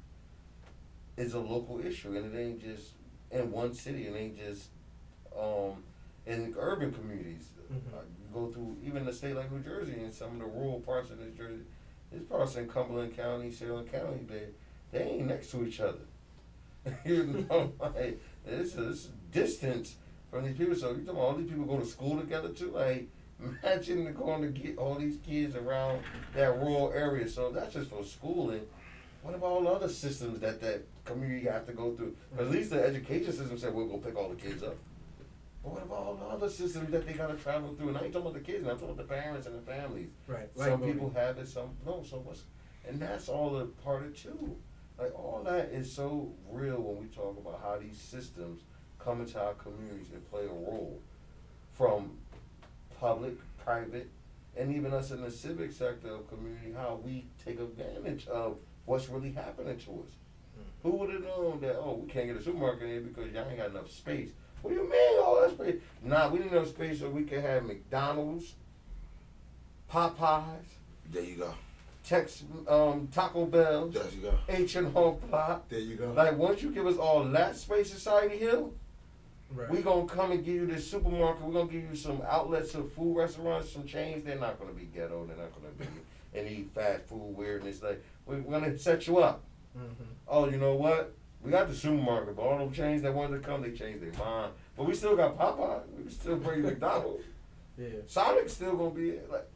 is 1.16 1.34
a 1.34 1.38
local 1.38 1.84
issue, 1.84 2.16
and 2.16 2.34
it 2.34 2.38
ain't 2.38 2.60
just 2.60 2.92
in 3.30 3.50
one 3.50 3.74
city. 3.74 4.06
It 4.06 4.16
ain't 4.16 4.38
just 4.38 4.68
um, 5.38 5.82
in 6.26 6.54
urban 6.58 6.92
communities. 6.92 7.48
You 7.70 7.80
go 8.32 8.48
through 8.48 8.76
even 8.84 9.06
a 9.06 9.12
state 9.12 9.36
like 9.36 9.50
New 9.52 9.60
Jersey 9.60 9.94
and 10.02 10.12
some 10.12 10.32
of 10.32 10.38
the 10.38 10.46
rural 10.46 10.80
parts 10.80 11.10
of 11.10 11.20
New 11.20 11.30
Jersey. 11.30 11.62
There's 12.10 12.24
parts 12.24 12.56
in 12.56 12.68
Cumberland 12.68 13.16
County, 13.16 13.50
Salem 13.52 13.86
County. 13.86 14.26
They 14.28 14.46
they 14.90 15.04
ain't 15.04 15.26
next 15.26 15.50
to 15.52 15.64
each 15.64 15.80
other. 15.80 16.00
you 17.04 17.46
know, 17.48 17.72
like 17.80 18.20
it's 18.46 18.72
this 18.72 19.08
distance 19.30 19.96
from 20.30 20.44
these 20.44 20.56
people. 20.56 20.74
So 20.74 20.90
you 20.90 20.96
talking 20.98 21.10
about 21.10 21.20
all 21.22 21.34
these 21.34 21.48
people 21.48 21.64
go 21.64 21.78
to 21.78 21.86
school 21.86 22.18
together 22.18 22.48
too? 22.50 22.70
Like 22.70 23.08
imagine 23.62 24.12
going 24.14 24.42
to 24.42 24.48
get 24.48 24.78
all 24.78 24.94
these 24.96 25.18
kids 25.26 25.56
around 25.56 26.02
that 26.34 26.58
rural 26.58 26.92
area. 26.94 27.28
So 27.28 27.50
that's 27.50 27.74
just 27.74 27.90
for 27.90 28.04
schooling. 28.04 28.62
What 29.22 29.34
about 29.34 29.46
all 29.46 29.62
the 29.62 29.70
other 29.70 29.88
systems 29.88 30.40
that 30.40 30.60
that 30.62 30.82
community 31.04 31.46
have 31.46 31.66
to 31.66 31.72
go 31.72 31.94
through? 31.94 32.16
at 32.38 32.50
least 32.50 32.70
the 32.70 32.82
education 32.82 33.32
system 33.32 33.58
said 33.58 33.74
we'll 33.74 33.86
go 33.86 33.98
pick 33.98 34.16
all 34.16 34.28
the 34.28 34.36
kids 34.36 34.62
up. 34.62 34.76
But 35.62 35.72
what 35.72 35.82
about 35.82 35.98
all 35.98 36.14
the 36.14 36.24
other 36.24 36.48
systems 36.48 36.90
that 36.90 37.06
they 37.06 37.12
gotta 37.12 37.34
travel 37.34 37.74
through? 37.74 37.88
And 37.88 37.98
I 37.98 38.02
ain't 38.04 38.12
talking 38.14 38.28
about 38.30 38.34
the 38.34 38.52
kids, 38.52 38.66
I'm 38.66 38.78
talking 38.78 38.90
about 38.90 38.96
the 38.96 39.14
parents 39.14 39.46
and 39.46 39.56
the 39.56 39.70
families. 39.70 40.08
Right. 40.26 40.48
Some 40.56 40.80
Like 40.80 40.92
people 40.92 41.12
have 41.14 41.36
it, 41.36 41.48
some 41.48 41.70
no. 41.84 42.02
So 42.02 42.16
what's, 42.18 42.44
and 42.88 42.98
that's 42.98 43.28
all 43.28 43.58
a 43.58 43.66
part 43.66 44.06
of 44.06 44.16
too. 44.16 44.56
Like 44.98 45.14
all 45.14 45.42
that 45.44 45.66
is 45.70 45.92
so 45.92 46.32
real 46.50 46.80
when 46.80 47.02
we 47.02 47.06
talk 47.08 47.36
about 47.36 47.60
how 47.62 47.78
these 47.78 47.98
systems 47.98 48.62
come 49.04 49.20
into 49.20 49.40
our 49.40 49.54
communities 49.54 50.08
and 50.12 50.28
play 50.30 50.44
a 50.44 50.48
role, 50.48 51.00
from 51.72 52.12
public, 52.98 53.34
private, 53.64 54.10
and 54.56 54.74
even 54.74 54.92
us 54.92 55.10
in 55.10 55.22
the 55.22 55.30
civic 55.30 55.72
sector 55.72 56.08
of 56.14 56.28
community, 56.28 56.72
how 56.76 57.00
we 57.04 57.24
take 57.44 57.58
advantage 57.60 58.26
of 58.28 58.56
what's 58.84 59.08
really 59.08 59.32
happening 59.32 59.78
to 59.78 59.90
us. 59.92 60.14
Who 60.82 60.90
would 60.92 61.10
have 61.10 61.22
known 61.22 61.60
that? 61.60 61.76
Oh, 61.78 62.02
we 62.04 62.10
can't 62.10 62.26
get 62.26 62.36
a 62.36 62.42
supermarket 62.42 62.88
here 62.88 63.00
because 63.00 63.32
y'all 63.32 63.48
ain't 63.48 63.58
got 63.58 63.70
enough 63.70 63.90
space. 63.90 64.30
What 64.62 64.70
do 64.70 64.76
you 64.76 64.90
mean 64.90 65.20
all 65.22 65.40
that 65.40 65.50
space? 65.52 65.80
Nah, 66.02 66.28
we 66.28 66.40
need 66.40 66.52
enough 66.52 66.68
space 66.68 67.00
so 67.00 67.08
we 67.08 67.24
can 67.24 67.40
have 67.42 67.64
McDonald's, 67.64 68.54
Popeyes, 69.90 70.44
There 71.10 71.22
you 71.22 71.36
go. 71.36 71.54
Tex, 72.04 72.42
um, 72.68 73.08
Taco 73.12 73.44
Bell, 73.46 73.88
There 73.88 74.02
you 74.14 74.22
go. 74.22 74.34
H 74.48 74.76
and 74.76 74.92
Home 74.92 75.18
Block. 75.28 75.68
There 75.68 75.78
you 75.80 75.96
go. 75.96 76.12
Like 76.12 76.36
once 76.36 76.62
you 76.62 76.70
give 76.70 76.86
us 76.86 76.96
all 76.96 77.24
that 77.24 77.56
space, 77.56 77.90
Society 77.90 78.36
Hill, 78.38 78.72
Right. 79.52 79.68
we 79.70 79.82
gonna 79.82 80.06
come 80.06 80.30
and 80.32 80.44
give 80.44 80.54
you 80.54 80.66
this 80.66 80.88
supermarket. 80.88 81.42
We're 81.42 81.52
gonna 81.52 81.70
give 81.70 81.90
you 81.90 81.96
some 81.96 82.22
outlets 82.28 82.74
of 82.74 82.92
food 82.92 83.16
restaurants, 83.16 83.72
some 83.72 83.84
chains. 83.84 84.24
They're 84.24 84.38
not 84.38 84.58
gonna 84.60 84.72
be 84.72 84.84
ghetto. 84.84 85.26
They're 85.26 85.36
not 85.36 85.50
gonna 85.54 85.72
be 85.78 85.86
any 86.38 86.64
fast 86.74 87.02
food 87.08 87.36
weirdness. 87.36 87.82
Like 87.82 88.02
we're 88.26 88.38
gonna 88.40 88.78
set 88.78 89.06
you 89.06 89.18
up. 89.18 89.42
mm-hmm. 89.76 90.04
Oh, 90.28 90.48
you 90.48 90.56
know 90.56 90.74
what? 90.74 91.14
We 91.42 91.50
got 91.50 91.68
the 91.68 91.74
supermarket, 91.74 92.36
but 92.36 92.42
all 92.42 92.58
them 92.58 92.70
chains 92.72 93.02
that 93.02 93.14
wanted 93.14 93.42
to 93.42 93.48
come, 93.48 93.62
they 93.62 93.72
changed 93.72 94.02
their 94.02 94.12
mind. 94.24 94.52
But 94.76 94.86
we 94.86 94.94
still 94.94 95.16
got 95.16 95.38
Popeye. 95.38 95.80
We 96.04 96.10
still 96.10 96.36
bring 96.36 96.62
McDonald's. 96.66 97.24
Yeah. 97.78 97.88
Sonic's 98.06 98.52
still 98.52 98.76
gonna 98.76 98.90
be 98.90 99.18
like. 99.30 99.48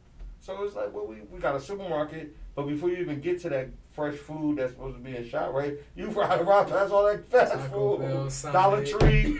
So 0.45 0.61
it's 0.63 0.75
like, 0.75 0.93
well, 0.93 1.07
we, 1.07 1.21
we 1.31 1.39
got 1.39 1.55
a 1.55 1.59
supermarket, 1.59 2.35
but 2.53 2.67
before 2.67 2.89
you 2.89 2.97
even 2.97 3.19
get 3.19 3.41
to 3.41 3.49
that 3.49 3.69
fresh 3.93 4.13
food 4.13 4.57
that's 4.57 4.73
supposed 4.73 4.95
to 4.95 5.01
be 5.01 5.17
in 5.17 5.27
shot, 5.27 5.55
right? 5.55 5.73
You 5.95 6.05
ride 6.09 6.45
right 6.45 6.69
past 6.69 6.91
all 6.91 7.03
that 7.07 7.27
fast 7.27 7.53
Taco 7.53 7.97
food, 7.97 8.01
Bell, 8.01 8.53
Dollar 8.53 8.85
Tree, 8.85 9.39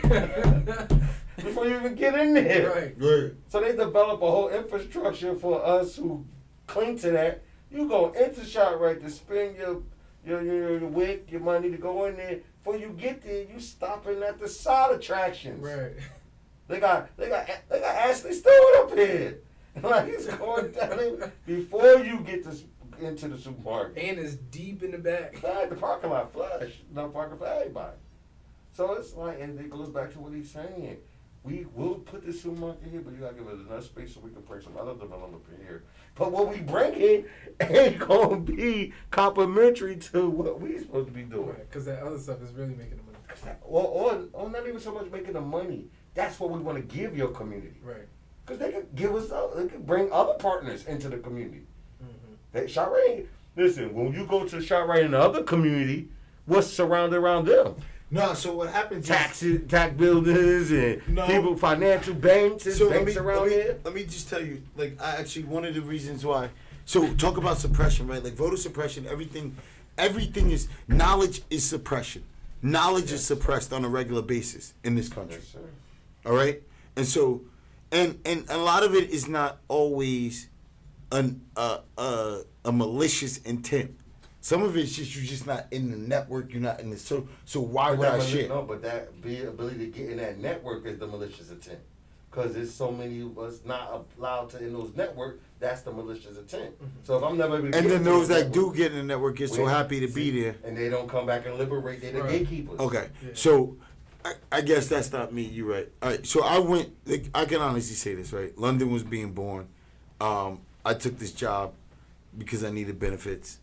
before 1.36 1.68
you 1.68 1.76
even 1.76 1.94
get 1.94 2.18
in 2.18 2.34
there. 2.34 2.70
right. 2.70 2.94
Right. 2.98 3.32
So 3.46 3.60
they 3.60 3.76
develop 3.76 4.20
a 4.20 4.28
whole 4.28 4.48
infrastructure 4.48 5.36
for 5.36 5.64
us 5.64 5.94
who 5.94 6.24
cling 6.66 6.98
to 6.98 7.12
that. 7.12 7.44
You 7.70 7.88
go 7.88 8.10
into 8.10 8.40
ShopRite 8.40 9.00
to 9.04 9.08
spend 9.08 9.56
your 9.56 9.82
your 10.24 10.42
your, 10.42 10.78
your 10.80 10.88
WIC, 10.88 11.30
your 11.30 11.40
money 11.40 11.70
to 11.70 11.76
go 11.76 12.06
in 12.06 12.16
there. 12.16 12.40
Before 12.64 12.76
you 12.76 12.88
get 12.98 13.22
there, 13.22 13.44
you 13.44 13.60
stopping 13.60 14.24
at 14.24 14.40
the 14.40 14.48
side 14.48 14.90
attractions. 14.96 15.64
Right. 15.64 15.92
They 16.66 16.80
got 16.80 17.16
they 17.16 17.28
got 17.28 17.48
they 17.68 17.78
got 17.78 17.94
Ashley 17.94 18.32
Stewart 18.32 18.74
up 18.78 18.92
here. 18.92 19.38
Like 19.82 20.08
it's 20.08 20.26
going 20.26 20.72
down 20.72 20.96
there 20.96 21.32
before 21.44 21.98
you 21.98 22.20
get 22.20 22.44
to, 22.44 22.56
into 22.98 23.28
the 23.28 23.38
supermarket. 23.38 24.02
And 24.02 24.18
it's 24.18 24.34
deep 24.34 24.82
in 24.82 24.90
the 24.92 24.98
back. 24.98 25.42
Like, 25.42 25.70
the 25.70 25.76
parking 25.76 26.10
lot 26.10 26.32
flush, 26.32 26.80
no 26.92 27.08
parking 27.08 27.38
for 27.38 27.46
everybody. 27.46 27.96
So 28.72 28.94
it's 28.94 29.14
like, 29.14 29.40
and 29.40 29.58
it 29.60 29.70
goes 29.70 29.88
back 29.90 30.12
to 30.12 30.20
what 30.20 30.32
he's 30.32 30.50
saying. 30.50 30.98
We 31.44 31.66
will 31.74 31.96
put 31.96 32.26
the 32.26 32.32
supermarket 32.32 32.90
here, 32.90 33.00
but 33.00 33.14
you 33.14 33.20
gotta 33.20 33.34
give 33.34 33.46
us 33.48 33.60
enough 33.60 33.84
space 33.84 34.14
so 34.14 34.20
we 34.20 34.30
can 34.30 34.42
bring 34.42 34.60
some 34.60 34.76
other 34.76 34.94
development 34.94 35.44
here. 35.64 35.84
But 36.16 36.32
what 36.32 36.48
we 36.48 36.58
bring 36.58 36.94
in 36.94 37.24
ain't 37.60 37.98
gonna 38.00 38.40
be 38.40 38.92
complementary 39.10 39.96
to 39.96 40.28
what 40.28 40.60
we 40.60 40.78
supposed 40.78 41.08
to 41.08 41.12
be 41.12 41.22
doing. 41.22 41.48
Right. 41.50 41.68
Because 41.68 41.84
that 41.84 42.02
other 42.02 42.18
stuff 42.18 42.42
is 42.42 42.52
really 42.52 42.74
making 42.74 42.96
the 42.96 43.02
money. 43.02 43.58
Or, 43.62 43.84
or, 43.84 44.24
or 44.32 44.50
not 44.50 44.66
even 44.66 44.80
so 44.80 44.92
much 44.92 45.10
making 45.12 45.34
the 45.34 45.40
money. 45.40 45.86
That's 46.14 46.40
what 46.40 46.50
we 46.50 46.58
want 46.58 46.78
to 46.78 46.96
give 46.96 47.16
your 47.16 47.28
community. 47.28 47.76
Right. 47.82 48.08
Because 48.46 48.60
they 48.60 48.70
could 48.70 48.94
give 48.94 49.14
us, 49.14 49.32
other, 49.32 49.62
they 49.62 49.68
could 49.68 49.84
bring 49.84 50.10
other 50.12 50.34
partners 50.34 50.86
into 50.86 51.08
the 51.08 51.18
community. 51.18 51.62
Mm-hmm. 52.02 52.34
That 52.52 52.66
ShopRite, 52.66 53.26
listen, 53.56 53.92
when 53.92 54.12
you 54.12 54.24
go 54.24 54.46
to 54.46 54.56
ShopRite 54.58 55.04
in 55.06 55.10
the 55.10 55.20
other 55.20 55.42
community, 55.42 56.08
what's 56.44 56.68
surrounded 56.68 57.16
around 57.16 57.46
them? 57.46 57.74
No, 58.08 58.34
so 58.34 58.54
what 58.54 58.70
happens 58.70 59.02
is 59.04 59.16
Taxes, 59.16 59.68
tax 59.68 59.96
buildings, 59.96 60.70
and 60.70 61.02
No. 61.08 61.26
people, 61.26 61.56
financial 61.56 62.14
banks, 62.14 62.64
and 62.66 62.76
so 62.76 62.88
banks 62.88 63.16
me, 63.16 63.20
around 63.20 63.40
let 63.40 63.48
me, 63.48 63.52
here. 63.54 63.78
Let 63.82 63.94
me 63.94 64.04
just 64.04 64.30
tell 64.30 64.40
you, 64.40 64.62
like, 64.76 65.00
I 65.02 65.16
actually 65.16 65.44
one 65.46 65.64
of 65.64 65.74
the 65.74 65.82
reasons 65.82 66.24
why. 66.24 66.50
So 66.84 67.12
talk 67.14 67.36
about 67.36 67.58
suppression, 67.58 68.06
right? 68.06 68.22
Like 68.22 68.34
voter 68.34 68.56
suppression, 68.56 69.06
everything, 69.08 69.56
everything 69.98 70.52
is 70.52 70.68
knowledge 70.86 71.42
is 71.50 71.64
suppression. 71.64 72.22
Knowledge 72.62 73.10
is 73.10 73.26
suppressed 73.26 73.72
on 73.72 73.84
a 73.84 73.88
regular 73.88 74.22
basis 74.22 74.72
in 74.84 74.94
this 74.94 75.08
country. 75.08 75.38
Yes, 75.38 75.48
sir. 75.48 75.58
All 76.24 76.36
right, 76.36 76.62
and 76.94 77.04
so, 77.04 77.40
and 77.92 78.18
and 78.24 78.44
a 78.48 78.58
lot 78.58 78.82
of 78.84 78.94
it 78.94 79.10
is 79.10 79.28
not 79.28 79.58
always 79.68 80.48
an 81.12 81.40
uh, 81.56 81.78
uh, 81.96 82.38
a 82.64 82.72
malicious 82.72 83.38
intent. 83.38 83.96
Some 84.40 84.62
of 84.62 84.76
it's 84.76 84.94
just 84.94 85.14
you're 85.16 85.24
just 85.24 85.46
not 85.46 85.66
in 85.70 85.90
the 85.90 85.96
network. 85.96 86.52
You're 86.52 86.62
not 86.62 86.80
in 86.80 86.90
the 86.90 86.96
so 86.98 87.26
so 87.44 87.60
why 87.60 87.90
But 87.90 87.98
would 87.98 88.08
I 88.08 88.16
mali- 88.18 88.30
share? 88.30 88.48
No, 88.48 88.62
but 88.62 88.82
that 88.82 89.20
be 89.22 89.42
ability 89.42 89.78
to 89.78 89.86
get 89.86 90.10
in 90.10 90.18
that 90.18 90.38
network 90.38 90.86
is 90.86 90.98
the 90.98 91.06
malicious 91.06 91.50
intent. 91.50 91.80
Because 92.30 92.52
there's 92.54 92.74
so 92.74 92.92
many 92.92 93.22
of 93.22 93.38
us 93.38 93.60
not 93.64 94.04
allowed 94.18 94.50
to 94.50 94.58
in 94.58 94.72
those 94.74 94.94
networks. 94.94 95.38
That's 95.58 95.80
the 95.80 95.90
malicious 95.90 96.36
intent. 96.36 96.74
So 97.02 97.16
if 97.16 97.22
I'm 97.24 97.38
never 97.38 97.56
able 97.58 97.70
to 97.70 97.76
And 97.78 97.86
get 97.86 97.92
then 97.94 98.04
those 98.04 98.28
the 98.28 98.34
that 98.34 98.52
do 98.52 98.74
get 98.76 98.92
in 98.92 98.98
the 98.98 99.04
network 99.04 99.36
get 99.36 99.48
so 99.50 99.64
happy 99.64 100.00
to 100.00 100.08
be 100.08 100.42
there. 100.42 100.54
and 100.62 100.76
they 100.76 100.90
don't 100.90 101.08
come 101.08 101.24
back 101.24 101.46
and 101.46 101.56
liberate. 101.56 102.02
They're 102.02 102.12
the 102.12 102.22
Right. 102.22 102.30
gatekeepers. 102.40 102.78
Okay, 102.78 103.08
Yeah. 103.24 103.30
so 103.32 103.76
I, 104.26 104.58
I 104.58 104.60
guess 104.60 104.88
that's 104.88 105.12
not 105.12 105.32
me. 105.32 105.42
You're 105.42 105.70
right. 105.70 105.88
All 106.02 106.10
right, 106.10 106.26
so 106.26 106.42
I 106.42 106.58
went. 106.58 106.90
Like, 107.06 107.26
I 107.34 107.44
can 107.44 107.60
honestly 107.60 107.94
say 107.94 108.14
this, 108.14 108.32
right? 108.32 108.56
London 108.58 108.90
was 108.90 109.04
being 109.04 109.32
born. 109.32 109.68
Um, 110.20 110.62
I 110.84 110.94
took 110.94 111.18
this 111.18 111.32
job 111.32 111.74
because 112.36 112.64
I 112.64 112.70
needed 112.70 112.98
benefits. 112.98 113.60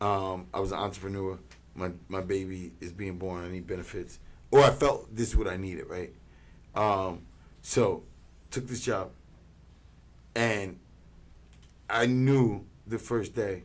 Um, 0.00 0.48
I 0.52 0.60
was 0.60 0.72
an 0.72 0.78
entrepreneur. 0.78 1.38
My 1.74 1.92
my 2.08 2.20
baby 2.20 2.72
is 2.80 2.92
being 2.92 3.16
born. 3.16 3.44
I 3.44 3.48
need 3.50 3.66
benefits, 3.66 4.18
or 4.50 4.60
I 4.60 4.70
felt 4.70 5.14
this 5.14 5.28
is 5.28 5.36
what 5.36 5.48
I 5.48 5.56
needed, 5.56 5.86
right? 5.86 6.12
Um, 6.74 7.22
so 7.62 8.02
took 8.50 8.66
this 8.66 8.82
job, 8.82 9.12
and 10.34 10.78
I 11.88 12.04
knew 12.04 12.66
the 12.86 12.98
first 12.98 13.34
day 13.34 13.62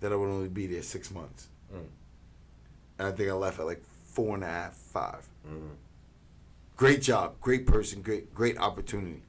that 0.00 0.12
I 0.12 0.16
would 0.16 0.28
only 0.28 0.48
be 0.48 0.66
there 0.66 0.82
six 0.82 1.10
months. 1.10 1.48
Mm. 1.74 1.86
And 2.98 3.08
I 3.08 3.12
think 3.12 3.30
I 3.30 3.32
left 3.32 3.58
at 3.58 3.64
like 3.64 3.82
four 4.04 4.34
and 4.34 4.44
a 4.44 4.48
half, 4.48 4.74
five. 4.74 5.26
Mhm. 5.48 5.76
Great 6.76 7.02
job, 7.02 7.40
great 7.40 7.66
person, 7.66 8.02
great 8.02 8.34
great 8.34 8.58
opportunity. 8.58 9.22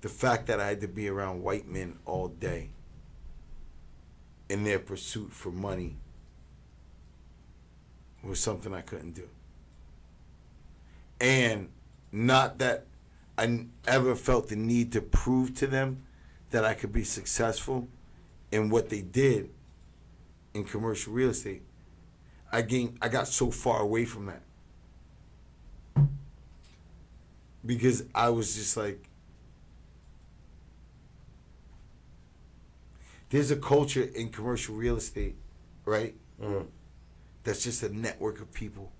The 0.00 0.08
fact 0.08 0.46
that 0.46 0.60
I 0.60 0.68
had 0.68 0.80
to 0.82 0.88
be 0.88 1.08
around 1.08 1.42
white 1.42 1.66
men 1.66 1.98
all 2.04 2.28
day 2.28 2.70
in 4.48 4.64
their 4.64 4.78
pursuit 4.78 5.32
for 5.32 5.50
money 5.50 5.96
was 8.22 8.38
something 8.40 8.72
I 8.74 8.82
couldn't 8.82 9.12
do. 9.12 9.28
And 11.20 11.70
not 12.12 12.58
that 12.58 12.86
I 13.36 13.66
ever 13.86 14.14
felt 14.14 14.48
the 14.48 14.56
need 14.56 14.92
to 14.92 15.00
prove 15.00 15.54
to 15.56 15.66
them 15.66 16.04
that 16.50 16.64
I 16.64 16.74
could 16.74 16.92
be 16.92 17.04
successful 17.04 17.88
in 18.52 18.70
what 18.70 18.88
they 18.90 19.00
did 19.00 19.50
in 20.52 20.64
commercial 20.64 21.12
real 21.12 21.30
estate. 21.30 21.62
I 22.54 22.62
gained 22.62 22.98
I 23.02 23.08
got 23.08 23.26
so 23.26 23.50
far 23.50 23.80
away 23.80 24.04
from 24.04 24.26
that. 24.26 24.42
Because 27.66 28.04
I 28.14 28.28
was 28.28 28.54
just 28.54 28.76
like 28.76 29.08
there's 33.30 33.50
a 33.50 33.56
culture 33.56 34.04
in 34.14 34.28
commercial 34.28 34.76
real 34.76 34.96
estate, 34.96 35.34
right? 35.84 36.14
Mhm. 36.40 36.66
That's 37.42 37.64
just 37.64 37.82
a 37.82 37.88
network 37.88 38.40
of 38.40 38.52
people. 38.52 38.92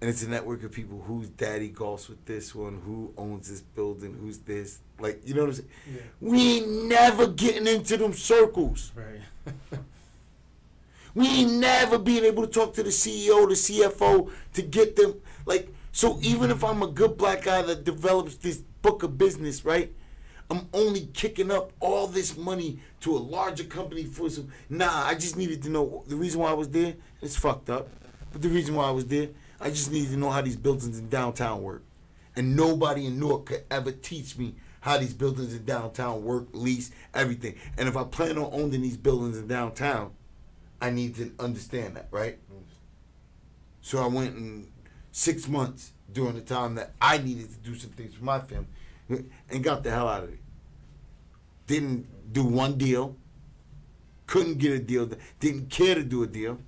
And 0.00 0.10
it's 0.10 0.24
a 0.24 0.28
network 0.28 0.64
of 0.64 0.72
people 0.72 1.02
whose 1.02 1.28
daddy 1.28 1.70
golfs 1.70 2.08
with 2.08 2.24
this 2.24 2.52
one, 2.52 2.82
who 2.84 3.12
owns 3.16 3.48
this 3.48 3.60
building, 3.60 4.14
who's 4.20 4.38
this. 4.38 4.80
Like, 4.98 5.20
you 5.24 5.34
know 5.34 5.42
what 5.42 5.50
I'm 5.50 5.54
saying? 5.54 5.68
Yeah. 5.94 6.00
We 6.20 6.56
ain't 6.56 6.84
never 6.88 7.28
getting 7.28 7.68
into 7.68 7.96
them 7.96 8.12
circles. 8.14 8.90
Right. 8.96 9.54
We 11.18 11.26
ain't 11.26 11.54
never 11.54 11.98
being 11.98 12.24
able 12.24 12.46
to 12.46 12.48
talk 12.48 12.74
to 12.74 12.82
the 12.84 12.90
CEO, 12.90 13.48
the 13.48 13.56
CFO, 13.56 14.30
to 14.52 14.62
get 14.62 14.94
them 14.94 15.20
like. 15.46 15.68
So 15.90 16.20
even 16.22 16.52
if 16.52 16.62
I'm 16.62 16.80
a 16.80 16.86
good 16.86 17.16
black 17.16 17.42
guy 17.42 17.60
that 17.62 17.82
develops 17.82 18.36
this 18.36 18.58
book 18.58 19.02
of 19.02 19.18
business, 19.18 19.64
right? 19.64 19.92
I'm 20.48 20.68
only 20.72 21.06
kicking 21.06 21.50
up 21.50 21.72
all 21.80 22.06
this 22.06 22.36
money 22.36 22.78
to 23.00 23.16
a 23.16 23.18
larger 23.18 23.64
company 23.64 24.04
for 24.04 24.30
some. 24.30 24.50
Nah, 24.70 25.06
I 25.06 25.16
just 25.16 25.36
needed 25.36 25.60
to 25.64 25.70
know 25.70 26.04
the 26.06 26.14
reason 26.14 26.40
why 26.40 26.50
I 26.50 26.54
was 26.54 26.68
there. 26.68 26.94
It's 27.20 27.36
fucked 27.36 27.68
up, 27.68 27.88
but 28.30 28.40
the 28.40 28.48
reason 28.48 28.76
why 28.76 28.86
I 28.86 28.92
was 28.92 29.06
there, 29.06 29.30
I 29.60 29.70
just 29.70 29.90
needed 29.90 30.12
to 30.12 30.18
know 30.18 30.30
how 30.30 30.40
these 30.40 30.54
buildings 30.54 31.00
in 31.00 31.08
downtown 31.08 31.62
work, 31.62 31.82
and 32.36 32.54
nobody 32.54 33.06
in 33.06 33.18
Newark 33.18 33.46
could 33.46 33.64
ever 33.72 33.90
teach 33.90 34.38
me 34.38 34.54
how 34.82 34.98
these 34.98 35.14
buildings 35.14 35.52
in 35.52 35.64
downtown 35.64 36.22
work, 36.22 36.46
lease, 36.52 36.92
everything. 37.12 37.56
And 37.76 37.88
if 37.88 37.96
I 37.96 38.04
plan 38.04 38.38
on 38.38 38.50
owning 38.52 38.82
these 38.82 38.96
buildings 38.96 39.36
in 39.36 39.48
downtown, 39.48 40.12
I 40.80 40.90
need 40.90 41.16
to 41.16 41.32
understand 41.38 41.96
that, 41.96 42.08
right? 42.10 42.38
So 43.80 44.02
I 44.02 44.06
went 44.06 44.36
in 44.36 44.68
six 45.12 45.48
months 45.48 45.92
during 46.12 46.34
the 46.34 46.40
time 46.40 46.74
that 46.76 46.92
I 47.00 47.18
needed 47.18 47.50
to 47.50 47.58
do 47.58 47.74
some 47.74 47.90
things 47.90 48.14
for 48.14 48.24
my 48.24 48.38
family 48.40 48.68
and 49.50 49.64
got 49.64 49.82
the 49.82 49.90
hell 49.90 50.08
out 50.08 50.24
of 50.24 50.30
it. 50.30 50.40
Didn't 51.66 52.32
do 52.32 52.44
one 52.44 52.76
deal. 52.76 53.16
Couldn't 54.26 54.58
get 54.58 54.72
a 54.72 54.78
deal. 54.78 55.10
Didn't 55.40 55.70
care 55.70 55.94
to 55.94 56.02
do 56.02 56.22
a 56.22 56.26
deal. 56.26 56.58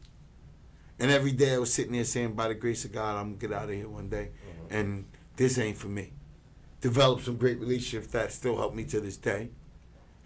And 0.99 1.11
every 1.11 1.33
day 1.33 1.55
I 1.55 1.59
was 1.59 1.73
sitting 1.73 1.93
there 1.93 2.05
saying, 2.05 2.35
by 2.35 2.49
the 2.49 2.55
grace 2.55 2.85
of 2.85 2.93
God, 2.93 3.17
I'm 3.17 3.39
to 3.39 3.47
get 3.47 3.57
out 3.57 3.71
of 3.71 3.75
here 3.75 3.89
one 3.89 4.09
day. 4.09 4.31
Mm-hmm. 4.31 4.75
And 4.75 5.05
this 5.37 5.59
ain't 5.59 5.79
for 5.79 5.89
me. 5.89 6.13
Developed 6.81 7.25
some 7.25 7.37
great 7.37 7.59
relationships 7.59 8.09
that 8.09 8.33
still 8.33 8.57
help 8.57 8.75
me 8.75 8.85
to 8.85 9.01
this 9.01 9.17
day. 9.17 9.51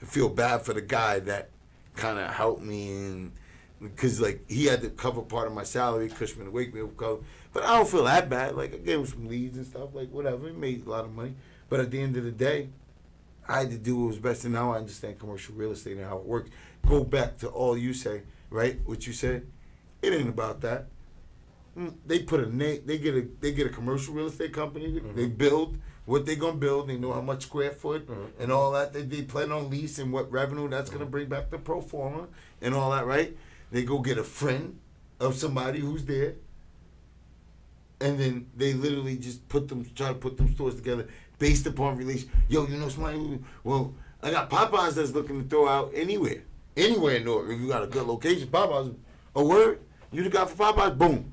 I 0.02 0.04
feel 0.04 0.28
bad 0.28 0.62
for 0.62 0.72
the 0.72 0.82
guy 0.82 1.20
that 1.20 1.50
kind 1.96 2.18
of 2.18 2.28
helped 2.30 2.62
me 2.62 2.90
and 2.90 3.32
because 3.80 4.20
like 4.20 4.48
he 4.48 4.66
had 4.66 4.82
to 4.82 4.90
cover 4.90 5.22
part 5.22 5.46
of 5.46 5.52
my 5.52 5.64
salary, 5.64 6.08
Cushman 6.08 6.46
and 6.46 6.52
Wakefield 6.52 6.96
cover. 6.96 7.20
But 7.52 7.64
I 7.64 7.76
don't 7.76 7.88
feel 7.88 8.04
that 8.04 8.28
bad. 8.28 8.56
Like 8.56 8.74
I 8.74 8.78
gave 8.78 9.00
him 9.00 9.06
some 9.06 9.28
leads 9.28 9.56
and 9.56 9.66
stuff, 9.66 9.90
like 9.94 10.10
whatever. 10.10 10.48
He 10.48 10.54
made 10.54 10.86
a 10.86 10.90
lot 10.90 11.04
of 11.04 11.14
money. 11.14 11.34
But 11.68 11.80
at 11.80 11.90
the 11.90 12.00
end 12.00 12.16
of 12.16 12.24
the 12.24 12.32
day, 12.32 12.68
I 13.48 13.60
had 13.60 13.70
to 13.70 13.78
do 13.78 13.96
what 13.96 14.08
was 14.08 14.18
best, 14.18 14.44
and 14.44 14.54
now 14.54 14.72
I 14.72 14.78
understand 14.78 15.18
commercial 15.18 15.54
real 15.54 15.72
estate 15.72 15.96
and 15.96 16.06
how 16.06 16.18
it 16.18 16.24
works. 16.24 16.50
Go 16.86 17.04
back 17.04 17.38
to 17.38 17.48
all 17.48 17.76
you 17.76 17.92
say, 17.94 18.22
right? 18.50 18.78
What 18.84 19.06
you 19.06 19.12
said, 19.12 19.46
it 20.02 20.12
ain't 20.12 20.28
about 20.28 20.60
that. 20.62 20.86
Mm, 21.76 21.94
They 22.06 22.20
put 22.20 22.40
a 22.40 22.54
name. 22.54 22.82
They 22.84 22.98
get 22.98 23.14
a 23.14 23.26
they 23.40 23.52
get 23.52 23.66
a 23.66 23.70
commercial 23.70 24.14
real 24.14 24.26
estate 24.26 24.52
company. 24.52 24.92
They 24.92 25.00
mm-hmm. 25.00 25.34
build 25.36 25.78
what 26.06 26.26
they 26.26 26.36
gonna 26.36 26.56
build. 26.56 26.88
They 26.88 26.96
know 26.96 27.12
how 27.12 27.20
much 27.20 27.44
square 27.44 27.72
foot 27.72 28.06
mm-hmm. 28.06 28.42
and 28.42 28.52
all 28.52 28.72
that. 28.72 28.92
They, 28.92 29.02
they 29.02 29.22
plan 29.22 29.50
on 29.50 29.70
lease 29.70 29.98
and 29.98 30.12
what 30.12 30.30
revenue 30.30 30.68
that's 30.68 30.90
gonna 30.90 31.04
mm-hmm. 31.04 31.10
bring 31.10 31.28
back 31.28 31.50
the 31.50 31.58
pro 31.58 31.80
forma 31.80 32.28
and 32.60 32.74
all 32.74 32.90
that, 32.92 33.06
right? 33.06 33.36
They 33.74 33.82
go 33.82 33.98
get 33.98 34.18
a 34.18 34.22
friend 34.22 34.78
of 35.18 35.34
somebody 35.34 35.80
who's 35.80 36.04
there, 36.04 36.34
and 38.00 38.20
then 38.20 38.46
they 38.56 38.72
literally 38.72 39.16
just 39.16 39.48
put 39.48 39.66
them 39.66 39.84
try 39.96 40.10
to 40.10 40.14
put 40.14 40.36
them 40.36 40.48
stores 40.54 40.76
together 40.76 41.08
based 41.40 41.66
upon 41.66 41.96
relation. 41.96 42.30
Yo, 42.48 42.68
you 42.68 42.76
know 42.76 42.88
somebody? 42.88 43.40
Well, 43.64 43.92
I 44.22 44.30
got 44.30 44.48
Popeyes 44.48 44.94
that's 44.94 45.10
looking 45.10 45.42
to 45.42 45.48
throw 45.48 45.66
out 45.66 45.90
anywhere, 45.92 46.44
anywhere 46.76 47.16
in 47.16 47.24
Newark. 47.24 47.50
If 47.50 47.60
you 47.60 47.66
got 47.66 47.82
a 47.82 47.88
good 47.88 48.06
location, 48.06 48.46
Popeyes. 48.46 48.94
A 49.34 49.44
word 49.44 49.80
you 50.12 50.22
the 50.22 50.30
guy 50.30 50.44
for 50.44 50.54
Popeyes? 50.54 50.96
Boom. 50.96 51.32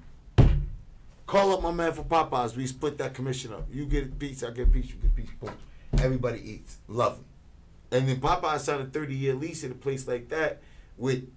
Call 1.28 1.54
up 1.54 1.62
my 1.62 1.70
man 1.70 1.94
for 1.94 2.04
Popeyes. 2.04 2.56
We 2.56 2.66
split 2.66 2.98
that 2.98 3.14
commission 3.14 3.54
up. 3.54 3.68
You 3.72 3.86
get 3.86 4.06
a 4.06 4.08
piece, 4.08 4.42
I 4.42 4.50
get 4.50 4.68
a 4.68 4.72
piece. 4.72 4.88
You 4.88 4.96
get 4.96 5.12
a 5.12 5.14
piece. 5.14 5.30
Boom. 5.40 5.54
Everybody 6.00 6.42
eats. 6.54 6.78
Love 6.88 7.18
them. 7.18 7.26
And 8.00 8.10
then 8.10 8.20
Popeyes 8.20 8.62
signed 8.62 8.82
a 8.82 8.86
30 8.86 9.14
year 9.14 9.36
lease 9.36 9.64
at 9.64 9.70
a 9.70 9.76
place 9.76 10.08
like 10.08 10.30
that 10.30 10.64
with 10.98 11.30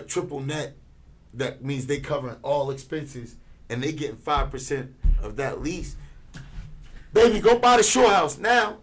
triple 0.00 0.40
net. 0.40 0.76
That 1.34 1.64
means 1.64 1.86
they 1.86 2.00
covering 2.00 2.36
all 2.42 2.70
expenses 2.70 3.36
and 3.68 3.82
they 3.82 3.92
getting 3.92 4.16
five 4.16 4.50
percent 4.50 4.94
of 5.22 5.36
that 5.36 5.60
lease. 5.62 5.96
Baby, 7.12 7.40
go 7.40 7.58
buy 7.58 7.76
the 7.76 7.82
shore 7.82 8.10
house 8.10 8.38
now. 8.38 8.78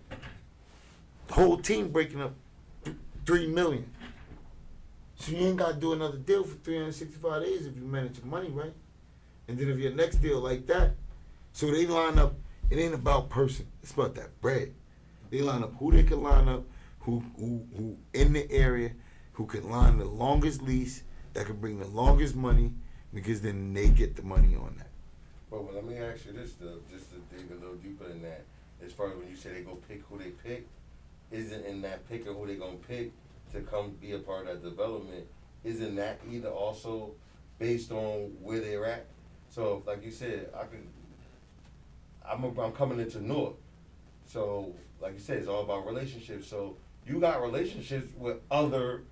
The 1.28 1.34
whole 1.34 1.58
team 1.58 1.89
breaking 1.89 2.22
up 2.22 2.34
three 3.26 3.47
million. 3.47 3.89
So 5.16 5.32
you 5.32 5.47
ain't 5.47 5.58
gotta 5.58 5.76
do 5.76 5.93
another 5.93 6.18
deal 6.18 6.43
for 6.43 6.55
365 6.58 7.43
days 7.43 7.66
if 7.66 7.76
you 7.76 7.84
manage 7.84 8.18
your 8.18 8.28
money 8.28 8.49
right. 8.49 8.74
And 9.47 9.58
then 9.58 9.70
if 9.70 9.78
your 9.78 9.93
next 9.93 10.18
deal 10.18 10.39
like 10.39 10.68
that, 10.68 10.91
so 11.53 11.72
they 11.72 11.88
line 11.88 12.20
up. 12.20 12.36
It 12.70 12.78
ain't 12.78 12.93
about 12.93 13.30
person. 13.30 13.66
It's 13.82 13.93
about 13.93 14.16
that 14.16 14.41
bread. 14.41 14.74
They 15.30 15.41
line 15.41 15.64
up 15.64 15.74
who 15.80 15.91
they 15.91 16.03
can 16.03 16.22
line 16.22 16.47
up, 16.47 16.64
who 16.99 17.24
who 17.38 17.66
who 17.76 17.97
in 18.14 18.34
the 18.34 18.49
area, 18.51 18.91
who 19.38 19.45
can 19.45 19.69
line 19.69 19.99
the 19.99 20.05
longest 20.05 20.63
lease, 20.63 21.03
that 21.33 21.45
can 21.45 21.57
bring 21.57 21.77
the 21.77 21.85
longest 21.85 22.35
money, 22.35 22.73
because 23.13 23.39
then 23.39 23.71
they 23.71 23.88
get 23.88 24.15
the 24.15 24.23
money 24.23 24.55
on 24.55 24.73
that. 24.79 24.88
But 25.51 25.63
well, 25.63 25.75
let 25.75 25.85
me 25.85 25.95
ask 25.97 26.25
you 26.25 26.33
this 26.33 26.53
though, 26.59 26.79
just 26.91 27.11
to 27.11 27.17
dig 27.29 27.51
a 27.51 27.53
little 27.53 27.75
deeper 27.75 28.09
in 28.09 28.23
that. 28.23 28.43
As 28.83 28.91
far 28.91 29.11
as 29.11 29.15
when 29.15 29.29
you 29.29 29.35
say 29.35 29.53
they 29.53 29.61
go 29.61 29.77
pick 29.88 30.01
who 30.09 30.17
they 30.17 30.31
pick, 30.31 30.67
isn't 31.31 31.65
in 31.67 31.83
that 31.83 32.09
pick 32.09 32.25
of 32.25 32.35
who 32.35 32.47
they're 32.47 32.55
gonna 32.55 32.77
pick 32.88 33.11
to 33.53 33.61
come 33.61 33.91
be 34.01 34.13
a 34.13 34.17
part 34.17 34.47
of 34.47 34.63
that 34.63 34.69
development? 34.69 35.27
Isn't 35.63 35.95
that 35.97 36.19
either 36.31 36.49
also 36.49 37.11
based 37.59 37.91
on 37.91 38.31
where 38.41 38.59
they're 38.59 38.85
at? 38.88 39.05
So, 39.49 39.83
like 39.85 40.03
you 40.03 40.11
said, 40.11 40.49
I 40.55 40.61
can. 40.61 40.88
I'm 42.27 42.43
a, 42.43 42.61
I'm 42.61 42.71
coming 42.71 42.99
into 42.99 43.23
North, 43.23 43.53
so 44.25 44.73
like 44.99 45.13
you 45.13 45.19
said, 45.19 45.38
it's 45.38 45.47
all 45.47 45.61
about 45.61 45.85
relationships. 45.85 46.47
So 46.47 46.75
you 47.05 47.19
got 47.19 47.39
relationships 47.43 48.11
with 48.17 48.38
other 48.49 49.03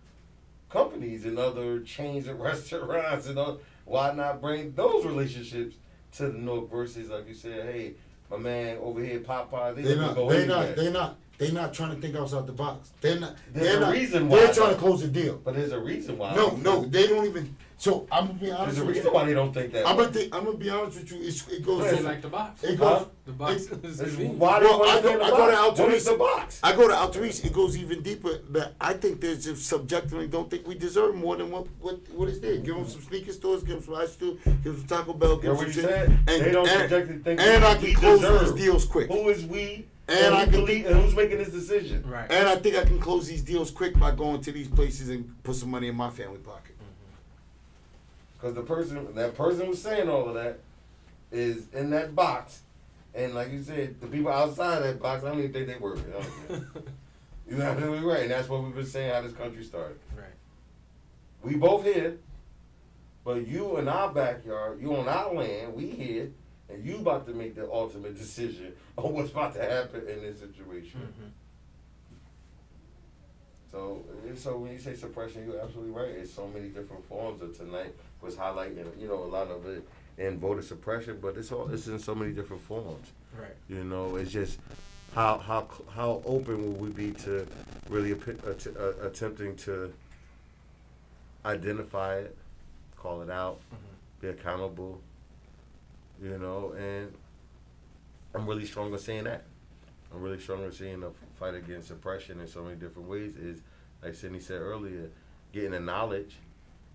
companies 0.69 1.25
and 1.25 1.37
other 1.37 1.81
chains 1.81 2.27
of 2.27 2.39
restaurants 2.51 3.27
and 3.27 3.37
all, 3.37 3.59
why 3.85 4.13
not 4.13 4.41
bring 4.41 4.73
those 4.73 5.05
relationships 5.05 5.75
to 6.13 6.29
the 6.29 6.37
north 6.37 6.69
versus 6.69 7.09
like 7.09 7.27
you 7.27 7.33
said, 7.33 7.65
hey, 7.73 7.93
my 8.29 8.37
man 8.37 8.77
over 8.81 9.03
here 9.03 9.19
Popeye, 9.19 9.75
they 9.75 9.81
They're 9.83 9.95
don't 9.95 10.15
go 10.15 10.29
They're 10.29 10.47
not. 10.47 10.75
They're 10.75 10.91
not. 10.91 11.17
They're 11.37 11.51
not 11.51 11.73
trying 11.73 11.93
to 11.93 12.01
think 12.01 12.15
outside 12.15 12.47
the 12.47 12.53
box. 12.53 12.91
They're 13.01 13.19
not. 13.19 13.35
There's 13.51 13.67
they're 13.67 13.77
a 13.77 13.81
not. 13.81 13.91
reason 13.93 14.29
They're 14.29 14.47
why, 14.47 14.53
trying 14.53 14.73
to 14.73 14.79
close 14.79 15.01
the 15.01 15.09
deal. 15.09 15.41
But 15.43 15.55
there's 15.55 15.73
a 15.73 15.79
reason 15.79 16.17
why. 16.17 16.33
No, 16.33 16.55
no, 16.55 16.85
they 16.85 17.07
don't 17.07 17.25
even. 17.25 17.55
So 17.77 18.07
I'm 18.11 18.27
gonna 18.27 18.39
be 18.39 18.51
honest 18.51 18.65
There's 18.65 18.77
a 18.79 18.85
with 18.85 18.95
reason 18.95 19.07
you. 19.09 19.13
why 19.13 19.25
they 19.25 19.33
don't 19.33 19.53
think 19.53 19.73
that. 19.73 19.85
I'm 19.85 19.97
way. 19.97 20.03
gonna 20.05 20.13
think, 20.13 20.35
I'm 20.35 20.45
gonna 20.45 20.57
be 20.57 20.69
honest 20.69 20.97
with 20.97 21.11
you. 21.11 21.21
It's, 21.27 21.47
it 21.49 21.65
goes. 21.65 21.83
They 21.91 21.97
to- 21.97 22.03
like 22.03 22.21
the 22.21 22.29
box. 22.29 22.63
It 22.63 22.77
Huh? 22.79 23.05
The 23.25 23.31
box 23.33 23.65
it- 23.65 23.83
is 23.83 23.99
why 23.99 24.05
they 24.59 24.65
Well, 24.65 24.83
I 24.85 25.01
go- 25.01 25.17
the 25.17 25.23
I 25.23 25.29
go 25.29 25.45
to 25.47 25.51
box. 25.55 25.79
What 25.79 25.89
Altuve. 25.89 25.93
is 25.93 26.05
the 26.05 26.13
box? 26.15 26.59
I 26.63 26.75
go 26.75 26.87
to 26.87 26.93
Altaris, 26.93 27.43
it 27.43 27.51
goes 27.53 27.77
even 27.77 28.01
deeper. 28.01 28.39
But 28.49 28.75
I 28.79 28.93
think 28.93 29.19
there's 29.19 29.43
just 29.43 29.65
subjectively 29.67 30.27
don't 30.27 30.49
think 30.49 30.65
we 30.67 30.75
deserve 30.75 31.15
more 31.15 31.35
than 31.35 31.51
what 31.51 31.67
what, 31.81 31.99
what 32.11 32.29
is 32.29 32.39
there. 32.39 32.57
Give 32.57 32.75
them 32.75 32.87
some 32.87 33.01
sneaker 33.01 33.33
stores, 33.33 33.61
give 33.63 33.75
them 33.75 33.83
some 33.83 33.95
ice 33.95 34.15
cream, 34.15 34.39
give 34.45 34.63
them 34.63 34.77
some 34.77 34.87
Taco 34.87 35.13
Bell, 35.13 35.35
give 35.35 35.43
Hear 35.43 35.53
them 35.55 35.57
what 35.65 35.73
some 35.73 35.83
you 35.83 35.89
shit. 35.89 35.89
said? 35.89 36.09
And, 36.27 36.45
they 36.45 36.51
don't 36.51 36.67
and, 36.69 36.79
subjectively 36.89 37.23
think 37.23 37.41
and 37.41 37.65
I 37.65 37.73
can 37.75 37.83
we 37.83 37.93
close 37.93 38.19
deserve. 38.21 38.41
these 38.55 38.65
deals 38.65 38.85
quick. 38.85 39.11
Who 39.11 39.29
is 39.29 39.45
we? 39.45 39.85
And 40.07 40.35
I 40.35 40.43
can 40.43 40.51
believe, 40.51 40.67
think- 40.67 40.85
and 40.85 41.03
who's 41.03 41.15
making 41.15 41.39
this 41.39 41.49
decision? 41.49 42.03
Right. 42.07 42.31
And 42.31 42.47
I 42.47 42.55
think 42.57 42.75
I 42.77 42.83
can 42.85 42.99
close 42.99 43.25
these 43.27 43.41
deals 43.41 43.71
quick 43.71 43.97
by 43.99 44.11
going 44.11 44.39
to 44.41 44.51
these 44.51 44.67
places 44.67 45.09
and 45.09 45.33
put 45.43 45.55
some 45.55 45.71
money 45.71 45.87
in 45.87 45.95
my 45.95 46.11
family 46.11 46.37
pocket. 46.37 46.74
Because 48.45 48.57
the 48.57 48.61
person, 48.61 49.15
that 49.15 49.33
person 49.33 49.67
was 49.69 49.81
saying 49.81 50.07
all 50.07 50.27
of 50.27 50.35
that, 50.35 50.59
is 51.31 51.67
in 51.73 51.89
that 51.89 52.13
box, 52.13 52.61
and 53.15 53.33
like 53.33 53.51
you 53.51 53.63
said, 53.63 53.99
the 53.99 54.05
people 54.05 54.31
outside 54.31 54.83
that 54.83 55.01
box, 55.01 55.23
I 55.23 55.29
don't 55.29 55.39
even 55.39 55.51
think 55.51 55.65
they 55.67 55.77
work. 55.77 55.97
You 57.49 57.57
know? 57.57 57.57
You're 57.57 57.61
absolutely 57.63 58.05
right, 58.05 58.21
and 58.21 58.29
that's 58.31 58.47
what 58.47 58.61
we've 58.63 58.75
been 58.75 58.85
saying 58.85 59.11
how 59.11 59.21
this 59.21 59.33
country 59.33 59.63
started. 59.63 59.97
right. 60.15 60.27
We 61.41 61.55
both 61.55 61.85
here, 61.85 62.17
but 63.23 63.47
you 63.47 63.77
in 63.77 63.87
our 63.87 64.11
backyard, 64.13 64.79
you 64.79 64.95
on 64.95 65.07
our 65.07 65.33
land, 65.33 65.73
we 65.73 65.87
here, 65.87 66.29
and 66.69 66.85
you 66.85 66.97
about 66.97 67.25
to 67.25 67.33
make 67.33 67.55
the 67.55 67.67
ultimate 67.71 68.15
decision 68.19 68.73
on 68.95 69.11
what's 69.13 69.31
about 69.31 69.55
to 69.55 69.61
happen 69.63 70.01
in 70.07 70.21
this 70.21 70.39
situation. 70.39 71.01
Mhm. 71.01 71.29
So, 73.75 74.01
so 74.37 74.57
when 74.57 74.71
you 74.71 74.79
say 74.79 74.95
suppression, 74.95 75.45
you're 75.45 75.59
absolutely 75.59 75.91
right. 75.91 76.07
It's 76.07 76.33
so 76.33 76.47
many 76.47 76.69
different 76.69 77.03
forms 77.09 77.41
of 77.41 77.57
tonight 77.57 77.93
was 78.21 78.35
highlighting, 78.35 78.85
you 78.97 79.09
know, 79.09 79.21
a 79.21 79.25
lot 79.25 79.49
of 79.49 79.65
it 79.67 79.85
in 80.17 80.39
voter 80.39 80.61
suppression, 80.61 81.19
but 81.21 81.35
it's 81.35 81.51
all 81.51 81.69
it's 81.69 81.87
in 81.87 81.99
so 81.99 82.15
many 82.15 82.31
different 82.31 82.61
forms. 82.61 83.11
Right. 83.37 83.49
You 83.67 83.83
know, 83.83 84.15
it's 84.15 84.31
just 84.31 84.59
how 85.13 85.39
how 85.39 85.67
how 85.93 86.21
open 86.25 86.63
will 86.63 86.79
we 86.85 86.89
be 86.89 87.11
to 87.25 87.45
really 87.89 88.13
att- 88.13 88.77
uh, 88.77 88.93
attempting 89.01 89.57
to 89.57 89.91
identify 91.43 92.19
it, 92.19 92.37
call 92.95 93.21
it 93.23 93.29
out, 93.29 93.59
Mhm. 93.73 94.21
be 94.21 94.27
accountable. 94.29 95.01
You 96.23 96.37
know, 96.37 96.71
and 96.77 97.13
I'm 98.33 98.47
really 98.47 98.65
strong 98.65 98.93
on 98.93 98.99
saying 98.99 99.25
that. 99.25 99.43
I'm 100.13 100.21
really 100.21 100.39
strong 100.39 100.63
on 100.63 100.71
seeing 100.71 101.01
the 101.01 101.11
fight 101.35 101.55
against 101.55 101.91
oppression 101.91 102.39
in 102.39 102.47
so 102.47 102.63
many 102.63 102.75
different 102.75 103.07
ways. 103.07 103.35
Is 103.35 103.61
like 104.03 104.15
Cindy 104.15 104.39
said 104.39 104.61
earlier, 104.61 105.09
getting 105.53 105.71
the 105.71 105.79
knowledge, 105.79 106.37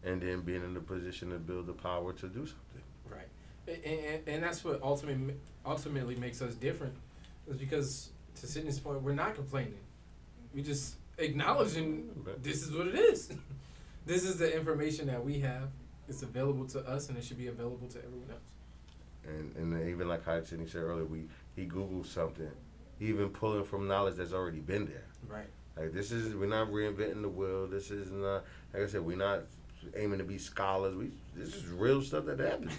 and 0.05 0.20
then 0.20 0.41
being 0.43 0.64
in 0.64 0.74
the 0.74 0.80
position 0.80 1.30
to 1.30 1.38
build 1.38 1.66
the 1.66 1.72
power 1.72 2.12
to 2.12 2.28
do 2.28 2.47
something. 2.47 2.82
Right. 3.09 3.28
And, 3.66 3.84
and, 3.84 4.28
and 4.28 4.43
that's 4.43 4.64
what 4.64 4.82
ultimately 4.82 5.34
ultimately 5.64 6.16
makes 6.16 6.41
us 6.43 6.55
different, 6.55 6.95
is 7.49 7.57
because 7.57 8.11
to 8.41 8.47
Sydney's 8.47 8.78
point, 8.78 9.03
we're 9.03 9.14
not 9.14 9.34
complaining. 9.34 9.78
We 10.55 10.62
just 10.62 10.97
acknowledging 11.18 12.11
this 12.43 12.62
is 12.62 12.72
what 12.72 12.88
it 12.88 12.95
is. 12.95 13.32
this 14.07 14.24
is 14.24 14.38
the 14.38 14.55
information 14.55 15.07
that 15.07 15.24
we 15.24 15.41
have. 15.41 15.68
It's 16.09 16.22
available 16.22 16.66
to 16.68 16.80
us, 16.80 17.09
and 17.09 17.16
it 17.16 17.24
should 17.24 17.38
be 17.38 17.47
available 17.47 17.86
to 17.88 17.99
everyone 17.99 18.30
else. 18.30 18.41
And 19.24 19.55
and 19.57 19.88
even 19.88 20.09
like 20.09 20.24
how 20.24 20.43
Cindy 20.43 20.66
said 20.66 20.82
earlier, 20.82 21.05
we 21.05 21.26
he 21.55 21.66
googled 21.66 22.07
something, 22.07 22.51
even 23.01 23.31
pulling 23.31 23.65
from 23.65 23.89
knowledge 23.89 24.17
that's 24.17 24.33
already 24.33 24.61
been 24.61 24.87
there. 24.87 25.07
Right. 25.29 25.49
Like 25.77 25.93
this 25.93 26.13
is 26.13 26.35
we're 26.35 26.47
not 26.47 26.69
reinventing 26.69 27.23
the 27.23 27.29
wheel. 27.29 27.67
This 27.67 27.91
is 27.91 28.11
not 28.13 28.45
like 28.73 28.83
I 28.83 28.87
said, 28.87 29.01
we're 29.01 29.17
not 29.17 29.43
aiming 29.97 30.19
to 30.19 30.25
be 30.25 30.39
scholars. 30.39 30.95
We 30.95 31.11
this 31.35 31.55
is 31.55 31.67
real 31.67 32.03
stuff 32.03 32.27
that 32.27 32.39
happens. 32.39 32.73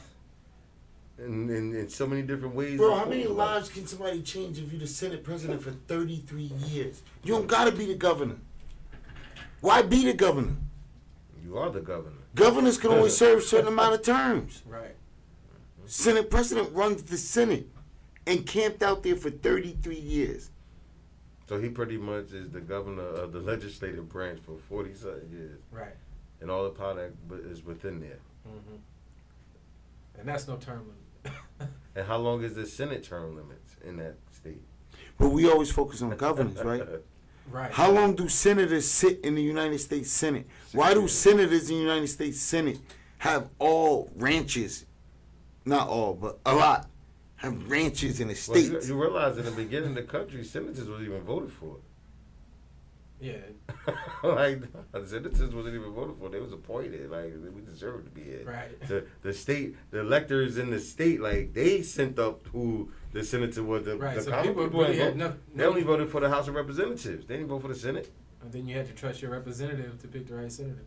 In, 1.17 1.49
in, 1.49 1.75
in 1.75 1.89
so 1.89 2.07
many 2.07 2.23
different 2.23 2.55
ways. 2.55 2.77
Bro, 2.77 2.95
how 2.95 3.05
many 3.05 3.25
lives 3.27 3.69
can 3.69 3.85
somebody 3.85 4.21
change 4.21 4.57
if 4.57 4.71
you're 4.71 4.79
the 4.79 4.87
Senate 4.87 5.23
president 5.23 5.61
for 5.61 5.71
33 5.71 6.43
years? 6.67 7.03
You 7.23 7.35
don't 7.35 7.47
gotta 7.47 7.71
be 7.71 7.85
the 7.85 7.95
governor. 7.95 8.37
Why 9.59 9.83
be 9.83 10.03
the 10.03 10.13
governor? 10.13 10.55
You 11.43 11.57
are 11.57 11.69
the 11.69 11.81
governor. 11.81 12.15
Governors 12.33 12.77
can 12.77 12.91
only 12.91 13.09
serve 13.21 13.39
a 13.39 13.41
certain 13.41 13.67
amount 13.67 13.95
of 13.95 14.01
terms. 14.01 14.63
Right. 14.65 14.95
Senate 15.85 16.31
president 16.31 16.73
runs 16.73 17.03
the 17.03 17.17
Senate 17.17 17.67
and 18.27 18.45
camped 18.45 18.83
out 18.83 19.03
there 19.03 19.15
for 19.15 19.29
33 19.29 19.95
years. 19.95 20.49
So 21.47 21.59
he 21.59 21.69
pretty 21.69 21.97
much 21.97 22.31
is 22.31 22.49
the 22.51 22.61
governor 22.61 23.03
of 23.07 23.33
the 23.33 23.39
legislative 23.39 24.07
branch 24.07 24.39
for 24.45 24.57
forty 24.69 24.93
something 24.93 25.29
years, 25.31 25.59
Right. 25.69 25.95
and 26.39 26.49
all 26.49 26.63
the 26.63 26.69
power 26.69 26.93
that 27.29 27.39
is 27.45 27.65
within 27.65 27.99
there. 27.99 28.19
hmm 28.45 28.75
And 30.17 30.27
that's 30.29 30.47
no 30.47 30.55
term 30.57 30.85
limit. 31.23 31.37
And 31.95 32.07
how 32.07 32.17
long 32.17 32.41
is 32.43 32.53
the 32.55 32.65
Senate 32.65 33.03
term 33.03 33.35
limits 33.35 33.75
in 33.83 33.97
that 33.97 34.15
state? 34.31 34.61
But 35.17 35.29
we 35.29 35.49
always 35.49 35.69
focus 35.71 36.01
on 36.01 36.15
governors, 36.15 36.55
right? 36.63 36.83
right. 37.51 37.69
How 37.69 37.91
long 37.91 38.15
do 38.15 38.29
senators 38.29 38.87
sit 38.89 39.19
in 39.25 39.35
the 39.35 39.43
United 39.43 39.79
States 39.79 40.09
Senate? 40.09 40.47
Why 40.71 40.93
do 40.93 41.09
senators 41.09 41.69
in 41.69 41.75
the 41.75 41.81
United 41.81 42.07
States 42.07 42.39
Senate 42.39 42.79
have 43.17 43.49
all 43.59 44.09
ranches? 44.15 44.85
Not 45.65 45.89
all, 45.89 46.13
but 46.13 46.39
a 46.45 46.55
lot. 46.55 46.87
Have 47.41 47.69
ranches 47.69 48.19
in 48.19 48.27
the 48.27 48.37
Well, 48.47 48.57
you, 48.57 48.65
states. 48.67 48.87
you 48.87 49.01
realize 49.01 49.37
in 49.37 49.45
the 49.45 49.51
beginning, 49.51 49.95
the 49.95 50.03
country 50.03 50.43
senators 50.43 50.87
wasn't 50.87 51.07
even 51.09 51.21
voted 51.23 51.51
for. 51.51 51.77
Yeah. 53.19 53.37
like 54.23 54.61
the 54.91 55.05
senators 55.07 55.53
wasn't 55.53 55.75
even 55.75 55.91
voted 55.91 56.17
for; 56.17 56.29
they 56.29 56.39
was 56.39 56.53
appointed. 56.53 57.09
Like 57.09 57.33
we 57.55 57.61
deserved 57.61 58.05
to 58.05 58.11
be 58.11 58.23
here. 58.23 58.43
Right. 58.45 58.79
The 58.87 59.05
the 59.21 59.33
state, 59.33 59.75
the 59.91 59.99
electors 59.99 60.57
in 60.57 60.69
the 60.71 60.79
state, 60.79 61.21
like 61.21 61.53
they 61.53 61.81
sent 61.83 62.17
up 62.19 62.47
who 62.47 62.91
the 63.13 63.23
senator 63.23 63.63
was. 63.63 63.85
The, 63.85 63.97
Right, 63.97 64.15
the 64.17 64.23
so 64.23 64.31
common 64.31 64.47
people 64.47 64.63
people 64.65 64.79
really 64.81 64.97
had 64.97 65.17
vote- 65.17 65.17
no- 65.17 65.35
They 65.55 65.65
only 65.65 65.83
voted 65.83 66.09
for 66.09 66.19
the 66.19 66.29
House 66.29 66.47
of 66.47 66.55
Representatives. 66.55 67.25
They 67.27 67.35
didn't 67.37 67.49
vote 67.49 67.61
for 67.61 67.67
the 67.67 67.75
Senate, 67.75 68.11
And 68.41 68.51
then 68.51 68.67
you 68.67 68.75
had 68.75 68.87
to 68.87 68.93
trust 68.93 69.21
your 69.21 69.31
representative 69.31 69.99
to 70.01 70.07
pick 70.07 70.27
the 70.27 70.35
right 70.35 70.51
senator. 70.51 70.85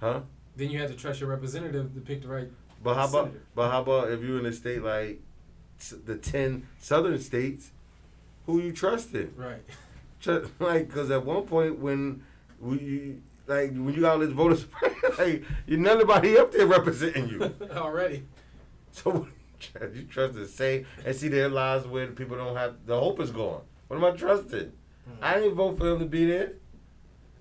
huh? 0.00 0.20
Then 0.56 0.70
you 0.70 0.78
had 0.78 0.88
to 0.90 0.94
trust 0.96 1.20
your 1.20 1.30
representative 1.30 1.92
to 1.94 2.00
pick 2.00 2.22
the 2.22 2.28
right. 2.28 2.48
But 2.84 2.94
how 2.94 3.08
about 3.08 3.24
Senator. 3.26 3.42
but 3.56 3.70
how 3.70 3.82
about 3.82 4.10
if 4.12 4.22
you 4.22 4.36
in 4.38 4.46
a 4.46 4.52
state 4.52 4.82
like 4.82 5.08
s- 5.08 5.23
the 5.78 6.16
ten 6.16 6.66
southern 6.78 7.18
states, 7.20 7.70
who 8.46 8.60
you 8.60 8.72
trusted? 8.72 9.32
Right. 9.36 9.62
Like, 10.58 10.88
because 10.88 11.10
at 11.10 11.22
one 11.26 11.42
point 11.42 11.80
when 11.80 12.22
we 12.58 13.16
like 13.46 13.72
when 13.72 13.92
you 13.92 14.00
got 14.00 14.12
all 14.12 14.18
this 14.20 14.32
voter 14.32 14.56
suppression, 14.56 14.98
like 15.18 15.44
you 15.66 15.76
nobody 15.76 16.38
up 16.38 16.50
there 16.50 16.66
representing 16.66 17.28
you. 17.28 17.54
Already. 17.72 18.24
So 18.90 19.28
you 19.94 20.04
trust- 20.04 20.34
to 20.36 20.46
say 20.46 20.86
and 21.04 21.14
see 21.14 21.28
their 21.28 21.50
lives 21.50 21.86
where 21.86 22.06
the 22.06 22.12
people 22.12 22.38
don't 22.38 22.56
have 22.56 22.76
the 22.86 22.98
hope 22.98 23.20
is 23.20 23.30
gone. 23.30 23.60
What 23.88 23.96
am 23.98 24.04
I 24.04 24.12
trusting? 24.12 24.72
Hmm. 25.04 25.12
I 25.20 25.34
didn't 25.34 25.56
vote 25.56 25.76
for 25.76 25.90
him 25.90 25.98
to 25.98 26.06
be 26.06 26.24
there. 26.24 26.52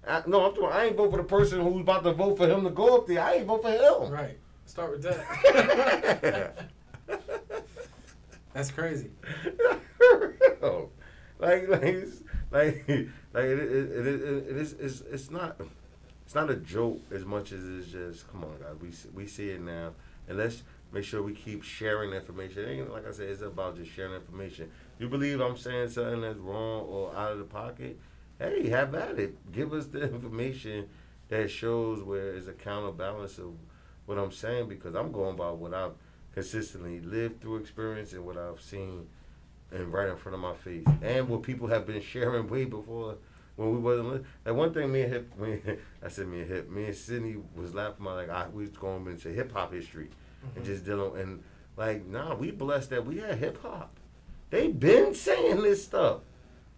I, 0.05 0.21
no, 0.27 0.45
I'm 0.45 0.53
talking, 0.53 0.69
I 0.69 0.85
ain't 0.87 0.97
vote 0.97 1.11
for 1.11 1.17
the 1.17 1.23
person 1.23 1.61
who's 1.61 1.79
about 1.79 2.03
to 2.03 2.11
vote 2.11 2.37
for 2.37 2.49
him 2.49 2.65
to 2.65 2.69
go 2.69 2.97
up 2.97 3.07
there. 3.07 3.21
I 3.21 3.35
ain't 3.35 3.45
vote 3.45 3.61
for 3.61 3.71
him. 3.71 4.11
Right. 4.11 4.37
Start 4.65 4.91
with 4.91 5.03
that. 5.03 6.67
That's 8.53 8.71
crazy. 8.71 9.09
Like 11.43 11.67
like 11.67 11.83
like 12.51 12.87
like 13.33 13.45
it, 13.45 13.59
it, 13.59 14.07
it, 14.07 14.07
it, 14.07 14.57
is 14.57 14.73
it's, 14.79 15.01
it's 15.01 15.29
not 15.29 15.59
it's 16.25 16.33
not 16.33 16.49
a 16.49 16.55
joke 16.55 17.01
as 17.11 17.25
much 17.25 17.51
as 17.51 17.67
it's 17.67 17.91
just 17.91 18.31
come 18.31 18.45
on 18.45 18.55
guys 18.61 18.75
we 18.81 19.23
we 19.23 19.27
see 19.27 19.49
it 19.49 19.59
now 19.59 19.91
and 20.29 20.37
let's 20.37 20.63
make 20.93 21.03
sure 21.03 21.21
we 21.21 21.33
keep 21.33 21.63
sharing 21.63 22.13
information. 22.13 22.89
Like 22.91 23.05
I 23.07 23.11
said 23.11 23.27
it's 23.29 23.41
about 23.41 23.75
just 23.75 23.91
sharing 23.91 24.13
information. 24.13 24.71
You 24.99 25.09
believe 25.09 25.41
I'm 25.41 25.57
saying 25.57 25.89
something 25.89 26.21
that's 26.21 26.37
wrong 26.37 26.85
or 26.85 27.13
out 27.13 27.33
of 27.33 27.39
the 27.39 27.43
pocket? 27.45 27.99
Hey, 28.39 28.69
have 28.69 28.95
at 28.95 29.19
it. 29.19 29.51
Give 29.51 29.73
us 29.73 29.87
the 29.87 30.01
information 30.03 30.87
that 31.27 31.49
shows 31.49 32.03
where 32.03 32.33
is 32.33 32.47
a 32.47 32.53
counterbalance 32.53 33.37
of 33.37 33.53
what 34.05 34.17
I'm 34.17 34.31
saying 34.31 34.69
because 34.69 34.95
I'm 34.95 35.11
going 35.11 35.35
by 35.35 35.49
what 35.49 35.73
I've 35.73 35.93
consistently 36.33 36.99
lived 36.99 37.41
through 37.41 37.57
experience 37.57 38.13
and 38.13 38.25
what 38.25 38.37
I've 38.37 38.61
seen 38.61 39.07
and 39.71 39.91
right 39.91 40.07
in 40.07 40.15
front 40.15 40.35
of 40.35 40.41
my 40.41 40.53
face, 40.53 40.85
and 41.01 41.27
what 41.27 41.41
people 41.41 41.67
have 41.67 41.87
been 41.87 42.01
sharing 42.01 42.47
way 42.47 42.65
before 42.65 43.15
when 43.55 43.71
we 43.71 43.79
wasn't. 43.79 44.13
Li- 44.13 44.21
like 44.45 44.55
one 44.55 44.73
thing, 44.73 44.91
me 44.91 45.01
and 45.01 45.13
hip, 45.13 45.37
me, 45.37 45.61
I 46.03 46.07
said 46.09 46.27
me 46.27 46.41
and 46.41 46.49
hip, 46.49 46.69
me 46.69 46.85
and 46.85 46.95
Sydney 46.95 47.37
was 47.55 47.73
laughing 47.73 48.05
about 48.05 48.17
like 48.17 48.29
I, 48.29 48.47
we 48.49 48.63
was 48.63 48.71
going 48.71 49.07
into 49.07 49.29
hip 49.29 49.51
hop 49.51 49.73
history 49.73 50.09
and 50.43 50.55
mm-hmm. 50.55 50.65
just 50.65 50.85
dealing 50.85 51.19
and 51.19 51.43
like 51.75 52.05
nah, 52.05 52.35
we 52.35 52.51
blessed 52.51 52.91
that 52.91 53.05
we 53.05 53.17
had 53.17 53.37
hip 53.39 53.61
hop. 53.61 53.95
They 54.49 54.67
been 54.67 55.15
saying 55.15 55.63
this 55.63 55.83
stuff. 55.83 56.21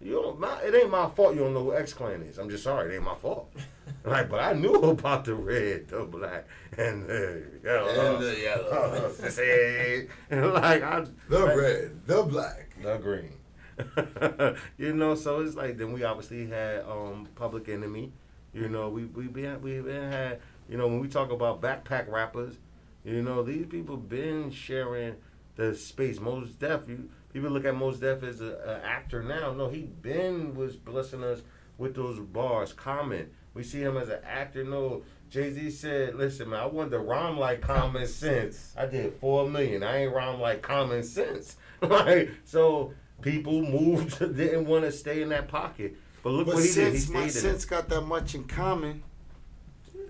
You 0.01 0.11
don't. 0.13 0.39
My, 0.39 0.61
it 0.61 0.75
ain't 0.75 0.89
my 0.89 1.09
fault. 1.09 1.35
You 1.35 1.41
don't 1.41 1.53
know 1.53 1.63
who 1.63 1.75
X 1.75 1.93
Clan 1.93 2.21
is. 2.21 2.37
I'm 2.37 2.49
just 2.49 2.63
sorry. 2.63 2.93
It 2.93 2.95
ain't 2.97 3.05
my 3.05 3.15
fault. 3.15 3.51
like, 4.05 4.29
but 4.29 4.39
I 4.39 4.53
knew 4.53 4.73
about 4.73 5.25
the 5.25 5.35
red, 5.35 5.87
the 5.87 6.03
black, 6.03 6.47
and 6.77 7.07
the 7.07 7.43
yellow. 7.63 8.15
And 8.15 8.23
the 8.23 8.39
yellow. 8.39 9.11
See? 9.29 10.07
and 10.29 10.53
like 10.53 10.83
I. 10.83 11.05
The 11.29 11.39
like- 11.39 11.57
red, 11.57 12.05
the 12.05 12.23
black. 12.23 12.75
the 12.81 12.97
green. 12.97 13.31
you 14.77 14.93
know, 14.93 15.15
so 15.15 15.41
it's 15.41 15.55
like 15.55 15.77
then 15.77 15.91
we 15.91 16.03
obviously 16.03 16.47
had 16.47 16.81
um 16.85 17.27
Public 17.35 17.67
Enemy. 17.69 18.11
You 18.53 18.69
know, 18.69 18.89
we 18.89 19.05
we 19.05 19.27
been 19.27 19.61
we 19.61 19.79
been 19.81 20.11
had 20.11 20.39
you 20.69 20.77
know 20.77 20.87
when 20.87 20.99
we 20.99 21.07
talk 21.07 21.31
about 21.31 21.61
backpack 21.61 22.09
rappers, 22.09 22.57
you 23.03 23.21
know 23.21 23.43
these 23.43 23.65
people 23.65 23.97
been 23.97 24.51
sharing 24.51 25.15
the 25.55 25.75
space. 25.75 26.19
Mos 26.19 26.49
Def, 26.51 26.87
you 26.87 27.09
people 27.36 27.49
look 27.49 27.65
at 27.65 27.75
Mos 27.75 27.99
Def 27.99 28.23
as 28.23 28.39
a, 28.39 28.81
a 28.81 28.88
actor 28.88 29.21
now. 29.21 29.51
No, 29.51 29.67
he 29.67 29.81
been 29.81 30.55
was 30.55 30.77
blessing 30.77 31.21
us 31.21 31.41
with 31.77 31.93
those 31.93 32.17
bars. 32.17 32.71
Common, 32.71 33.29
we 33.53 33.61
see 33.61 33.81
him 33.81 33.97
as 33.97 34.07
an 34.07 34.19
actor. 34.23 34.63
No, 34.63 35.03
Jay 35.29 35.51
Z 35.51 35.69
said, 35.71 36.15
"Listen, 36.15 36.49
man, 36.51 36.61
I 36.61 36.65
wanted 36.65 36.91
to 36.91 36.99
rhyme 36.99 37.38
like 37.38 37.59
common 37.59 38.07
sense. 38.07 38.73
I 38.77 38.86
did 38.86 39.15
four 39.15 39.49
million. 39.49 39.83
I 39.83 40.03
ain't 40.03 40.15
rhyme 40.15 40.39
like 40.39 40.61
common 40.61 41.03
sense. 41.03 41.57
like 41.81 42.31
so." 42.45 42.93
People 43.21 43.61
moved, 43.61 44.19
didn't 44.36 44.65
want 44.65 44.83
to 44.83 44.91
stay 44.91 45.21
in 45.21 45.29
that 45.29 45.47
pocket. 45.47 45.95
But 46.21 46.31
look 46.31 46.47
But 46.47 46.55
what 46.55 46.65
he 46.65 46.73
did. 46.73 46.91
He 46.93 46.99
since 46.99 47.09
my 47.09 47.27
stayed 47.27 47.39
it. 47.39 47.41
sense 47.41 47.65
got 47.65 47.88
that 47.88 48.01
much 48.01 48.36
in 48.36 48.43
common, 48.43 49.03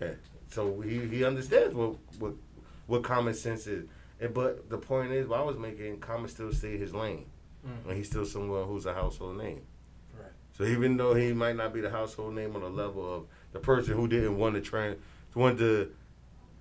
Yeah. 0.01 0.13
So 0.49 0.81
he, 0.81 1.07
he 1.07 1.23
understands 1.23 1.75
what, 1.75 1.97
what 2.17 2.33
what 2.87 3.03
common 3.03 3.35
sense 3.35 3.67
is. 3.67 3.87
And, 4.19 4.33
but 4.33 4.69
the 4.69 4.77
point 4.77 5.11
is, 5.11 5.27
what 5.27 5.39
I 5.39 5.43
was 5.43 5.57
making, 5.57 5.99
common 5.99 6.29
still 6.29 6.51
stay 6.53 6.77
his 6.77 6.93
lane. 6.93 7.25
Mm. 7.67 7.89
And 7.89 7.97
he's 7.97 8.07
still 8.07 8.25
someone 8.25 8.67
who's 8.67 8.85
a 8.85 8.93
household 8.93 9.37
name. 9.37 9.61
Right. 10.17 10.31
So 10.53 10.63
even 10.63 10.97
though 10.97 11.13
he 11.13 11.33
might 11.33 11.55
not 11.55 11.73
be 11.73 11.81
the 11.81 11.89
household 11.89 12.33
name 12.33 12.55
on 12.55 12.61
the 12.61 12.69
level 12.69 13.13
of 13.13 13.25
the 13.51 13.59
person 13.59 13.95
who 13.95 14.07
didn't 14.07 14.37
want 14.37 14.55
to 14.55 14.61
try, 14.61 14.95
want 15.33 15.57
to 15.59 15.91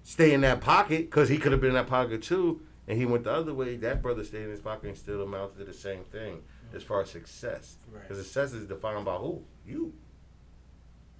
stay 0.02 0.32
in 0.32 0.40
that 0.40 0.60
pocket, 0.60 1.10
because 1.10 1.28
he 1.28 1.38
could 1.38 1.52
have 1.52 1.60
been 1.60 1.70
in 1.70 1.76
that 1.76 1.86
pocket 1.86 2.22
too, 2.22 2.60
and 2.88 2.98
he 2.98 3.06
went 3.06 3.24
the 3.24 3.32
other 3.32 3.54
way, 3.54 3.76
that 3.76 4.02
brother 4.02 4.24
stayed 4.24 4.42
in 4.42 4.50
his 4.50 4.60
pocket 4.60 4.88
and 4.88 4.96
still 4.96 5.22
amounted 5.22 5.58
to 5.58 5.64
the 5.64 5.72
same 5.72 6.04
thing 6.04 6.42
as 6.74 6.82
far 6.82 7.02
as 7.02 7.10
success. 7.10 7.76
Right. 7.90 8.02
Because 8.02 8.18
success 8.24 8.52
is 8.52 8.66
defined 8.66 9.04
by 9.04 9.14
who? 9.14 9.44
You. 9.66 9.94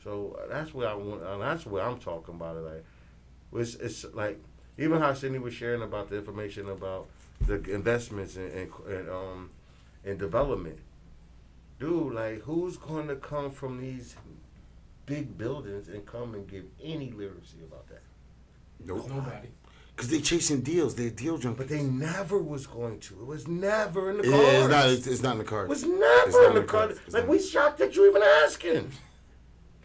So 0.03 0.39
uh, 0.39 0.53
that's 0.53 0.75
what 0.75 0.87
I 0.87 0.95
want. 0.95 1.23
Uh, 1.23 1.39
that's 1.39 1.65
what 1.65 1.83
I'm 1.83 1.99
talking 1.99 2.35
about. 2.35 2.57
It 2.57 2.61
like, 2.61 2.85
it's, 3.55 3.75
it's 3.77 4.05
like 4.13 4.43
even 4.79 5.01
how 5.01 5.15
Cindy 5.15 5.39
was 5.39 5.55
sharing 5.55 5.83
about 5.83 6.11
the 6.11 6.17
information 6.19 6.69
about 6.69 7.07
the 7.47 7.55
investments 7.73 8.37
and, 8.37 8.51
and, 8.53 8.71
and 8.89 9.09
um 9.11 9.51
and 10.05 10.19
development. 10.19 10.79
Dude, 11.81 12.15
like 12.15 12.43
who's 12.43 12.77
going 12.77 13.09
to 13.09 13.17
come 13.17 13.51
from 13.51 13.81
these 13.81 14.17
big 15.07 15.37
buildings 15.37 15.89
and 15.89 16.05
come 16.07 16.35
and 16.35 16.47
give 16.49 16.65
any 16.83 17.11
literacy 17.11 17.59
about 17.67 17.89
that? 17.89 18.03
Nobody. 18.85 19.49
because 19.95 20.11
they 20.11 20.21
chasing 20.21 20.61
deals. 20.61 20.95
They're 20.95 21.11
deal 21.11 21.39
junkies. 21.39 21.57
But 21.57 21.69
they 21.69 21.83
never 21.83 22.39
was 22.39 22.67
going 22.67 23.01
to. 23.01 23.15
It 23.21 23.27
was 23.27 23.47
never 23.49 24.11
in 24.11 24.19
the 24.19 24.25
Yeah, 24.29 24.31
cards. 24.37 24.49
it's 24.59 24.69
not. 24.71 24.89
It's, 24.91 25.07
it's 25.07 25.23
not 25.23 25.33
in 25.33 25.39
the 25.39 25.45
cards. 25.45 25.67
It 25.67 25.71
was 25.71 25.83
It's 25.83 25.93
never 25.93 26.43
not 26.49 26.49
in 26.57 26.63
the 26.63 26.69
cards. 26.69 27.01
It's 27.07 27.15
Like 27.15 27.29
we 27.29 27.41
shocked 27.41 27.79
that 27.79 27.95
you 27.97 28.09
even 28.09 28.23
asking. 28.23 28.91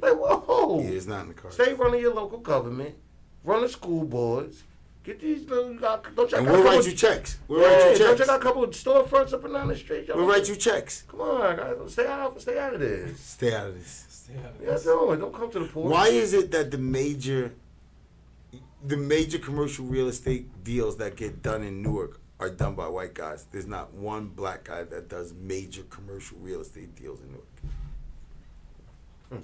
Like 0.01 0.13
whoa. 0.13 0.81
Yeah, 0.83 0.89
it's 0.89 1.05
not 1.07 1.21
in 1.23 1.27
the 1.29 1.33
cards. 1.33 1.55
Stay 1.55 1.73
running 1.73 2.01
your 2.01 2.13
local 2.13 2.39
government, 2.39 2.95
run 3.43 3.61
the 3.61 3.69
school 3.69 4.05
boards, 4.05 4.63
get 5.09 5.19
these 5.19 5.49
little. 5.49 5.73
You 5.73 5.79
don't 5.79 6.29
check 6.29 6.39
And 6.39 6.47
we'll 6.47 6.63
write 6.63 6.85
you 6.85 6.93
checks. 6.93 7.39
We'll 7.47 7.61
yeah, 7.61 7.67
write 7.67 7.77
you 7.77 7.97
checks. 7.97 7.99
don't 7.99 8.17
check 8.17 8.29
out 8.29 8.39
a 8.39 8.43
couple 8.43 8.63
of 8.63 8.69
storefronts 8.71 9.33
up 9.33 9.43
and 9.43 9.53
down 9.53 9.67
the 9.67 9.75
street. 9.75 10.07
y'all. 10.07 10.17
We'll 10.17 10.27
write 10.27 10.47
you 10.47 10.55
checks. 10.55 11.03
Come 11.07 11.21
on, 11.21 11.57
guys, 11.57 11.91
stay 11.91 12.07
out. 12.07 12.39
Stay 12.41 12.59
out 12.59 12.73
of 12.73 12.79
this. 12.79 13.19
Stay 13.19 13.53
out 13.53 13.67
of 13.67 13.75
this. 13.75 14.05
Stay 14.09 14.33
out 14.37 14.51
of 14.51 14.59
this. 14.59 14.83
don't 14.83 15.19
don't 15.19 15.33
come 15.33 15.51
to 15.51 15.59
the 15.59 15.65
port. 15.65 15.91
Why 15.91 16.07
is 16.07 16.33
it 16.33 16.51
that 16.51 16.71
the 16.71 16.77
major, 16.77 17.53
the 18.85 18.97
major 18.97 19.39
commercial 19.39 19.85
real 19.85 20.07
estate 20.07 20.63
deals 20.63 20.97
that 20.97 21.15
get 21.15 21.41
done 21.41 21.63
in 21.63 21.81
Newark 21.81 22.19
are 22.39 22.49
done 22.49 22.75
by 22.75 22.87
white 22.87 23.13
guys. 23.13 23.45
There's 23.51 23.67
not 23.67 23.93
one 23.93 24.27
black 24.27 24.65
guy 24.65 24.83
that 24.83 25.09
does 25.09 25.33
major 25.33 25.83
commercial 25.83 26.37
real 26.39 26.61
estate 26.61 26.95
deals 26.95 27.19
in 27.21 27.31
Newark. 27.31 27.45
Hmm. 29.29 29.37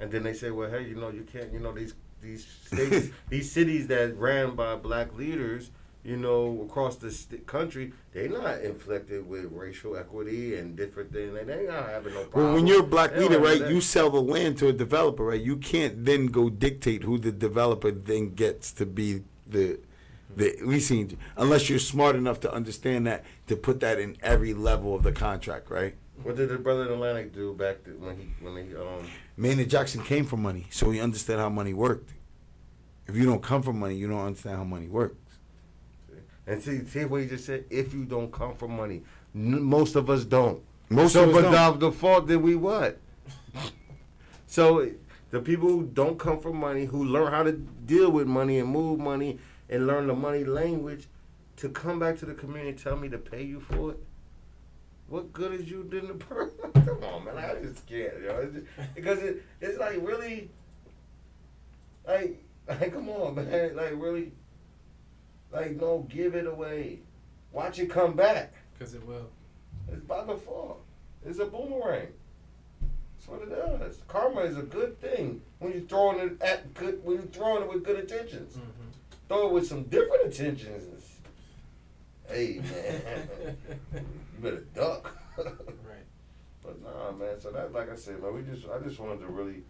And 0.00 0.10
then 0.10 0.22
they 0.22 0.32
say, 0.32 0.50
well, 0.50 0.70
hey, 0.70 0.88
you 0.88 0.96
know, 0.96 1.10
you 1.10 1.22
can't, 1.22 1.52
you 1.52 1.60
know, 1.60 1.72
these 1.72 1.94
these 2.20 2.46
states, 2.66 3.08
these 3.28 3.50
cities 3.50 3.86
that 3.88 4.16
ran 4.16 4.54
by 4.54 4.76
black 4.76 5.16
leaders, 5.16 5.70
you 6.04 6.16
know, 6.16 6.66
across 6.68 6.96
the 6.96 7.10
st- 7.10 7.46
country, 7.46 7.92
they 8.12 8.28
not 8.28 8.60
inflected 8.62 9.28
with 9.28 9.50
racial 9.52 9.96
equity 9.96 10.56
and 10.56 10.76
different 10.76 11.12
things. 11.12 11.34
They 11.34 11.44
they 11.44 11.66
not 11.66 11.88
having 11.88 12.14
no 12.14 12.24
problem. 12.24 12.44
Well, 12.44 12.54
when 12.54 12.66
you're 12.66 12.80
a 12.80 12.86
black 12.86 13.12
They 13.12 13.20
leader, 13.20 13.38
right, 13.38 13.68
you 13.68 13.80
sell 13.80 14.10
the 14.10 14.22
land 14.22 14.58
to 14.58 14.68
a 14.68 14.72
developer, 14.72 15.24
right? 15.24 15.40
You 15.40 15.56
can't 15.56 16.04
then 16.04 16.26
go 16.26 16.48
dictate 16.48 17.02
who 17.02 17.18
the 17.18 17.32
developer 17.32 17.90
then 17.90 18.30
gets 18.30 18.72
to 18.72 18.86
be 18.86 19.22
the 19.46 19.80
the 20.34 20.56
leasing, 20.62 21.18
unless 21.36 21.68
you're 21.68 21.80
smart 21.80 22.14
enough 22.14 22.38
to 22.40 22.52
understand 22.52 23.04
that 23.06 23.24
to 23.48 23.56
put 23.56 23.80
that 23.80 23.98
in 23.98 24.16
every 24.22 24.54
level 24.54 24.94
of 24.94 25.02
the 25.02 25.10
contract, 25.10 25.68
right? 25.70 25.96
What 26.22 26.36
did 26.36 26.50
the 26.50 26.58
brother 26.58 26.86
in 26.86 26.92
Atlantic 26.92 27.32
do 27.32 27.54
back 27.54 27.82
to, 27.84 27.90
when 27.92 28.16
he 28.16 28.44
when 28.44 28.56
he 28.68 28.76
um 28.76 29.06
Maynard 29.36 29.70
Jackson 29.70 30.02
came 30.02 30.24
from 30.26 30.42
money, 30.42 30.66
so 30.70 30.90
he 30.90 31.00
understood 31.00 31.38
how 31.38 31.48
money 31.48 31.72
worked. 31.72 32.10
If 33.06 33.16
you 33.16 33.24
don't 33.24 33.42
come 33.42 33.62
from 33.62 33.78
money, 33.80 33.96
you 33.96 34.06
don't 34.08 34.20
understand 34.20 34.56
how 34.56 34.64
money 34.64 34.86
works. 34.86 35.16
and 36.46 36.62
see 36.62 36.84
see 36.84 37.04
what 37.04 37.22
he 37.22 37.26
just 37.28 37.46
said? 37.46 37.64
If 37.70 37.94
you 37.94 38.04
don't 38.04 38.30
come 38.30 38.54
from 38.54 38.76
money, 38.76 39.02
N- 39.34 39.62
most 39.62 39.96
of 39.96 40.10
us 40.10 40.24
don't. 40.24 40.62
Most 40.90 41.14
so, 41.14 41.22
of 41.24 41.30
us 41.30 41.34
but 41.36 41.50
don't. 41.50 41.78
the, 41.80 41.86
the 41.86 41.92
fault 41.92 42.26
did 42.26 42.38
we 42.42 42.54
what? 42.54 42.98
so 44.46 44.90
the 45.30 45.40
people 45.40 45.68
who 45.68 45.84
don't 45.84 46.18
come 46.18 46.40
from 46.40 46.56
money, 46.56 46.84
who 46.84 47.04
learn 47.04 47.30
how 47.32 47.44
to 47.44 47.52
deal 47.52 48.10
with 48.10 48.26
money 48.26 48.58
and 48.58 48.68
move 48.68 48.98
money 48.98 49.38
and 49.68 49.86
learn 49.86 50.08
the 50.08 50.14
money 50.14 50.44
language, 50.44 51.06
to 51.56 51.68
come 51.68 51.98
back 51.98 52.18
to 52.18 52.26
the 52.26 52.34
community 52.34 52.70
and 52.70 52.78
tell 52.78 52.96
me 52.96 53.08
to 53.08 53.18
pay 53.18 53.42
you 53.42 53.60
for 53.60 53.92
it. 53.92 54.04
What 55.10 55.32
good 55.32 55.60
is 55.60 55.68
you 55.68 55.82
doing 55.82 56.06
the 56.06 56.14
person? 56.14 56.70
come 56.72 57.02
on, 57.02 57.24
man, 57.24 57.36
I 57.36 57.60
just 57.60 57.84
can't, 57.84 58.22
yo. 58.22 58.38
It's 58.42 58.54
just, 58.54 58.66
because 58.94 59.18
it, 59.18 59.42
it's 59.60 59.76
like 59.76 59.96
really, 60.00 60.48
like, 62.06 62.40
like, 62.68 62.92
come 62.92 63.08
on, 63.08 63.34
man, 63.50 63.74
like 63.74 63.92
really, 63.96 64.30
like, 65.50 65.72
no, 65.80 66.06
give 66.08 66.36
it 66.36 66.46
away. 66.46 67.00
Watch 67.50 67.80
it 67.80 67.90
come 67.90 68.14
back. 68.14 68.54
Because 68.72 68.94
it 68.94 69.04
will. 69.04 69.28
It's 69.90 70.04
by 70.04 70.22
the 70.22 70.36
fall. 70.36 70.78
It's 71.26 71.40
a 71.40 71.46
boomerang. 71.46 72.06
That's 72.80 73.26
what 73.26 73.42
it 73.42 73.50
does. 73.50 73.98
Karma 74.06 74.42
is 74.42 74.56
a 74.56 74.62
good 74.62 75.00
thing 75.00 75.42
when 75.58 75.72
you're 75.72 75.82
throwing 75.82 76.20
it 76.20 76.40
at 76.40 76.72
good 76.74 77.04
when 77.04 77.16
you're 77.16 77.26
throwing 77.26 77.64
it 77.64 77.68
with 77.68 77.84
good 77.84 77.98
intentions. 77.98 78.54
Mm-hmm. 78.54 78.90
Throw 79.28 79.48
it 79.48 79.52
with 79.52 79.66
some 79.66 79.82
different 79.84 80.26
intentions. 80.26 81.16
Hey 82.28 82.60
man, 82.62 83.56
you 84.42 84.50
better 84.50 84.64
duck. 84.74 85.16
Right. 85.38 86.04
But 86.62 86.82
nah, 86.82 87.12
man. 87.12 87.40
So 87.40 87.50
that, 87.52 87.72
like 87.72 87.90
I 87.90 87.96
said, 87.96 88.20
man, 88.22 88.34
we 88.34 88.42
just 88.42 88.66
I 88.68 88.78
just 88.86 88.98
wanted 89.00 89.20
to 89.20 89.26
really 89.28 89.62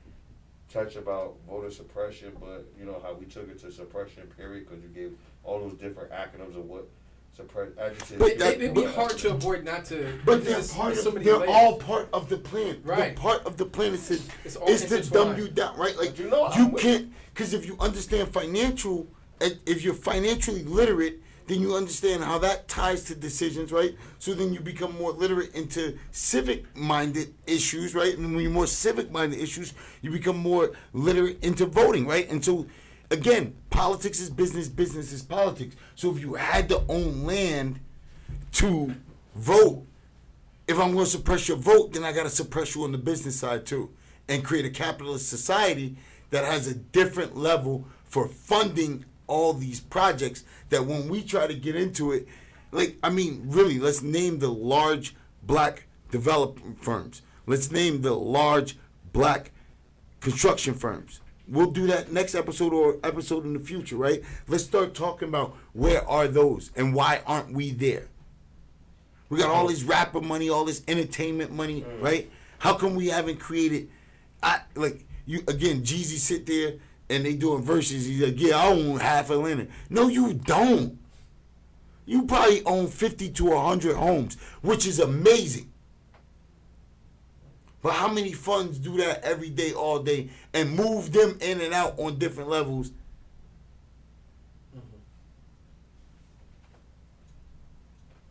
touch 0.72 0.96
about 0.96 1.36
voter 1.48 1.70
suppression, 1.70 2.32
but 2.40 2.66
you 2.78 2.84
know 2.84 3.00
how 3.02 3.12
we 3.14 3.26
took 3.26 3.48
it 3.48 3.60
to 3.60 3.70
suppression 3.70 4.26
period 4.36 4.68
because 4.68 4.82
you 4.82 4.88
gave 4.88 5.12
all 5.44 5.60
those 5.60 5.74
different 5.74 6.10
acronyms 6.10 6.56
of 6.56 6.64
what 6.64 6.88
suppress 7.36 7.68
adjectives. 7.78 8.18
But 8.18 8.30
It, 8.32 8.38
that- 8.40 8.54
it, 8.54 8.62
it'd 8.62 8.74
be 8.74 8.84
hard 8.84 9.16
to 9.18 9.30
avoid 9.30 9.64
not 9.64 9.84
to. 9.86 10.18
But 10.24 10.40
because 10.40 10.72
they're 10.72 10.76
part 10.82 10.96
of, 10.98 11.14
they're 11.24 11.36
layers. 11.36 11.50
all 11.52 11.76
part 11.78 12.08
of 12.12 12.28
the 12.28 12.38
plan. 12.38 12.80
Right. 12.82 13.14
The 13.14 13.20
part 13.20 13.44
of 13.46 13.56
the 13.56 13.66
plan 13.66 13.94
is 13.94 14.08
to, 14.08 14.18
It's 14.44 14.56
all 14.56 14.68
is 14.68 14.86
to 14.86 15.08
dumb 15.08 15.36
you 15.38 15.48
down, 15.48 15.78
right? 15.78 15.96
Like 15.96 16.10
But 16.10 16.18
you 16.18 16.28
know, 16.30 16.48
you 16.56 16.64
I'm 16.64 16.74
can't, 16.76 17.12
because 17.32 17.54
if 17.54 17.64
you 17.66 17.76
understand 17.78 18.28
financial, 18.32 19.06
if 19.40 19.82
you're 19.84 19.94
financially 19.94 20.64
literate, 20.64 21.20
then 21.50 21.60
you 21.60 21.74
understand 21.74 22.22
how 22.22 22.38
that 22.38 22.68
ties 22.68 23.02
to 23.02 23.14
decisions, 23.16 23.72
right? 23.72 23.96
So 24.20 24.34
then 24.34 24.52
you 24.52 24.60
become 24.60 24.96
more 24.96 25.10
literate 25.10 25.52
into 25.52 25.98
civic-minded 26.12 27.34
issues, 27.44 27.92
right? 27.92 28.16
And 28.16 28.32
when 28.32 28.44
you're 28.44 28.52
more 28.52 28.68
civic-minded 28.68 29.36
issues, 29.36 29.74
you 30.00 30.12
become 30.12 30.36
more 30.36 30.70
literate 30.92 31.42
into 31.42 31.66
voting, 31.66 32.06
right? 32.06 32.30
And 32.30 32.44
so, 32.44 32.66
again, 33.10 33.56
politics 33.68 34.20
is 34.20 34.30
business, 34.30 34.68
business 34.68 35.12
is 35.12 35.24
politics. 35.24 35.74
So 35.96 36.12
if 36.12 36.20
you 36.20 36.34
had 36.34 36.68
to 36.68 36.84
own 36.88 37.24
land 37.24 37.80
to 38.52 38.94
vote, 39.34 39.84
if 40.68 40.78
I'm 40.78 40.92
going 40.92 41.04
to 41.04 41.10
suppress 41.10 41.48
your 41.48 41.56
vote, 41.56 41.94
then 41.94 42.04
I 42.04 42.12
got 42.12 42.22
to 42.22 42.30
suppress 42.30 42.76
you 42.76 42.84
on 42.84 42.92
the 42.92 42.98
business 42.98 43.40
side 43.40 43.66
too, 43.66 43.90
and 44.28 44.44
create 44.44 44.66
a 44.66 44.70
capitalist 44.70 45.28
society 45.28 45.96
that 46.30 46.44
has 46.44 46.68
a 46.68 46.74
different 46.74 47.36
level 47.36 47.88
for 48.04 48.28
funding 48.28 49.04
all 49.30 49.54
these 49.54 49.80
projects. 49.80 50.44
That 50.68 50.84
when 50.84 51.08
we 51.08 51.22
try 51.22 51.46
to 51.46 51.54
get 51.54 51.76
into 51.76 52.12
it, 52.12 52.26
like 52.72 52.96
I 53.02 53.10
mean, 53.10 53.44
really, 53.46 53.78
let's 53.78 54.02
name 54.02 54.38
the 54.40 54.50
large 54.50 55.14
black 55.42 55.86
development 56.10 56.82
firms. 56.82 57.22
Let's 57.46 57.70
name 57.70 58.02
the 58.02 58.14
large 58.14 58.76
black 59.12 59.52
construction 60.20 60.74
firms. 60.74 61.20
We'll 61.48 61.70
do 61.70 61.86
that 61.88 62.12
next 62.12 62.34
episode 62.34 62.72
or 62.72 62.98
episode 63.02 63.44
in 63.44 63.54
the 63.54 63.60
future, 63.60 63.96
right? 63.96 64.22
Let's 64.46 64.64
start 64.64 64.94
talking 64.94 65.28
about 65.28 65.56
where 65.72 66.08
are 66.08 66.28
those 66.28 66.70
and 66.76 66.94
why 66.94 67.22
aren't 67.26 67.52
we 67.52 67.72
there? 67.72 68.06
We 69.28 69.38
got 69.38 69.48
all 69.50 69.66
this 69.66 69.82
rapper 69.82 70.20
money, 70.20 70.48
all 70.48 70.64
this 70.64 70.82
entertainment 70.86 71.52
money, 71.52 71.82
mm. 71.82 72.02
right? 72.02 72.30
How 72.58 72.74
come 72.74 72.94
we 72.94 73.08
haven't 73.08 73.40
created? 73.40 73.88
I 74.42 74.60
like 74.74 75.06
you 75.26 75.42
again. 75.48 75.82
Jeezy 75.82 76.18
sit 76.18 76.46
there 76.46 76.74
and 77.10 77.24
they 77.24 77.34
doing 77.34 77.62
verses. 77.62 78.06
He's 78.06 78.22
like, 78.22 78.40
"Yeah, 78.40 78.56
I 78.56 78.68
own 78.68 79.00
half 79.00 79.30
Atlanta." 79.30 79.66
No, 79.90 80.08
you 80.08 80.32
don't. 80.32 80.98
You 82.06 82.22
probably 82.22 82.64
own 82.64 82.86
fifty 82.86 83.28
to 83.30 83.56
hundred 83.58 83.96
homes, 83.96 84.36
which 84.62 84.86
is 84.86 84.98
amazing. 84.98 85.70
But 87.82 87.94
how 87.94 88.08
many 88.08 88.32
funds 88.32 88.78
do 88.78 88.96
that 88.98 89.22
every 89.24 89.48
day, 89.48 89.72
all 89.72 90.00
day, 90.00 90.28
and 90.52 90.76
move 90.76 91.12
them 91.12 91.38
in 91.40 91.60
and 91.60 91.72
out 91.72 91.98
on 91.98 92.18
different 92.18 92.50
levels? 92.50 92.92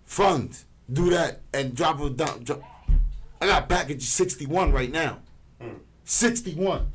Funds 0.06 0.66
do 0.92 1.10
that 1.12 1.42
and 1.54 1.76
drop 1.76 2.00
it 2.02 2.18
down. 2.18 2.44
Drop. 2.44 2.62
I 3.42 3.46
got 3.46 3.70
package 3.70 4.04
sixty 4.04 4.46
one 4.46 4.72
right 4.72 4.92
now. 4.92 5.20
Hmm. 5.62 5.76
Sixty 6.04 6.54
one. 6.54 6.88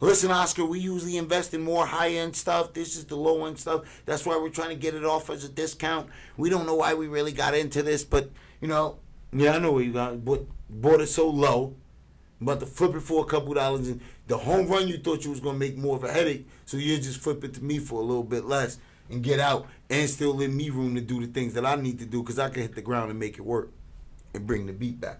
Listen, 0.00 0.30
Oscar, 0.30 0.64
we 0.64 0.78
usually 0.78 1.16
invest 1.16 1.52
in 1.54 1.62
more 1.62 1.84
high 1.84 2.10
end 2.10 2.36
stuff. 2.36 2.72
This 2.72 2.96
is 2.96 3.06
the 3.06 3.16
low 3.16 3.46
end 3.46 3.58
stuff. 3.58 4.02
That's 4.06 4.24
why 4.24 4.36
we're 4.36 4.48
trying 4.48 4.68
to 4.68 4.76
get 4.76 4.94
it 4.94 5.04
off 5.04 5.28
as 5.28 5.44
a 5.44 5.48
discount. 5.48 6.08
We 6.36 6.50
don't 6.50 6.66
know 6.66 6.76
why 6.76 6.94
we 6.94 7.08
really 7.08 7.32
got 7.32 7.54
into 7.54 7.82
this, 7.82 8.04
but 8.04 8.30
you 8.60 8.68
know, 8.68 8.98
yeah, 9.32 9.56
I 9.56 9.58
know 9.58 9.78
you 9.78 9.92
got 9.92 10.24
but 10.24 10.44
bought 10.70 11.00
it 11.00 11.08
so 11.08 11.28
low. 11.28 11.74
But 12.40 12.60
to 12.60 12.66
flip 12.66 12.94
it 12.94 13.00
for 13.00 13.24
a 13.24 13.26
couple 13.26 13.52
dollars 13.54 13.88
and 13.88 14.00
the 14.28 14.38
home 14.38 14.68
run 14.68 14.86
you 14.86 14.98
thought 14.98 15.24
you 15.24 15.30
was 15.30 15.40
gonna 15.40 15.58
make 15.58 15.76
more 15.76 15.96
of 15.96 16.04
a 16.04 16.12
headache, 16.12 16.46
so 16.64 16.76
you 16.76 16.96
just 16.98 17.18
flip 17.18 17.42
it 17.42 17.54
to 17.54 17.64
me 17.64 17.80
for 17.80 18.00
a 18.00 18.04
little 18.04 18.22
bit 18.22 18.44
less 18.44 18.78
and 19.10 19.24
get 19.24 19.40
out 19.40 19.66
and 19.90 20.08
still 20.08 20.34
leave 20.34 20.52
me 20.52 20.70
room 20.70 20.94
to 20.94 21.00
do 21.00 21.20
the 21.24 21.32
things 21.32 21.54
that 21.54 21.66
I 21.66 21.74
need 21.74 21.98
to 21.98 22.06
do 22.06 22.22
because 22.22 22.38
I 22.38 22.48
can 22.50 22.62
hit 22.62 22.76
the 22.76 22.82
ground 22.82 23.10
and 23.10 23.18
make 23.18 23.38
it 23.38 23.42
work 23.42 23.70
and 24.34 24.46
bring 24.46 24.66
the 24.66 24.72
beat 24.72 25.00
back. 25.00 25.18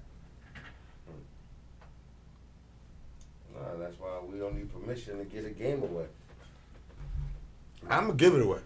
Nah, 3.54 3.67
that's 3.78 3.98
why 3.98 4.08
we 4.30 4.38
don't 4.38 4.54
need 4.56 4.72
permission 4.72 5.18
to 5.18 5.24
get 5.24 5.44
a 5.44 5.50
game 5.50 5.82
away. 5.82 6.06
I'm 7.88 8.06
gonna 8.06 8.14
give 8.14 8.34
it 8.34 8.42
away. 8.42 8.60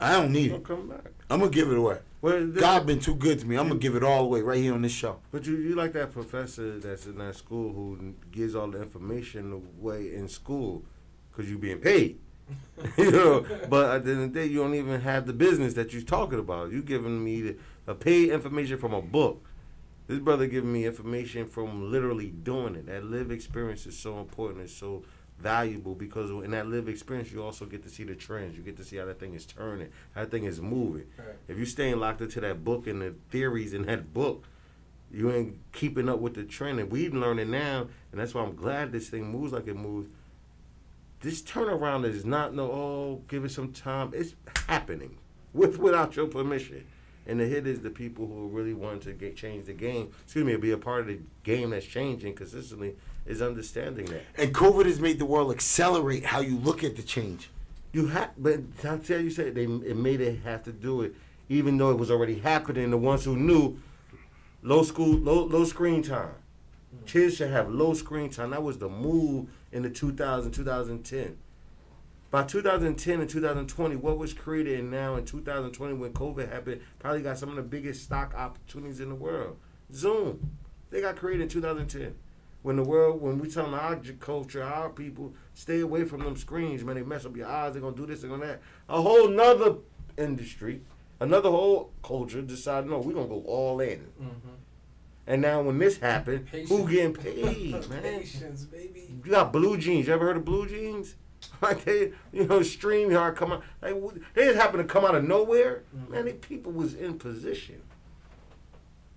I 0.00 0.12
don't 0.12 0.32
need 0.32 0.48
Don't 0.48 0.60
it. 0.60 0.64
come 0.64 0.88
back. 0.88 1.12
I'm 1.30 1.40
gonna 1.40 1.50
give 1.50 1.70
it 1.70 1.78
away. 1.78 1.98
Well, 2.20 2.46
this- 2.46 2.60
God 2.60 2.86
been 2.86 3.00
too 3.00 3.14
good 3.14 3.38
to 3.40 3.46
me. 3.46 3.56
I'm 3.56 3.68
gonna 3.68 3.78
give 3.80 3.94
it 3.96 4.02
all 4.02 4.24
away 4.24 4.40
right 4.40 4.58
here 4.58 4.74
on 4.74 4.82
this 4.82 4.92
show. 4.92 5.18
But 5.30 5.46
you, 5.46 5.56
you 5.56 5.74
like 5.74 5.92
that 5.92 6.12
professor 6.12 6.78
that's 6.78 7.06
in 7.06 7.18
that 7.18 7.36
school 7.36 7.72
who 7.72 8.14
gives 8.32 8.54
all 8.54 8.68
the 8.68 8.80
information 8.82 9.52
away 9.52 10.14
in 10.14 10.28
school 10.28 10.84
because 11.30 11.48
you're 11.50 11.58
being 11.58 11.78
paid. 11.78 12.18
you 12.98 13.10
know, 13.10 13.46
but 13.70 13.94
at 13.96 14.04
the 14.04 14.10
end 14.12 14.22
of 14.24 14.32
the 14.32 14.40
day, 14.40 14.46
you 14.46 14.58
don't 14.58 14.74
even 14.74 15.00
have 15.00 15.26
the 15.26 15.32
business 15.32 15.72
that 15.74 15.92
you're 15.94 16.02
talking 16.02 16.38
about. 16.38 16.70
You 16.72 16.82
giving 16.82 17.22
me 17.24 17.40
the, 17.40 17.56
a 17.86 17.94
paid 17.94 18.30
information 18.30 18.76
from 18.76 18.92
a 18.92 19.00
book. 19.00 19.42
This 20.06 20.18
brother 20.18 20.46
giving 20.46 20.72
me 20.72 20.84
information 20.84 21.46
from 21.46 21.90
literally 21.90 22.30
doing 22.30 22.74
it. 22.74 22.86
That 22.86 23.04
live 23.04 23.30
experience 23.30 23.86
is 23.86 23.98
so 23.98 24.18
important. 24.18 24.64
It's 24.64 24.74
so 24.74 25.02
valuable 25.38 25.94
because 25.94 26.30
in 26.30 26.50
that 26.50 26.66
live 26.66 26.88
experience, 26.88 27.32
you 27.32 27.42
also 27.42 27.64
get 27.64 27.82
to 27.84 27.88
see 27.88 28.04
the 28.04 28.14
trends. 28.14 28.56
You 28.56 28.62
get 28.62 28.76
to 28.76 28.84
see 28.84 28.96
how 28.96 29.06
that 29.06 29.18
thing 29.18 29.34
is 29.34 29.46
turning, 29.46 29.88
how 30.14 30.22
that 30.22 30.30
thing 30.30 30.44
is 30.44 30.60
moving. 30.60 31.06
Right. 31.16 31.36
If 31.48 31.58
you 31.58 31.64
staying 31.64 31.98
locked 31.98 32.20
into 32.20 32.40
that 32.40 32.64
book 32.64 32.86
and 32.86 33.00
the 33.00 33.14
theories 33.30 33.72
in 33.72 33.86
that 33.86 34.12
book, 34.12 34.44
you 35.10 35.32
ain't 35.32 35.56
keeping 35.72 36.08
up 36.08 36.18
with 36.18 36.34
the 36.34 36.44
trend. 36.44 36.80
And 36.80 36.90
we 36.90 37.08
learning 37.08 37.50
now, 37.50 37.86
and 38.12 38.20
that's 38.20 38.34
why 38.34 38.42
I'm 38.42 38.54
glad 38.54 38.92
this 38.92 39.08
thing 39.08 39.30
moves 39.30 39.52
like 39.52 39.66
it 39.66 39.76
moves. 39.76 40.08
This 41.20 41.40
turnaround 41.40 42.04
is 42.04 42.26
not 42.26 42.54
no 42.54 42.70
oh 42.70 43.22
give 43.28 43.44
it 43.44 43.50
some 43.50 43.72
time. 43.72 44.10
It's 44.14 44.34
happening 44.66 45.16
with 45.54 45.78
without 45.78 46.16
your 46.16 46.26
permission. 46.26 46.84
And 47.26 47.40
the 47.40 47.46
hit 47.46 47.66
is 47.66 47.80
the 47.80 47.90
people 47.90 48.26
who 48.26 48.48
really 48.48 48.74
want 48.74 49.02
to 49.04 49.12
get 49.12 49.36
change 49.36 49.66
the 49.66 49.72
game. 49.72 50.12
Excuse 50.24 50.44
me, 50.44 50.56
be 50.56 50.72
a 50.72 50.78
part 50.78 51.00
of 51.00 51.06
the 51.06 51.20
game 51.42 51.70
that's 51.70 51.86
changing 51.86 52.34
consistently 52.34 52.96
is 53.26 53.40
understanding 53.40 54.06
that. 54.06 54.22
And 54.36 54.54
COVID 54.54 54.84
has 54.84 55.00
made 55.00 55.18
the 55.18 55.24
world 55.24 55.50
accelerate 55.50 56.26
how 56.26 56.40
you 56.40 56.58
look 56.58 56.84
at 56.84 56.96
the 56.96 57.02
change. 57.02 57.50
You 57.92 58.08
have, 58.08 58.30
but 58.36 58.60
I 58.82 58.98
tell 58.98 59.20
you, 59.20 59.30
said 59.30 59.54
they 59.54 59.64
it 59.64 59.96
made 59.96 60.20
it 60.20 60.40
have 60.42 60.64
to 60.64 60.72
do 60.72 61.02
it, 61.02 61.14
even 61.48 61.78
though 61.78 61.90
it 61.90 61.98
was 61.98 62.10
already 62.10 62.40
happening. 62.40 62.90
The 62.90 62.98
ones 62.98 63.24
who 63.24 63.36
knew, 63.36 63.78
low 64.62 64.82
school, 64.82 65.16
low 65.16 65.44
low 65.44 65.64
screen 65.64 66.02
time. 66.02 66.34
Kids 67.06 67.36
should 67.36 67.50
have 67.50 67.70
low 67.70 67.94
screen 67.94 68.30
time. 68.30 68.50
That 68.50 68.62
was 68.62 68.78
the 68.78 68.88
move 68.88 69.48
in 69.72 69.82
the 69.82 69.90
2000, 69.90 70.52
2010. 70.52 71.36
By 72.34 72.42
2010 72.42 73.20
and 73.20 73.30
2020, 73.30 73.94
what 73.94 74.18
was 74.18 74.34
created 74.34 74.80
and 74.80 74.90
now 74.90 75.14
in 75.14 75.24
2020 75.24 75.94
when 75.94 76.12
COVID 76.12 76.50
happened, 76.50 76.80
probably 76.98 77.22
got 77.22 77.38
some 77.38 77.48
of 77.50 77.54
the 77.54 77.62
biggest 77.62 78.02
stock 78.02 78.34
opportunities 78.34 78.98
in 78.98 79.08
the 79.08 79.14
world. 79.14 79.56
Zoom. 79.92 80.56
They 80.90 81.00
got 81.00 81.14
created 81.14 81.44
in 81.44 81.48
2010. 81.48 82.16
When 82.62 82.74
the 82.74 82.82
world, 82.82 83.22
when 83.22 83.38
we 83.38 83.48
tell 83.48 83.72
our 83.72 83.94
culture, 84.18 84.64
our 84.64 84.90
people, 84.90 85.32
stay 85.52 85.78
away 85.78 86.02
from 86.02 86.24
them 86.24 86.36
screens, 86.36 86.82
man, 86.82 86.96
they 86.96 87.02
mess 87.02 87.24
up 87.24 87.36
your 87.36 87.46
eyes, 87.46 87.74
they're 87.74 87.82
gonna 87.82 87.94
do 87.94 88.04
this, 88.04 88.22
they're 88.22 88.30
gonna 88.30 88.46
that. 88.46 88.62
A 88.88 89.00
whole 89.00 89.28
nother 89.28 89.76
industry, 90.18 90.80
another 91.20 91.50
whole 91.50 91.92
culture 92.02 92.42
decided, 92.42 92.90
no, 92.90 92.98
we're 92.98 93.14
gonna 93.14 93.28
go 93.28 93.44
all 93.46 93.78
in. 93.78 94.08
Mm-hmm. 94.20 94.48
And 95.28 95.40
now 95.40 95.62
when 95.62 95.78
this 95.78 95.98
happened, 95.98 96.48
who 96.48 96.88
getting 96.88 97.14
paid, 97.14 97.88
man? 97.88 98.02
Patience, 98.02 98.64
baby. 98.64 99.08
You 99.24 99.30
got 99.30 99.52
blue 99.52 99.76
jeans. 99.78 100.08
You 100.08 100.14
ever 100.14 100.26
heard 100.26 100.36
of 100.36 100.44
BlueJeans? 100.44 101.14
Like 101.60 101.84
they, 101.84 102.12
you 102.32 102.46
know, 102.46 102.60
StreamYard 102.60 103.36
come 103.36 103.52
out. 103.52 103.62
Like 103.82 103.94
they 104.34 104.44
just 104.46 104.56
happen 104.56 104.78
to 104.78 104.84
come 104.84 105.04
out 105.04 105.14
of 105.14 105.24
nowhere. 105.24 105.82
Mhm. 105.96 106.08
Man, 106.10 106.32
people 106.34 106.72
was 106.72 106.94
in 106.94 107.18
position, 107.18 107.80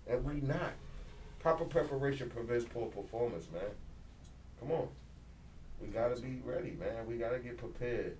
and 0.08 0.24
we 0.24 0.36
not. 0.42 0.74
Proper 1.40 1.66
preparation 1.66 2.30
prevents 2.30 2.66
poor 2.66 2.88
performance, 2.88 3.48
man. 3.54 3.62
Come 4.60 4.72
on, 4.72 4.88
we 5.82 5.88
gotta 5.88 6.20
be 6.20 6.42
ready, 6.44 6.72
man. 6.80 7.06
We 7.08 7.18
gotta 7.18 7.40
get 7.40 7.58
prepared. 7.58 8.18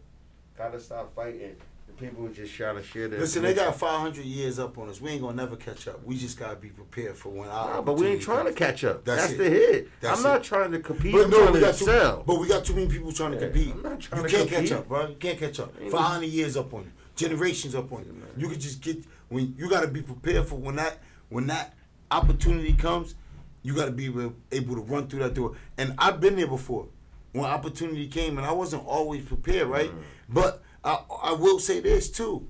Gotta 0.58 0.80
stop 0.80 1.14
fighting. 1.16 1.56
The 1.88 1.94
people 1.94 2.26
who 2.26 2.34
just 2.34 2.54
trying 2.54 2.76
to 2.76 2.84
share 2.84 3.08
their. 3.08 3.20
Listen, 3.20 3.44
they 3.44 3.54
got 3.54 3.76
500 3.76 4.24
years 4.24 4.60
up 4.60 4.78
on 4.78 4.90
us. 4.90 5.00
We 5.00 5.12
ain't 5.12 5.22
gonna 5.22 5.36
never 5.38 5.56
catch 5.56 5.88
up. 5.88 6.04
We 6.04 6.18
just 6.18 6.38
gotta 6.38 6.58
be 6.58 6.68
prepared 6.70 7.16
for 7.16 7.30
when 7.30 7.48
our. 7.50 7.76
Nah, 7.76 7.82
but 7.82 7.94
we 7.94 8.08
ain't 8.08 8.22
trying 8.22 8.46
to 8.46 8.52
catch 8.54 8.84
up. 8.84 9.06
That's, 9.06 9.28
That's 9.28 9.38
the 9.38 9.50
hit. 9.50 9.90
That's 10.02 10.18
I'm 10.18 10.24
not 10.24 10.44
trying 10.44 10.72
to 10.74 10.80
compete. 10.80 11.14
But 11.14 11.26
I'm 11.26 11.30
no, 11.32 11.52
we 11.52 11.62
got 11.62 11.76
too. 11.76 11.86
excel. 11.86 12.24
But 12.28 12.40
we 12.40 12.48
got 12.48 12.66
too 12.66 12.76
many 12.76 12.88
people 12.88 13.12
trying 13.14 13.32
to 13.32 13.38
Yeah, 13.38 13.44
compete. 13.52 13.74
I'm 13.74 13.82
not 13.84 14.00
trying 14.02 14.22
you 14.24 14.28
to 14.30 14.36
can't 14.36 14.50
compete. 14.50 14.70
catch 14.70 14.78
up, 14.78 14.88
bro. 14.90 15.08
You 15.08 15.16
can't 15.16 15.40
catch 15.40 15.60
up. 15.62 15.74
500 15.78 16.26
years 16.26 16.58
up 16.58 16.74
on 16.74 16.84
you. 16.84 16.92
Generations 17.16 17.74
up 17.74 17.92
on 17.92 18.04
you. 18.04 18.14
You 18.36 18.50
could 18.50 18.60
just 18.60 18.82
get 18.82 18.98
when 19.30 19.56
you 19.58 19.70
got 19.70 19.82
to 19.82 19.88
be 19.88 20.02
prepared 20.02 20.46
for 20.46 20.56
when 20.56 20.76
that 20.76 21.00
when 21.30 21.48
that 21.48 21.74
opportunity 22.12 22.74
comes. 22.74 23.16
You 23.64 23.74
got 23.74 23.86
to 23.86 23.92
be 23.92 24.06
able 24.06 24.34
able 24.52 24.76
to 24.76 24.82
run 24.82 25.08
through 25.08 25.20
that 25.20 25.34
door. 25.34 25.54
And 25.78 25.94
I've 25.98 26.20
been 26.22 26.36
there 26.36 26.48
before 26.48 26.88
when 27.32 27.46
opportunity 27.46 28.08
came, 28.08 28.38
and 28.38 28.46
I 28.46 28.52
wasn't 28.52 28.86
always 28.86 29.24
prepared, 29.26 29.68
right? 29.68 29.90
Mm. 29.92 30.02
But 30.30 30.64
I 30.88 31.04
I 31.24 31.34
will 31.34 31.60
say 31.60 31.82
this 31.82 32.10
too. 32.10 32.48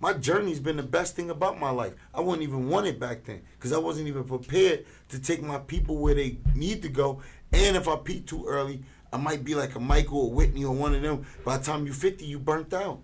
My 0.00 0.12
journey's 0.12 0.60
been 0.60 0.76
the 0.76 0.82
best 0.82 1.14
thing 1.14 1.30
about 1.30 1.60
my 1.60 1.70
life. 1.70 1.94
I 2.12 2.20
wouldn't 2.20 2.42
even 2.42 2.68
want 2.68 2.86
it 2.86 2.98
back 2.98 3.24
then 3.24 3.42
because 3.56 3.72
I 3.72 3.78
wasn't 3.78 4.08
even 4.08 4.24
prepared 4.24 4.84
to 5.10 5.18
take 5.18 5.42
my 5.42 5.58
people 5.58 5.96
where 5.98 6.14
they 6.14 6.38
need 6.54 6.82
to 6.82 6.88
go. 6.88 7.22
And 7.52 7.76
if 7.76 7.86
I 7.88 7.96
peak 7.96 8.26
too 8.26 8.44
early, 8.46 8.82
I 9.12 9.16
might 9.16 9.44
be 9.44 9.54
like 9.54 9.74
a 9.76 9.80
Michael 9.80 10.26
or 10.26 10.30
Whitney 10.32 10.64
or 10.64 10.74
one 10.74 10.94
of 10.94 11.02
them. 11.02 11.24
By 11.44 11.58
the 11.58 11.64
time 11.64 11.86
you're 11.86 11.94
50, 11.94 12.24
you 12.24 12.38
burnt 12.38 12.74
out. 12.74 13.00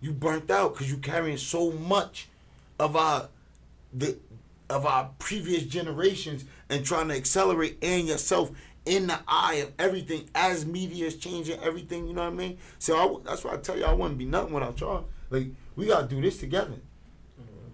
You 0.00 0.12
burnt 0.12 0.50
out 0.50 0.74
because 0.74 0.90
you're 0.90 1.00
carrying 1.00 1.36
so 1.36 1.72
much 1.72 2.28
of 2.78 2.96
our 2.96 3.28
the 3.92 4.16
of 4.70 4.86
our 4.86 5.10
previous 5.18 5.64
generations 5.64 6.44
and 6.68 6.86
trying 6.86 7.08
to 7.08 7.16
accelerate 7.16 7.76
and 7.82 8.06
yourself 8.06 8.52
in 8.86 9.06
the 9.06 9.18
eye 9.28 9.54
of 9.56 9.72
everything 9.78 10.28
as 10.34 10.64
media 10.66 11.06
is 11.06 11.16
changing 11.16 11.60
everything. 11.60 12.06
You 12.06 12.14
know 12.14 12.22
what 12.24 12.32
I 12.32 12.36
mean? 12.36 12.58
So 12.78 12.96
I, 12.96 13.28
that's 13.28 13.44
why 13.44 13.54
I 13.54 13.56
tell 13.58 13.76
you 13.76 13.84
I 13.84 13.92
wouldn't 13.92 14.18
be 14.18 14.24
nothing 14.24 14.52
without 14.52 14.80
y'all. 14.80 15.06
Like 15.28 15.48
we 15.76 15.86
gotta 15.86 16.06
do 16.08 16.20
this 16.20 16.38
together. 16.38 16.76
Mm-hmm. 17.40 17.68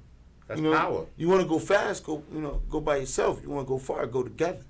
That's 0.48 0.60
you 0.60 0.70
know, 0.70 0.76
power. 0.76 1.06
You 1.16 1.28
want 1.28 1.42
to 1.42 1.48
go 1.48 1.58
fast? 1.58 2.04
Go 2.04 2.22
you 2.32 2.40
know 2.40 2.62
go 2.68 2.80
by 2.80 2.96
yourself. 2.96 3.40
You 3.42 3.50
want 3.50 3.66
to 3.66 3.68
go 3.68 3.78
far? 3.78 4.06
Go 4.06 4.22
together. 4.22 4.64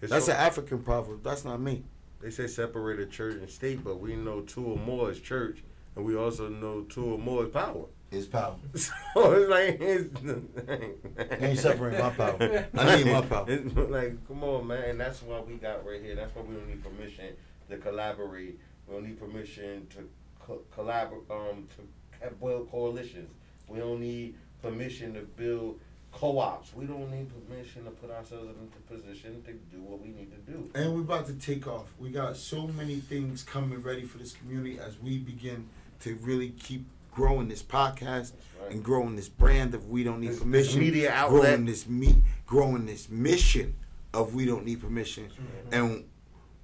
It's 0.00 0.10
That's 0.10 0.26
so- 0.26 0.32
an 0.32 0.38
African 0.38 0.82
proverb. 0.82 1.22
That's 1.22 1.44
not 1.44 1.60
me. 1.60 1.84
They 2.20 2.30
say 2.30 2.46
separated 2.46 3.10
church 3.10 3.34
and 3.34 3.50
state, 3.50 3.82
but 3.82 3.98
we 3.98 4.14
know 4.14 4.42
two 4.42 4.64
or 4.64 4.76
more 4.78 5.10
is 5.10 5.20
church, 5.20 5.64
and 5.96 6.04
we 6.04 6.16
also 6.16 6.48
know 6.48 6.82
two 6.82 7.04
or 7.14 7.18
more 7.18 7.44
is 7.44 7.50
power. 7.50 7.86
It's 8.12 8.26
power. 8.26 8.56
So 9.14 9.32
it's 9.32 9.50
like 9.50 9.78
it's, 9.80 11.42
ain't 11.42 11.58
separating 11.58 12.00
my 12.00 12.10
power. 12.10 12.66
I 12.76 12.96
need 12.96 13.12
my 13.12 13.20
power. 13.22 13.44
It's 13.48 13.74
like, 13.74 14.26
come 14.26 14.44
on, 14.44 14.66
man, 14.66 14.82
and 14.84 15.00
that's 15.00 15.22
why 15.22 15.40
we 15.40 15.54
got 15.54 15.86
right 15.86 16.00
here. 16.00 16.14
That's 16.14 16.34
why 16.34 16.42
we 16.42 16.54
don't 16.54 16.68
need 16.68 16.82
permission 16.82 17.34
to 17.68 17.76
collaborate. 17.78 18.58
We 18.86 18.94
don't 18.94 19.04
need 19.04 19.18
permission 19.20 19.86
to 19.90 20.08
co- 20.40 20.62
collaborate, 20.74 21.22
um, 21.30 21.68
to 21.76 22.24
have 22.24 22.40
build 22.40 22.70
coalitions. 22.70 23.30
We 23.68 23.78
don't 23.78 24.00
need 24.00 24.34
permission 24.62 25.12
to 25.14 25.20
build 25.20 25.78
co-ops. 26.12 26.74
We 26.74 26.86
don't 26.86 27.10
need 27.10 27.28
permission 27.46 27.84
to 27.84 27.90
put 27.90 28.10
ourselves 28.10 28.48
into 28.48 28.78
position 28.88 29.42
to 29.44 29.52
do 29.74 29.82
what 29.82 30.00
we 30.00 30.08
need 30.08 30.30
to 30.30 30.52
do. 30.52 30.70
And 30.74 30.94
we're 30.94 31.00
about 31.00 31.26
to 31.26 31.34
take 31.34 31.66
off. 31.66 31.92
We 31.98 32.10
got 32.10 32.36
so 32.36 32.66
many 32.66 32.96
things 32.96 33.42
coming 33.42 33.82
ready 33.82 34.04
for 34.04 34.18
this 34.18 34.32
community 34.32 34.78
as 34.78 34.98
we 35.00 35.18
begin 35.18 35.68
to 36.00 36.14
really 36.22 36.50
keep 36.50 36.86
growing 37.12 37.48
this 37.48 37.62
podcast 37.62 38.32
right. 38.60 38.72
and 38.72 38.82
growing 38.82 39.16
this 39.16 39.28
brand 39.28 39.74
of 39.74 39.88
We 39.88 40.02
Don't 40.04 40.20
Need 40.20 40.28
This- 40.30 40.36
this 40.36 40.42
Permission. 40.42 40.80
media 40.80 41.12
outlet. 41.12 41.42
Growing 41.42 41.66
this 41.66 41.86
me 41.86 42.22
growing 42.46 42.86
this 42.86 43.08
mission 43.08 43.74
of 44.12 44.34
We 44.34 44.44
Don't 44.46 44.64
Need 44.64 44.80
Permission. 44.80 45.24
Mm-hmm. 45.24 45.74
And 45.74 46.04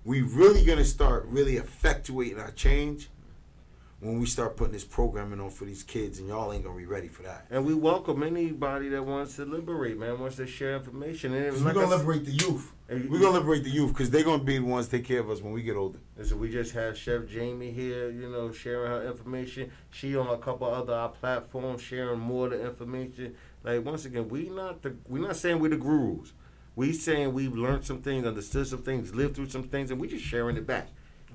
we 0.05 0.23
really 0.23 0.65
gonna 0.65 0.85
start 0.85 1.27
really 1.27 1.57
effectuating 1.57 2.39
our 2.41 2.51
change 2.51 3.09
when 4.01 4.21
we 4.21 4.27
start 4.27 4.57
putting 4.57 4.73
this 4.73 4.85
programming 4.85 5.41
on 5.41 5.51
for 5.51 5.65
these 5.65 5.83
kids 5.83 6.21
and 6.21 6.29
y'all 6.29 6.53
ain't 6.53 6.63
gonna 6.65 6.77
be 6.79 6.87
ready 6.87 7.09
for 7.09 7.23
that. 7.25 7.47
And 7.51 7.65
we 7.67 7.75
welcome 7.75 8.23
anybody 8.23 8.89
that 8.91 9.03
wants 9.05 9.35
to 9.37 9.45
liberate, 9.45 9.99
man, 9.99 10.21
wants 10.21 10.37
to 10.37 10.47
share 10.47 10.77
information. 10.77 11.35
And 11.35 11.57
like 11.65 11.75
we're 11.75 11.83
gonna 11.83 11.95
s- 11.97 12.01
liberate 12.01 12.25
the 12.25 12.31
youth. 12.33 12.71
Uh, 12.89 12.95
and- 12.95 13.11
We're 13.11 13.19
gonna 13.19 13.39
liberate 13.41 13.65
the 13.65 13.71
youth 13.71 13.93
because 13.93 14.11
they're 14.11 14.23
gonna 14.23 14.45
be 14.45 14.59
the 14.59 14.65
ones 14.65 14.87
to 14.87 14.99
take 14.99 15.07
care 15.07 15.19
of 15.19 15.29
us 15.31 15.43
when 15.43 15.53
we 15.53 15.63
get 15.63 15.75
older. 15.77 15.99
Listen, 16.17 16.39
we 16.39 16.49
just 16.49 16.73
had 16.75 16.97
Chef 16.97 17.27
Jamie 17.27 17.73
here, 17.73 18.09
you 18.11 18.29
know, 18.31 18.53
sharing 18.53 18.89
her 18.91 19.05
information. 19.09 19.73
She 19.91 20.17
on 20.17 20.29
a 20.29 20.39
couple 20.39 20.69
other 20.73 20.93
our 20.95 21.09
platforms 21.09 21.83
sharing 21.83 22.21
more 22.21 22.47
of 22.47 22.53
the 22.53 22.65
information. 22.65 23.35
Like 23.65 23.85
once 23.85 24.05
again, 24.05 24.29
we 24.29 24.49
not 24.49 24.81
the 24.83 24.95
we 25.09 25.19
not 25.19 25.35
saying 25.37 25.59
we're 25.59 25.71
the 25.71 25.77
gurus. 25.77 26.33
We 26.77 26.93
saying 26.93 27.33
we've 27.33 27.57
learned 27.57 27.85
some 27.85 28.01
things, 28.03 28.25
understood 28.25 28.69
some 28.69 28.83
things, 28.83 29.13
lived 29.13 29.35
through 29.35 29.49
some 29.49 29.65
things, 29.65 29.91
and 29.91 30.01
we 30.01 30.07
just 30.07 30.25
sharing 30.25 30.57
it 30.57 30.69
back. 30.69 30.87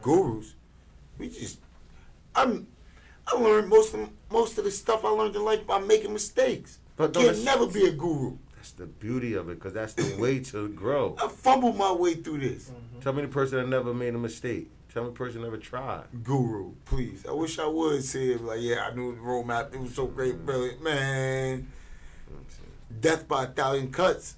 gurus. 0.02 0.56
We 1.18 1.28
just, 1.30 1.60
I'm, 2.36 2.68
I 3.28 3.38
learned 3.38 3.70
most 3.70 3.94
of 3.94 4.10
most 4.32 4.58
of 4.58 4.64
the 4.64 4.72
stuff 4.72 5.06
I 5.06 5.10
learned 5.10 5.36
in 5.36 5.44
life 5.46 5.66
by 5.66 5.80
making 5.80 6.14
mistakes. 6.14 6.80
But 6.96 7.14
But 7.14 7.22
no, 7.22 7.26
can't 7.28 7.44
never 7.44 7.68
be 7.68 7.86
a 7.86 7.92
guru. 7.92 8.38
That's 8.56 8.72
the 8.72 8.86
beauty 8.86 9.34
of 9.34 9.50
it, 9.50 9.56
because 9.56 9.74
that's 9.74 9.94
the 9.94 10.16
way 10.22 10.40
to 10.40 10.70
grow. 10.70 11.16
I 11.22 11.28
fumbled 11.28 11.76
my 11.76 11.92
way 11.92 12.14
through 12.16 12.40
this. 12.40 12.70
Mm-hmm. 12.70 13.00
Tell 13.02 13.14
me 13.14 13.22
the 13.24 13.28
person 13.28 13.58
that 13.60 13.68
never 13.68 13.94
made 13.94 14.16
a 14.16 14.18
mistake. 14.18 14.70
Tell 14.94 15.04
me 15.04 15.10
the 15.10 15.16
person 15.16 15.42
that 15.42 15.48
never 15.48 15.58
tried. 15.58 16.06
Guru, 16.24 16.74
please. 16.86 17.26
I 17.28 17.34
wish 17.34 17.60
I 17.60 17.68
would 17.68 18.04
say 18.04 18.28
it 18.28 18.42
like, 18.42 18.62
yeah, 18.62 18.88
I 18.90 18.96
knew 18.96 19.16
the 19.16 19.22
roadmap. 19.22 19.74
It 19.74 19.80
was 19.80 19.96
so 19.96 20.06
great, 20.06 20.36
mm. 20.36 20.46
brilliant, 20.46 20.84
man. 20.84 21.68
Mm. 22.32 23.02
Death 23.02 23.28
by 23.28 23.46
a 23.46 23.48
thousand 23.48 23.92
cuts. 23.92 24.36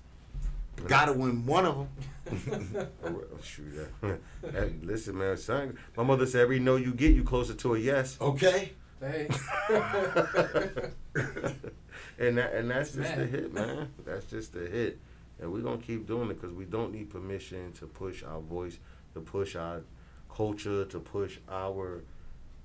Mm. 0.78 0.88
Gotta 0.88 1.14
win 1.14 1.46
one 1.46 1.66
of 1.66 1.78
them. 1.78 1.90
Oh, 2.32 3.22
shoot, 3.44 3.72
that, 4.02 4.20
that- 4.42 4.84
listen, 4.86 5.18
man, 5.18 5.38
son. 5.38 5.78
My 5.96 6.04
mother 6.04 6.26
said 6.26 6.42
every 6.42 6.60
no 6.60 6.76
you 6.76 6.94
get, 6.94 7.14
you 7.16 7.24
closer 7.24 7.54
to 7.54 7.76
a 7.76 7.80
yes. 7.80 8.18
Okay. 8.20 8.72
Hey. 9.00 9.28
and 12.18 12.38
that, 12.38 12.54
and 12.54 12.70
that's 12.72 12.94
just 12.94 13.16
the 13.16 13.26
hit, 13.26 13.54
man. 13.54 13.90
That's 14.06 14.26
just 14.26 14.54
the 14.54 14.62
hit, 14.66 15.00
and 15.40 15.52
we're 15.52 15.62
gonna 15.62 15.78
keep 15.78 16.08
doing 16.08 16.30
it 16.32 16.36
because 16.36 16.54
we 16.54 16.66
don't 16.66 16.92
need 16.94 17.10
permission 17.10 17.72
to 17.74 17.86
push 17.88 18.24
our 18.24 18.40
voice, 18.40 18.80
to 19.14 19.22
push 19.22 19.56
our 19.56 19.82
culture, 20.34 20.86
to 20.86 21.00
push 21.00 21.38
our 21.50 22.04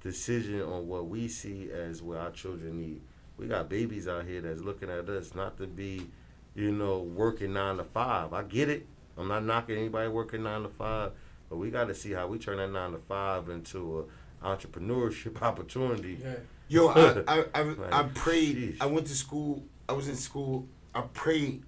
decision 0.02 0.62
on 0.62 0.88
what 0.88 1.06
we 1.06 1.28
see 1.28 1.70
as 1.70 2.02
what 2.02 2.18
our 2.18 2.30
children 2.30 2.80
need. 2.80 3.02
We 3.36 3.46
got 3.46 3.68
babies 3.68 4.08
out 4.08 4.24
here 4.26 4.40
that's 4.40 4.61
looking 4.61 4.90
at 4.90 5.08
us 5.08 5.34
not 5.34 5.56
to 5.58 5.66
be, 5.66 6.08
you 6.54 6.72
know, 6.72 6.98
working 7.00 7.52
nine 7.54 7.76
to 7.78 7.84
five. 7.84 8.32
I 8.32 8.42
get 8.42 8.68
it. 8.68 8.86
I'm 9.21 9.29
not 9.29 9.45
knocking 9.45 9.77
anybody 9.77 10.09
working 10.09 10.43
nine 10.43 10.62
to 10.62 10.68
five, 10.68 11.12
but 11.49 11.57
we 11.57 11.71
got 11.71 11.89
to 11.89 11.95
see 11.95 12.12
how 12.12 12.27
we 12.27 12.39
turn 12.39 12.57
that 12.59 12.71
nine 12.71 12.93
to 12.93 12.99
five 12.99 13.49
into 13.49 14.09
a 14.43 14.47
entrepreneurship 14.47 15.41
opportunity. 15.43 16.18
Yeah. 16.23 16.35
Yo, 16.68 16.89
I 16.89 17.23
I, 17.27 17.45
I, 17.55 17.62
Like, 17.62 17.93
I 17.93 18.03
prayed. 18.14 18.57
sheesh. 18.57 18.77
I 18.81 18.87
went 18.87 19.07
to 19.09 19.14
school. 19.14 19.64
I 19.89 19.93
was 19.93 20.09
in 20.09 20.16
school. 20.16 20.66
I 20.95 21.03
prayed 21.03 21.62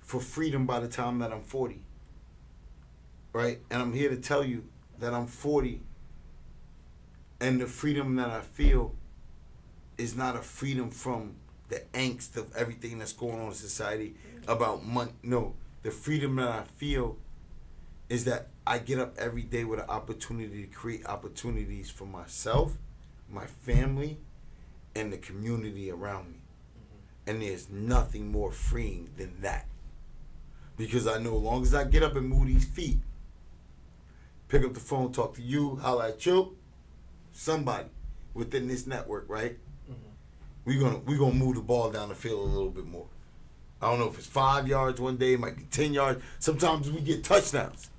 for 0.00 0.20
freedom 0.20 0.66
by 0.66 0.80
the 0.80 0.88
time 0.88 1.18
that 1.20 1.32
I'm 1.32 1.42
40. 1.42 1.82
Right? 3.32 3.60
And 3.70 3.80
I'm 3.82 3.92
here 3.92 4.10
to 4.10 4.16
tell 4.16 4.44
you 4.44 4.64
that 4.98 5.14
I'm 5.14 5.26
40 5.26 5.80
and 7.40 7.60
the 7.60 7.66
freedom 7.66 8.14
that 8.16 8.30
I 8.30 8.40
feel 8.40 8.94
is 9.98 10.14
not 10.14 10.36
a 10.36 10.40
freedom 10.42 10.90
from 10.90 11.34
the 11.68 11.82
angst 11.92 12.36
of 12.36 12.54
everything 12.54 12.98
that's 12.98 13.12
going 13.12 13.40
on 13.40 13.48
in 13.48 13.54
society 13.54 14.14
about 14.46 14.84
money. 14.84 15.12
No, 15.22 15.54
the 15.82 15.90
freedom 15.90 16.36
that 16.36 16.48
I 16.48 16.62
feel 16.62 17.16
is 18.08 18.24
that 18.24 18.48
I 18.66 18.78
get 18.78 18.98
up 18.98 19.16
every 19.18 19.42
day 19.42 19.64
with 19.64 19.80
an 19.80 19.88
opportunity 19.88 20.62
to 20.62 20.68
create 20.68 21.04
opportunities 21.06 21.90
for 21.90 22.04
myself, 22.04 22.76
my 23.30 23.46
family, 23.46 24.18
and 24.94 25.12
the 25.12 25.18
community 25.18 25.90
around 25.90 26.30
me. 26.30 26.38
Mm-hmm. 26.38 27.30
And 27.30 27.42
there's 27.42 27.70
nothing 27.70 28.30
more 28.30 28.52
freeing 28.52 29.10
than 29.16 29.40
that. 29.40 29.66
Because 30.76 31.06
I 31.06 31.18
know 31.18 31.36
as 31.36 31.42
long 31.42 31.62
as 31.62 31.74
I 31.74 31.84
get 31.84 32.02
up 32.02 32.16
and 32.16 32.28
move 32.28 32.46
these 32.46 32.64
feet, 32.64 32.98
pick 34.48 34.64
up 34.64 34.74
the 34.74 34.80
phone, 34.80 35.12
talk 35.12 35.34
to 35.36 35.42
you, 35.42 35.76
holla 35.76 36.08
at 36.08 36.24
you, 36.26 36.56
somebody 37.32 37.88
within 38.34 38.68
this 38.68 38.86
network, 38.86 39.24
right? 39.28 39.58
Mm-hmm. 39.90 40.10
We're 40.64 40.80
gonna 40.80 40.98
we 40.98 41.16
gonna 41.18 41.34
move 41.34 41.56
the 41.56 41.62
ball 41.62 41.90
down 41.90 42.08
the 42.08 42.14
field 42.14 42.40
a 42.40 42.52
little 42.52 42.70
bit 42.70 42.86
more. 42.86 43.06
I 43.82 43.90
don't 43.90 43.98
know 43.98 44.08
if 44.08 44.16
it's 44.16 44.26
five 44.26 44.68
yards 44.68 45.00
one 45.00 45.16
day, 45.16 45.34
it 45.34 45.40
might 45.40 45.56
be 45.56 45.64
ten 45.64 45.92
yards. 45.92 46.22
Sometimes 46.38 46.90
we 46.90 47.00
get 47.00 47.24
touchdowns. 47.24 47.90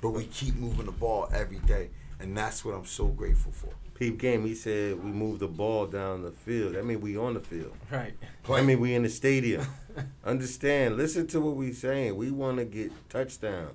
But 0.00 0.10
we 0.10 0.26
keep 0.26 0.54
moving 0.54 0.86
the 0.86 0.92
ball 0.92 1.28
every 1.34 1.58
day, 1.58 1.90
and 2.20 2.36
that's 2.36 2.64
what 2.64 2.74
I'm 2.74 2.84
so 2.84 3.06
grateful 3.06 3.50
for. 3.50 3.70
Peep 3.94 4.18
game. 4.18 4.44
He 4.44 4.54
said 4.54 5.02
we 5.02 5.10
move 5.10 5.40
the 5.40 5.48
ball 5.48 5.86
down 5.86 6.22
the 6.22 6.30
field. 6.30 6.74
That 6.74 6.84
mean 6.84 7.00
we 7.00 7.16
on 7.16 7.34
the 7.34 7.40
field. 7.40 7.72
Right. 7.90 8.14
I 8.48 8.62
mean 8.62 8.78
we 8.78 8.94
in 8.94 9.02
the 9.02 9.08
stadium. 9.08 9.66
Understand? 10.24 10.96
Listen 10.96 11.26
to 11.28 11.40
what 11.40 11.56
we 11.56 11.72
saying. 11.72 12.14
We 12.16 12.30
want 12.30 12.58
to 12.58 12.64
get 12.64 12.92
touchdown. 13.08 13.70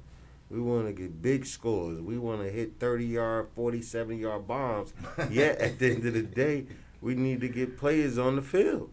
We 0.49 0.61
want 0.61 0.85
to 0.87 0.93
get 0.93 1.21
big 1.21 1.45
scores. 1.45 1.99
We 1.99 2.17
want 2.17 2.41
to 2.41 2.49
hit 2.49 2.79
30 2.79 3.05
yard, 3.05 3.47
47 3.55 4.17
yard 4.17 4.47
bombs. 4.47 4.93
Yet 5.29 5.57
at 5.57 5.79
the 5.79 5.91
end 5.91 6.05
of 6.05 6.13
the 6.13 6.21
day, 6.21 6.67
we 7.01 7.15
need 7.15 7.41
to 7.41 7.49
get 7.49 7.77
players 7.77 8.17
on 8.17 8.37
the 8.37 8.41
field. 8.41 8.91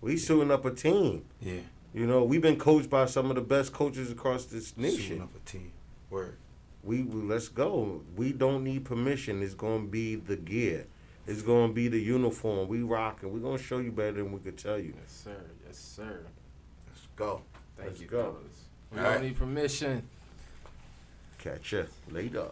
We 0.00 0.16
suiting 0.16 0.50
up 0.50 0.64
a 0.64 0.70
team. 0.70 1.24
Yeah. 1.40 1.60
You 1.92 2.06
know, 2.06 2.24
we've 2.24 2.40
been 2.42 2.58
coached 2.58 2.88
by 2.88 3.06
some 3.06 3.30
of 3.30 3.34
the 3.36 3.42
best 3.42 3.72
coaches 3.72 4.10
across 4.10 4.44
this 4.44 4.68
Suiting 4.68 4.82
nation. 4.82 5.20
up 5.20 5.30
a 5.34 5.38
team. 5.40 5.72
Word. 6.08 6.36
We, 6.82 7.02
we 7.02 7.22
let's 7.22 7.48
go. 7.48 8.02
We 8.16 8.32
don't 8.32 8.64
need 8.64 8.84
permission. 8.84 9.42
It's 9.42 9.54
gonna 9.54 9.84
be 9.86 10.14
the 10.16 10.36
gear. 10.36 10.86
It's 11.26 11.42
gonna 11.42 11.72
be 11.72 11.88
the 11.88 12.00
uniform. 12.00 12.68
We 12.68 12.82
rocking. 12.82 13.32
We're 13.32 13.40
gonna 13.40 13.58
show 13.58 13.78
you 13.78 13.92
better 13.92 14.12
than 14.12 14.32
we 14.32 14.38
could 14.40 14.56
tell 14.56 14.78
you. 14.78 14.94
Yes, 14.98 15.12
sir. 15.24 15.36
Yes, 15.66 15.76
sir. 15.78 16.20
Let's 16.88 17.06
go. 17.16 17.42
Thank 17.76 17.90
Let's 17.90 18.00
you, 18.00 18.06
go. 18.06 18.22
fellas. 18.22 18.64
We 18.92 18.98
All 18.98 19.04
don't 19.04 19.12
right. 19.14 19.22
need 19.22 19.36
permission. 19.36 20.08
Catch 21.38 21.72
ya 21.72 21.82
later. 22.10 22.46